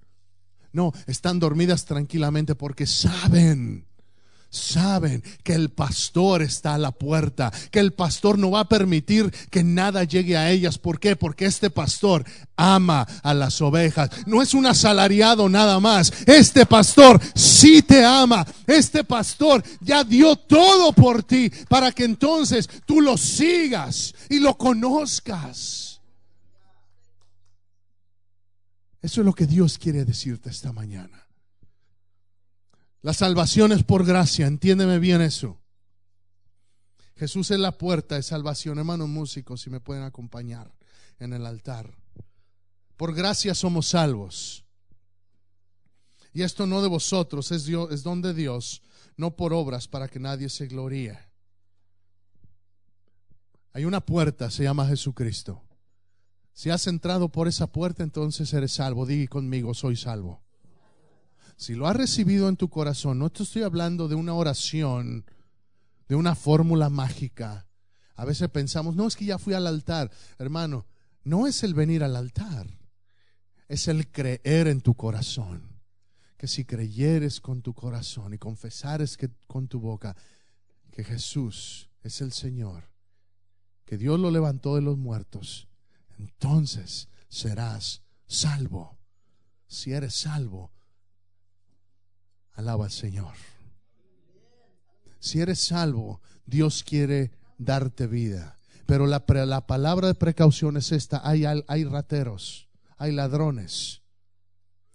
No, 0.72 0.92
están 1.06 1.40
dormidas 1.40 1.84
tranquilamente 1.84 2.54
porque 2.54 2.86
saben 2.86 3.86
saben 4.50 5.22
que 5.44 5.54
el 5.54 5.70
pastor 5.70 6.42
está 6.42 6.74
a 6.74 6.78
la 6.78 6.90
puerta, 6.90 7.52
que 7.70 7.78
el 7.78 7.92
pastor 7.92 8.38
no 8.38 8.50
va 8.50 8.60
a 8.60 8.68
permitir 8.68 9.30
que 9.50 9.62
nada 9.62 10.04
llegue 10.04 10.36
a 10.36 10.50
ellas. 10.50 10.78
¿Por 10.78 10.98
qué? 10.98 11.16
Porque 11.16 11.46
este 11.46 11.70
pastor 11.70 12.24
ama 12.56 13.06
a 13.22 13.32
las 13.32 13.60
ovejas. 13.62 14.10
No 14.26 14.42
es 14.42 14.52
un 14.52 14.66
asalariado 14.66 15.48
nada 15.48 15.78
más. 15.80 16.12
Este 16.26 16.66
pastor 16.66 17.20
sí 17.34 17.82
te 17.82 18.04
ama. 18.04 18.46
Este 18.66 19.04
pastor 19.04 19.62
ya 19.80 20.04
dio 20.04 20.36
todo 20.36 20.92
por 20.92 21.22
ti 21.22 21.50
para 21.68 21.92
que 21.92 22.04
entonces 22.04 22.68
tú 22.84 23.00
lo 23.00 23.16
sigas 23.16 24.14
y 24.28 24.40
lo 24.40 24.58
conozcas. 24.58 26.00
Eso 29.00 29.22
es 29.22 29.24
lo 29.24 29.32
que 29.32 29.46
Dios 29.46 29.78
quiere 29.78 30.04
decirte 30.04 30.50
esta 30.50 30.72
mañana. 30.72 31.26
La 33.02 33.14
salvación 33.14 33.72
es 33.72 33.82
por 33.82 34.04
gracia, 34.04 34.46
entiéndeme 34.46 34.98
bien 34.98 35.22
eso. 35.22 35.58
Jesús 37.16 37.50
es 37.50 37.58
la 37.58 37.76
puerta 37.76 38.14
de 38.14 38.22
salvación. 38.22 38.78
Hermanos 38.78 39.08
músicos, 39.08 39.60
si 39.60 39.70
me 39.70 39.80
pueden 39.80 40.04
acompañar 40.04 40.72
en 41.18 41.32
el 41.32 41.46
altar. 41.46 41.94
Por 42.96 43.14
gracia 43.14 43.54
somos 43.54 43.88
salvos. 43.88 44.64
Y 46.32 46.42
esto 46.42 46.66
no 46.66 46.80
de 46.82 46.88
vosotros, 46.88 47.50
es, 47.52 47.64
Dios, 47.64 47.90
es 47.92 48.02
don 48.02 48.22
de 48.22 48.34
Dios, 48.34 48.82
no 49.16 49.36
por 49.36 49.52
obras 49.52 49.88
para 49.88 50.08
que 50.08 50.20
nadie 50.20 50.48
se 50.48 50.66
gloríe. 50.66 51.18
Hay 53.72 53.84
una 53.84 54.00
puerta, 54.00 54.50
se 54.50 54.64
llama 54.64 54.86
Jesucristo. 54.86 55.62
Si 56.52 56.70
has 56.70 56.86
entrado 56.86 57.30
por 57.30 57.48
esa 57.48 57.66
puerta, 57.66 58.02
entonces 58.02 58.52
eres 58.52 58.72
salvo. 58.72 59.06
Diga 59.06 59.28
conmigo, 59.28 59.74
soy 59.74 59.96
salvo. 59.96 60.42
Si 61.60 61.74
lo 61.74 61.86
has 61.86 61.94
recibido 61.94 62.48
en 62.48 62.56
tu 62.56 62.70
corazón, 62.70 63.18
no 63.18 63.28
te 63.28 63.42
estoy 63.42 63.64
hablando 63.64 64.08
de 64.08 64.14
una 64.14 64.32
oración, 64.32 65.26
de 66.08 66.14
una 66.14 66.34
fórmula 66.34 66.88
mágica. 66.88 67.66
A 68.16 68.24
veces 68.24 68.48
pensamos, 68.48 68.96
no 68.96 69.06
es 69.06 69.14
que 69.14 69.26
ya 69.26 69.36
fui 69.36 69.52
al 69.52 69.66
altar. 69.66 70.10
Hermano, 70.38 70.86
no 71.22 71.46
es 71.46 71.62
el 71.62 71.74
venir 71.74 72.02
al 72.02 72.16
altar, 72.16 72.66
es 73.68 73.88
el 73.88 74.10
creer 74.10 74.68
en 74.68 74.80
tu 74.80 74.94
corazón. 74.94 75.82
Que 76.38 76.48
si 76.48 76.64
creyeres 76.64 77.42
con 77.42 77.60
tu 77.60 77.74
corazón 77.74 78.32
y 78.32 78.38
confesares 78.38 79.18
que, 79.18 79.28
con 79.46 79.68
tu 79.68 79.80
boca 79.80 80.16
que 80.90 81.04
Jesús 81.04 81.90
es 82.02 82.22
el 82.22 82.32
Señor, 82.32 82.84
que 83.84 83.98
Dios 83.98 84.18
lo 84.18 84.30
levantó 84.30 84.76
de 84.76 84.80
los 84.80 84.96
muertos, 84.96 85.68
entonces 86.18 87.10
serás 87.28 88.00
salvo. 88.26 88.96
Si 89.66 89.92
eres 89.92 90.14
salvo, 90.14 90.72
alaba 92.54 92.84
al 92.84 92.90
Señor. 92.90 93.34
Si 95.18 95.40
eres 95.40 95.60
salvo, 95.60 96.20
Dios 96.46 96.82
quiere 96.82 97.30
darte 97.58 98.06
vida. 98.06 98.58
Pero 98.86 99.06
la, 99.06 99.24
la 99.46 99.66
palabra 99.66 100.08
de 100.08 100.14
precaución 100.14 100.76
es 100.76 100.92
esta. 100.92 101.20
Hay, 101.28 101.44
hay 101.44 101.84
rateros, 101.84 102.68
hay 102.96 103.12
ladrones. 103.12 104.02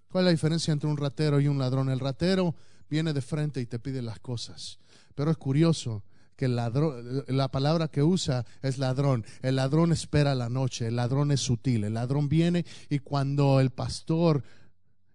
¿Cuál 0.09 0.23
es 0.23 0.25
la 0.25 0.31
diferencia 0.31 0.71
entre 0.71 0.89
un 0.89 0.97
ratero 0.97 1.39
y 1.39 1.47
un 1.47 1.59
ladrón? 1.59 1.89
El 1.89 1.99
ratero 1.99 2.55
viene 2.89 3.13
de 3.13 3.21
frente 3.21 3.61
y 3.61 3.65
te 3.65 3.79
pide 3.79 4.01
las 4.01 4.19
cosas. 4.19 4.79
Pero 5.13 5.31
es 5.31 5.37
curioso 5.37 6.03
que 6.35 6.47
la 6.47 7.47
palabra 7.51 7.87
que 7.87 8.03
usa 8.03 8.45
es 8.61 8.77
ladrón. 8.77 9.25
El 9.41 9.55
ladrón 9.55 9.91
espera 9.91 10.35
la 10.35 10.49
noche, 10.49 10.87
el 10.87 10.97
ladrón 10.97 11.31
es 11.31 11.39
sutil. 11.39 11.85
El 11.85 11.93
ladrón 11.93 12.27
viene 12.27 12.65
y 12.89 12.99
cuando 12.99 13.59
el 13.59 13.71
pastor 13.71 14.43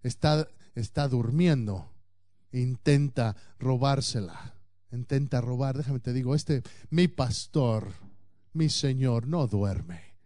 está, 0.03 0.49
está 0.75 1.09
durmiendo, 1.09 1.90
intenta 2.53 3.37
robársela. 3.59 4.55
Intenta 4.93 5.41
robar. 5.41 5.77
Déjame 5.77 6.01
te 6.01 6.13
digo, 6.13 6.35
este, 6.35 6.63
mi 6.91 7.09
pastor 7.09 7.93
mi 8.53 8.69
Señor 8.69 9.27
no 9.27 9.47
duerme. 9.47 10.17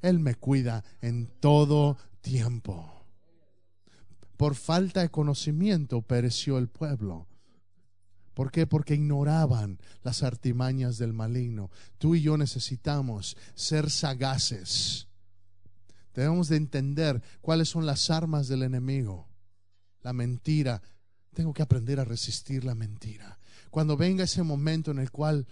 Él 0.00 0.18
me 0.18 0.34
cuida 0.34 0.84
en 1.00 1.26
todo 1.40 1.98
tiempo. 2.20 3.04
Por 4.36 4.54
falta 4.54 5.02
de 5.02 5.10
conocimiento 5.10 6.00
pereció 6.00 6.56
el 6.56 6.68
pueblo. 6.68 7.26
¿Por 8.32 8.50
qué? 8.50 8.66
Porque 8.66 8.94
ignoraban 8.94 9.78
las 10.02 10.22
artimañas 10.22 10.96
del 10.96 11.12
maligno. 11.12 11.70
Tú 11.98 12.14
y 12.14 12.22
yo 12.22 12.38
necesitamos 12.38 13.36
ser 13.54 13.90
sagaces. 13.90 15.08
Debemos 16.14 16.48
de 16.48 16.56
entender 16.56 17.22
cuáles 17.42 17.68
son 17.68 17.84
las 17.84 18.08
armas 18.08 18.48
del 18.48 18.62
enemigo. 18.62 19.28
La 20.00 20.14
mentira. 20.14 20.80
Tengo 21.34 21.52
que 21.52 21.62
aprender 21.62 22.00
a 22.00 22.04
resistir 22.04 22.64
la 22.64 22.74
mentira. 22.74 23.38
Cuando 23.70 23.96
venga 23.96 24.24
ese 24.24 24.42
momento 24.42 24.90
en 24.90 24.98
el 24.98 25.10
cual 25.10 25.46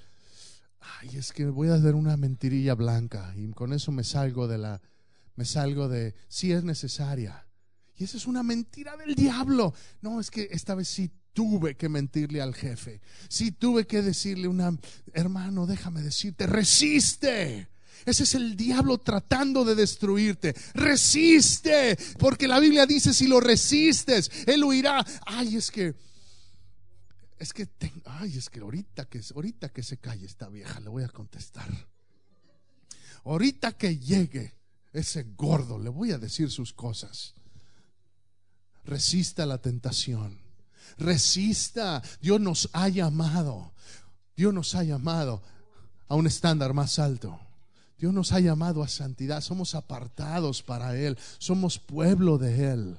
ay, 0.80 1.16
es 1.16 1.32
que 1.32 1.46
voy 1.46 1.68
a 1.68 1.74
hacer 1.74 1.94
una 1.94 2.16
mentirilla 2.16 2.74
blanca 2.74 3.32
y 3.36 3.48
con 3.50 3.72
eso 3.72 3.92
me 3.92 4.04
salgo 4.04 4.48
de 4.48 4.58
la, 4.58 4.80
me 5.36 5.44
salgo 5.44 5.88
de, 5.88 6.14
si 6.28 6.52
es 6.52 6.64
necesaria. 6.64 7.46
Y 7.96 8.04
esa 8.04 8.16
es 8.16 8.26
una 8.26 8.42
mentira 8.42 8.96
del 8.96 9.14
diablo. 9.14 9.74
No, 10.02 10.20
es 10.20 10.30
que 10.30 10.48
esta 10.52 10.74
vez 10.74 10.88
sí 10.88 11.10
tuve 11.32 11.76
que 11.76 11.88
mentirle 11.88 12.40
al 12.40 12.54
jefe. 12.54 13.00
Sí 13.28 13.50
tuve 13.50 13.86
que 13.86 14.02
decirle 14.02 14.46
una, 14.46 14.76
hermano, 15.12 15.66
déjame 15.66 16.02
decirte, 16.02 16.46
resiste. 16.46 17.68
Ese 18.04 18.22
es 18.22 18.34
el 18.34 18.56
diablo 18.56 18.98
tratando 18.98 19.64
de 19.64 19.74
destruirte. 19.74 20.54
Resiste, 20.74 21.98
porque 22.18 22.48
la 22.48 22.60
Biblia 22.60 22.86
dice, 22.86 23.12
si 23.12 23.26
lo 23.26 23.40
resistes, 23.40 24.30
él 24.46 24.64
huirá. 24.64 25.04
Ay, 25.26 25.56
es 25.56 25.70
que 25.70 25.94
es 27.38 27.52
que, 27.52 27.68
ay, 28.04 28.36
es 28.36 28.50
que 28.50 28.60
ahorita 28.60 29.04
que, 29.04 29.20
ahorita 29.34 29.68
que 29.68 29.82
se 29.82 29.98
calle 29.98 30.26
esta 30.26 30.48
vieja, 30.48 30.80
le 30.80 30.88
voy 30.88 31.04
a 31.04 31.08
contestar. 31.08 31.68
Ahorita 33.24 33.72
que 33.72 33.98
llegue 33.98 34.54
ese 34.92 35.22
gordo, 35.36 35.78
le 35.78 35.88
voy 35.88 36.10
a 36.12 36.18
decir 36.18 36.50
sus 36.50 36.72
cosas. 36.72 37.34
Resista 38.84 39.46
la 39.46 39.58
tentación. 39.58 40.40
Resista. 40.96 42.02
Dios 42.20 42.40
nos 42.40 42.70
ha 42.72 42.88
llamado. 42.88 43.72
Dios 44.36 44.52
nos 44.52 44.74
ha 44.74 44.82
llamado 44.82 45.42
a 46.08 46.16
un 46.16 46.26
estándar 46.26 46.74
más 46.74 46.98
alto. 46.98 47.38
Dios 47.98 48.12
nos 48.12 48.32
ha 48.32 48.40
llamado 48.40 48.82
a 48.82 48.88
santidad. 48.88 49.40
Somos 49.40 49.74
apartados 49.74 50.62
para 50.62 50.96
Él. 50.96 51.18
Somos 51.38 51.78
pueblo 51.78 52.38
de 52.38 52.72
Él. 52.72 52.98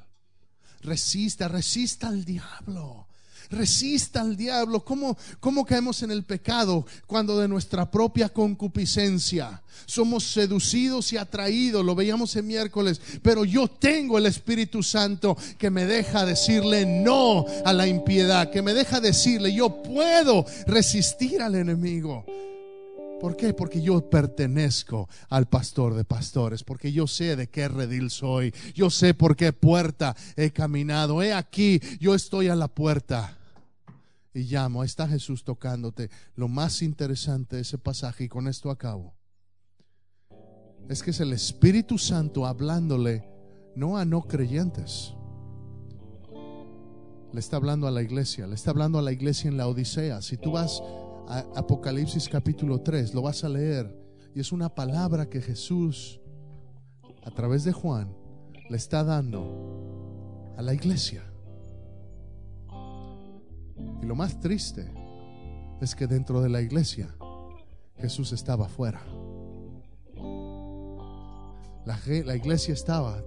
Resista, 0.81 1.47
resista 1.47 2.07
al 2.07 2.25
diablo 2.25 3.09
resista 3.49 4.21
al 4.21 4.35
diablo. 4.35 4.83
¿Cómo, 4.83 5.17
¿Cómo 5.39 5.65
caemos 5.65 6.03
en 6.03 6.11
el 6.11 6.23
pecado 6.23 6.85
cuando 7.07 7.39
de 7.39 7.47
nuestra 7.47 7.89
propia 7.89 8.29
concupiscencia 8.29 9.61
somos 9.85 10.23
seducidos 10.31 11.11
y 11.13 11.17
atraídos? 11.17 11.85
Lo 11.85 11.95
veíamos 11.95 12.35
el 12.35 12.43
miércoles, 12.43 13.01
pero 13.21 13.45
yo 13.45 13.67
tengo 13.67 14.17
el 14.17 14.25
Espíritu 14.25 14.83
Santo 14.83 15.37
que 15.57 15.69
me 15.69 15.85
deja 15.85 16.25
decirle 16.25 16.85
no 16.85 17.45
a 17.65 17.73
la 17.73 17.87
impiedad, 17.87 18.51
que 18.51 18.61
me 18.61 18.73
deja 18.73 18.99
decirle 18.99 19.53
yo 19.53 19.81
puedo 19.81 20.45
resistir 20.67 21.41
al 21.41 21.55
enemigo. 21.55 22.25
¿Por 23.19 23.35
qué? 23.35 23.53
Porque 23.53 23.81
yo 23.81 24.09
pertenezco 24.09 25.09
al 25.29 25.47
pastor 25.47 25.93
de 25.93 26.05
pastores, 26.05 26.63
porque 26.63 26.91
yo 26.91 27.05
sé 27.05 27.35
de 27.35 27.49
qué 27.49 27.67
redil 27.67 28.09
soy, 28.09 28.53
yo 28.73 28.89
sé 28.89 29.13
por 29.13 29.35
qué 29.35 29.51
puerta 29.51 30.15
he 30.37 30.51
caminado. 30.51 31.21
He 31.21 31.33
aquí, 31.33 31.81
yo 31.99 32.15
estoy 32.15 32.47
a 32.47 32.55
la 32.55 32.69
puerta 32.69 33.37
y 34.33 34.43
llamo. 34.43 34.83
Está 34.83 35.07
Jesús 35.07 35.43
tocándote. 35.43 36.09
Lo 36.35 36.47
más 36.47 36.81
interesante 36.81 37.57
de 37.57 37.63
ese 37.63 37.77
pasaje, 37.77 38.25
y 38.25 38.29
con 38.29 38.47
esto 38.47 38.71
acabo, 38.71 39.13
es 40.87 41.03
que 41.03 41.11
es 41.11 41.19
el 41.19 41.33
Espíritu 41.33 41.97
Santo 41.97 42.45
hablándole 42.45 43.27
no 43.75 43.97
a 43.97 44.05
no 44.05 44.21
creyentes. 44.21 45.13
Le 47.31 47.39
está 47.39 47.57
hablando 47.57 47.85
a 47.85 47.91
la 47.91 48.01
iglesia, 48.01 48.47
le 48.47 48.55
está 48.55 48.71
hablando 48.71 48.97
a 48.97 49.01
la 49.01 49.11
iglesia 49.11 49.49
en 49.49 49.57
la 49.57 49.67
Odisea. 49.67 50.21
Si 50.21 50.37
tú 50.37 50.53
vas 50.53 50.81
Apocalipsis 51.29 52.27
capítulo 52.27 52.81
3, 52.81 53.13
lo 53.13 53.21
vas 53.21 53.43
a 53.43 53.49
leer. 53.49 53.95
Y 54.33 54.39
es 54.39 54.51
una 54.51 54.73
palabra 54.73 55.29
que 55.29 55.41
Jesús, 55.41 56.19
a 57.23 57.31
través 57.31 57.63
de 57.63 57.71
Juan, 57.71 58.15
le 58.69 58.77
está 58.77 59.03
dando 59.03 60.53
a 60.57 60.61
la 60.61 60.73
iglesia. 60.73 61.23
Y 64.01 64.05
lo 64.05 64.15
más 64.15 64.39
triste 64.39 64.91
es 65.81 65.95
que 65.95 66.07
dentro 66.07 66.41
de 66.41 66.49
la 66.49 66.61
iglesia 66.61 67.15
Jesús 67.97 68.31
estaba 68.31 68.65
afuera. 68.65 69.01
La, 71.85 72.35
iglesia 72.35 72.73
estaba 72.73 73.23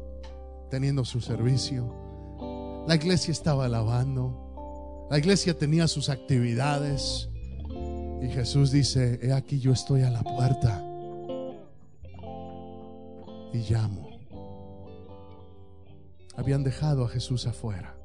teniendo 0.70 1.04
su 1.04 1.20
servicio. 1.20 2.84
La 2.86 2.94
iglesia 2.94 3.32
estaba 3.32 3.66
alabando. 3.66 5.06
La 5.10 5.18
iglesia 5.18 5.56
tenía 5.56 5.88
sus 5.88 6.08
actividades. 6.08 7.28
Y 8.22 8.28
Jesús 8.28 8.70
dice, 8.70 9.18
he 9.20 9.32
aquí 9.32 9.58
yo 9.58 9.72
estoy 9.72 10.02
a 10.02 10.10
la 10.10 10.22
puerta 10.22 10.80
y 13.52 13.58
llamo. 13.68 14.10
Habían 16.36 16.62
dejado 16.62 17.04
a 17.04 17.08
Jesús 17.08 17.48
afuera. 17.48 17.96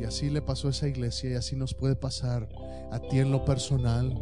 Y 0.00 0.04
así 0.04 0.30
le 0.30 0.40
pasó 0.42 0.68
a 0.68 0.70
esa 0.70 0.86
iglesia 0.86 1.30
y 1.30 1.34
así 1.34 1.56
nos 1.56 1.74
puede 1.74 1.96
pasar 1.96 2.48
a 2.92 3.00
ti 3.00 3.18
en 3.18 3.32
lo 3.32 3.44
personal. 3.44 4.16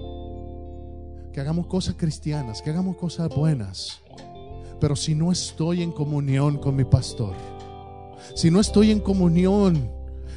Que 1.34 1.40
hagamos 1.40 1.66
cosas 1.66 1.97
cristianas, 1.97 2.62
que 2.62 2.70
hagamos 2.70 2.97
cosas 2.97 3.28
buenas. 3.28 4.01
Pero 4.80 4.97
si 4.97 5.14
no 5.14 5.30
estoy 5.30 5.82
en 5.82 5.92
comunión 5.92 6.57
con 6.57 6.74
mi 6.74 6.84
pastor, 6.84 7.34
si 8.34 8.51
no 8.51 8.59
estoy 8.59 8.90
en 8.90 9.01
comunión 9.01 9.90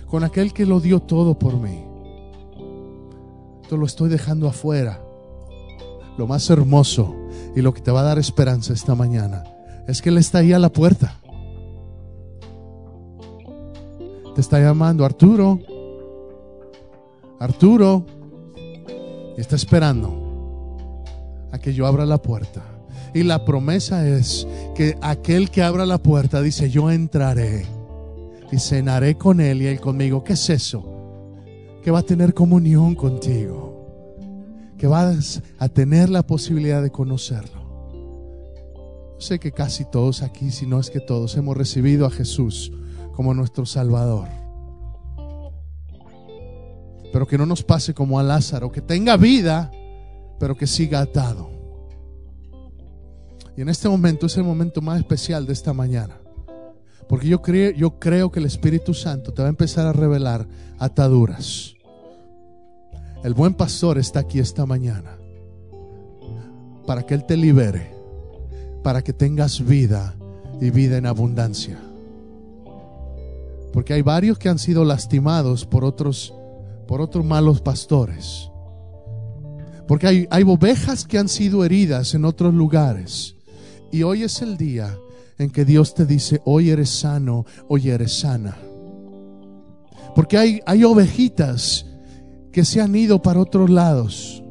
con 0.07 0.25
aquel 0.25 0.51
que 0.51 0.65
lo 0.65 0.81
dio 0.81 1.01
todo 1.01 1.39
por 1.39 1.57
mí, 1.57 1.88
te 3.69 3.77
lo 3.77 3.85
estoy 3.85 4.09
dejando 4.09 4.47
afuera. 4.47 4.99
Lo 6.17 6.25
más 6.25 6.49
hermoso 6.49 7.15
y 7.55 7.61
lo 7.61 7.73
que 7.73 7.81
te 7.81 7.91
va 7.91 8.01
a 8.01 8.03
dar 8.03 8.17
esperanza 8.17 8.73
esta 8.73 8.95
mañana 8.95 9.43
es 9.87 10.01
que 10.01 10.09
Él 10.09 10.17
está 10.17 10.39
ahí 10.39 10.51
a 10.53 10.59
la 10.59 10.69
puerta. 10.69 11.19
Te 14.33 14.41
está 14.41 14.59
llamando 14.59 15.05
Arturo. 15.05 15.59
Arturo. 17.39 18.05
Está 19.37 19.55
esperando 19.55 21.05
a 21.51 21.59
que 21.59 21.73
yo 21.73 21.85
abra 21.85 22.05
la 22.05 22.21
puerta. 22.21 22.63
Y 23.13 23.23
la 23.23 23.45
promesa 23.45 24.07
es 24.07 24.47
que 24.75 24.97
aquel 25.01 25.51
que 25.51 25.63
abra 25.63 25.85
la 25.85 25.99
puerta 25.99 26.41
dice, 26.41 26.69
yo 26.69 26.91
entraré 26.91 27.65
y 28.51 28.57
cenaré 28.57 29.15
con 29.15 29.39
él 29.39 29.61
y 29.61 29.67
él 29.67 29.79
conmigo. 29.79 30.23
¿Qué 30.23 30.33
es 30.33 30.49
eso? 30.49 30.88
Que 31.81 31.91
va 31.91 31.99
a 31.99 32.03
tener 32.03 32.33
comunión 32.33 32.95
contigo. 32.95 34.75
Que 34.77 34.87
vas 34.87 35.41
a 35.57 35.69
tener 35.69 36.09
la 36.09 36.23
posibilidad 36.23 36.81
de 36.81 36.91
conocerlo. 36.91 37.59
sé 39.19 39.37
que 39.39 39.51
casi 39.51 39.83
todos 39.83 40.21
aquí, 40.21 40.49
si 40.49 40.65
no 40.65 40.79
es 40.79 40.89
que 40.89 41.01
todos, 41.01 41.35
hemos 41.35 41.57
recibido 41.57 42.05
a 42.05 42.09
Jesús 42.09 42.71
como 43.13 43.33
nuestro 43.33 43.65
Salvador. 43.65 44.29
Pero 47.11 47.27
que 47.27 47.37
no 47.37 47.45
nos 47.45 47.63
pase 47.63 47.93
como 47.93 48.17
a 48.17 48.23
Lázaro, 48.23 48.71
que 48.71 48.81
tenga 48.81 49.17
vida, 49.17 49.71
pero 50.39 50.55
que 50.55 50.67
siga 50.67 51.01
atado. 51.01 51.49
Y 53.57 53.61
en 53.61 53.67
este 53.67 53.89
momento 53.89 54.27
es 54.27 54.37
el 54.37 54.45
momento 54.45 54.81
más 54.81 54.99
especial 54.99 55.45
de 55.45 55.51
esta 55.51 55.73
mañana. 55.73 56.17
Porque 57.09 57.27
yo 57.27 57.41
creo, 57.41 57.71
yo 57.71 57.97
creo 57.97 58.31
que 58.31 58.39
el 58.39 58.45
Espíritu 58.45 58.93
Santo 58.93 59.33
te 59.33 59.41
va 59.41 59.47
a 59.47 59.49
empezar 59.49 59.87
a 59.87 59.93
revelar 59.93 60.45
ataduras. 60.77 61.73
El 63.23 63.33
buen 63.33 63.55
pastor 63.55 63.97
está 63.97 64.19
aquí 64.19 64.39
esta 64.39 64.67
mañana 64.67 65.17
para 66.85 67.03
que 67.03 67.15
Él 67.15 67.25
te 67.25 67.35
libere, 67.35 67.91
para 68.83 69.01
que 69.01 69.11
tengas 69.11 69.65
vida 69.65 70.15
y 70.61 70.69
vida 70.69 70.97
en 70.97 71.07
abundancia. 71.07 71.79
Porque 73.73 73.93
hay 73.93 74.03
varios 74.03 74.37
que 74.37 74.49
han 74.49 74.59
sido 74.59 74.85
lastimados 74.85 75.65
por 75.65 75.83
otros, 75.83 76.31
por 76.87 77.01
otros 77.01 77.25
malos 77.25 77.59
pastores. 77.59 78.51
Porque 79.87 80.05
hay, 80.05 80.27
hay 80.29 80.43
ovejas 80.43 81.05
que 81.05 81.17
han 81.17 81.27
sido 81.27 81.65
heridas 81.65 82.13
en 82.13 82.23
otros 82.23 82.53
lugares. 82.53 83.35
Y 83.91 84.03
hoy 84.03 84.21
es 84.21 84.43
el 84.43 84.57
día 84.57 84.95
en 85.39 85.49
que 85.49 85.65
Dios 85.65 85.95
te 85.95 86.05
dice, 86.05 86.41
hoy 86.45 86.69
eres 86.69 86.89
sano, 86.89 87.45
hoy 87.69 87.89
eres 87.89 88.19
sana. 88.19 88.57
Porque 90.13 90.37
hay, 90.37 90.59
hay 90.65 90.83
ovejitas 90.83 91.85
que 92.51 92.65
se 92.65 92.81
han 92.81 92.93
ido 92.95 93.21
para 93.21 93.39
otros 93.39 93.69
lados, 93.69 94.43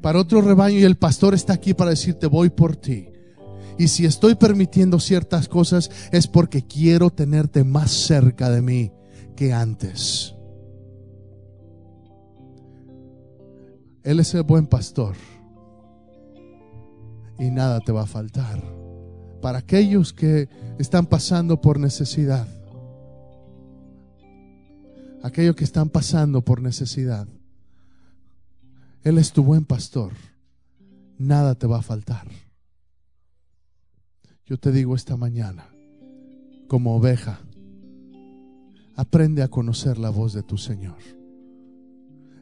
para 0.00 0.20
otro 0.20 0.40
rebaño 0.40 0.78
y 0.78 0.84
el 0.84 0.96
pastor 0.96 1.34
está 1.34 1.54
aquí 1.54 1.74
para 1.74 1.90
decirte, 1.90 2.28
voy 2.28 2.50
por 2.50 2.76
ti. 2.76 3.08
Y 3.78 3.88
si 3.88 4.06
estoy 4.06 4.36
permitiendo 4.36 5.00
ciertas 5.00 5.48
cosas 5.48 5.90
es 6.12 6.28
porque 6.28 6.64
quiero 6.66 7.10
tenerte 7.10 7.64
más 7.64 7.90
cerca 7.90 8.48
de 8.48 8.62
mí 8.62 8.92
que 9.34 9.52
antes. 9.52 10.34
Él 14.04 14.20
es 14.20 14.34
el 14.34 14.44
buen 14.44 14.66
pastor 14.66 15.16
y 17.38 17.50
nada 17.50 17.80
te 17.80 17.92
va 17.92 18.02
a 18.02 18.06
faltar. 18.06 18.62
Para 19.40 19.58
aquellos 19.58 20.12
que 20.12 20.48
están 20.78 21.06
pasando 21.06 21.60
por 21.60 21.78
necesidad, 21.78 22.46
aquellos 25.22 25.54
que 25.54 25.64
están 25.64 25.88
pasando 25.88 26.42
por 26.42 26.60
necesidad, 26.60 27.28
Él 29.02 29.18
es 29.18 29.32
tu 29.32 29.44
buen 29.44 29.64
pastor, 29.64 30.12
nada 31.16 31.54
te 31.54 31.66
va 31.66 31.78
a 31.78 31.82
faltar. 31.82 32.26
Yo 34.44 34.58
te 34.58 34.72
digo 34.72 34.96
esta 34.96 35.16
mañana, 35.16 35.68
como 36.66 36.96
oveja, 36.96 37.40
aprende 38.96 39.42
a 39.42 39.48
conocer 39.48 39.98
la 39.98 40.10
voz 40.10 40.32
de 40.32 40.42
tu 40.42 40.58
Señor. 40.58 40.98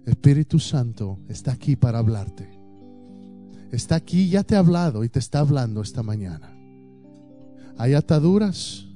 Espíritu 0.06 0.58
Santo 0.58 1.18
está 1.28 1.52
aquí 1.52 1.74
para 1.76 1.98
hablarte 1.98 2.55
está 3.72 3.96
aquí, 3.96 4.28
ya 4.28 4.42
te 4.42 4.56
ha 4.56 4.60
hablado 4.60 5.04
y 5.04 5.08
te 5.08 5.18
está 5.18 5.40
hablando 5.40 5.80
esta 5.80 6.02
mañana. 6.02 6.52
Hay 7.78 7.94
ataduras, 7.94 8.86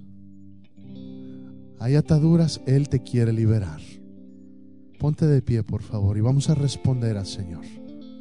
hay 1.78 1.96
ataduras, 1.96 2.60
Él 2.66 2.88
te 2.88 3.02
quiere 3.02 3.32
liberar. 3.32 3.80
Ponte 4.98 5.26
de 5.26 5.42
pie, 5.42 5.62
por 5.62 5.82
favor, 5.82 6.16
y 6.18 6.20
vamos 6.20 6.50
a 6.50 6.54
responder 6.54 7.16
al 7.16 7.26
Señor. 7.26 7.64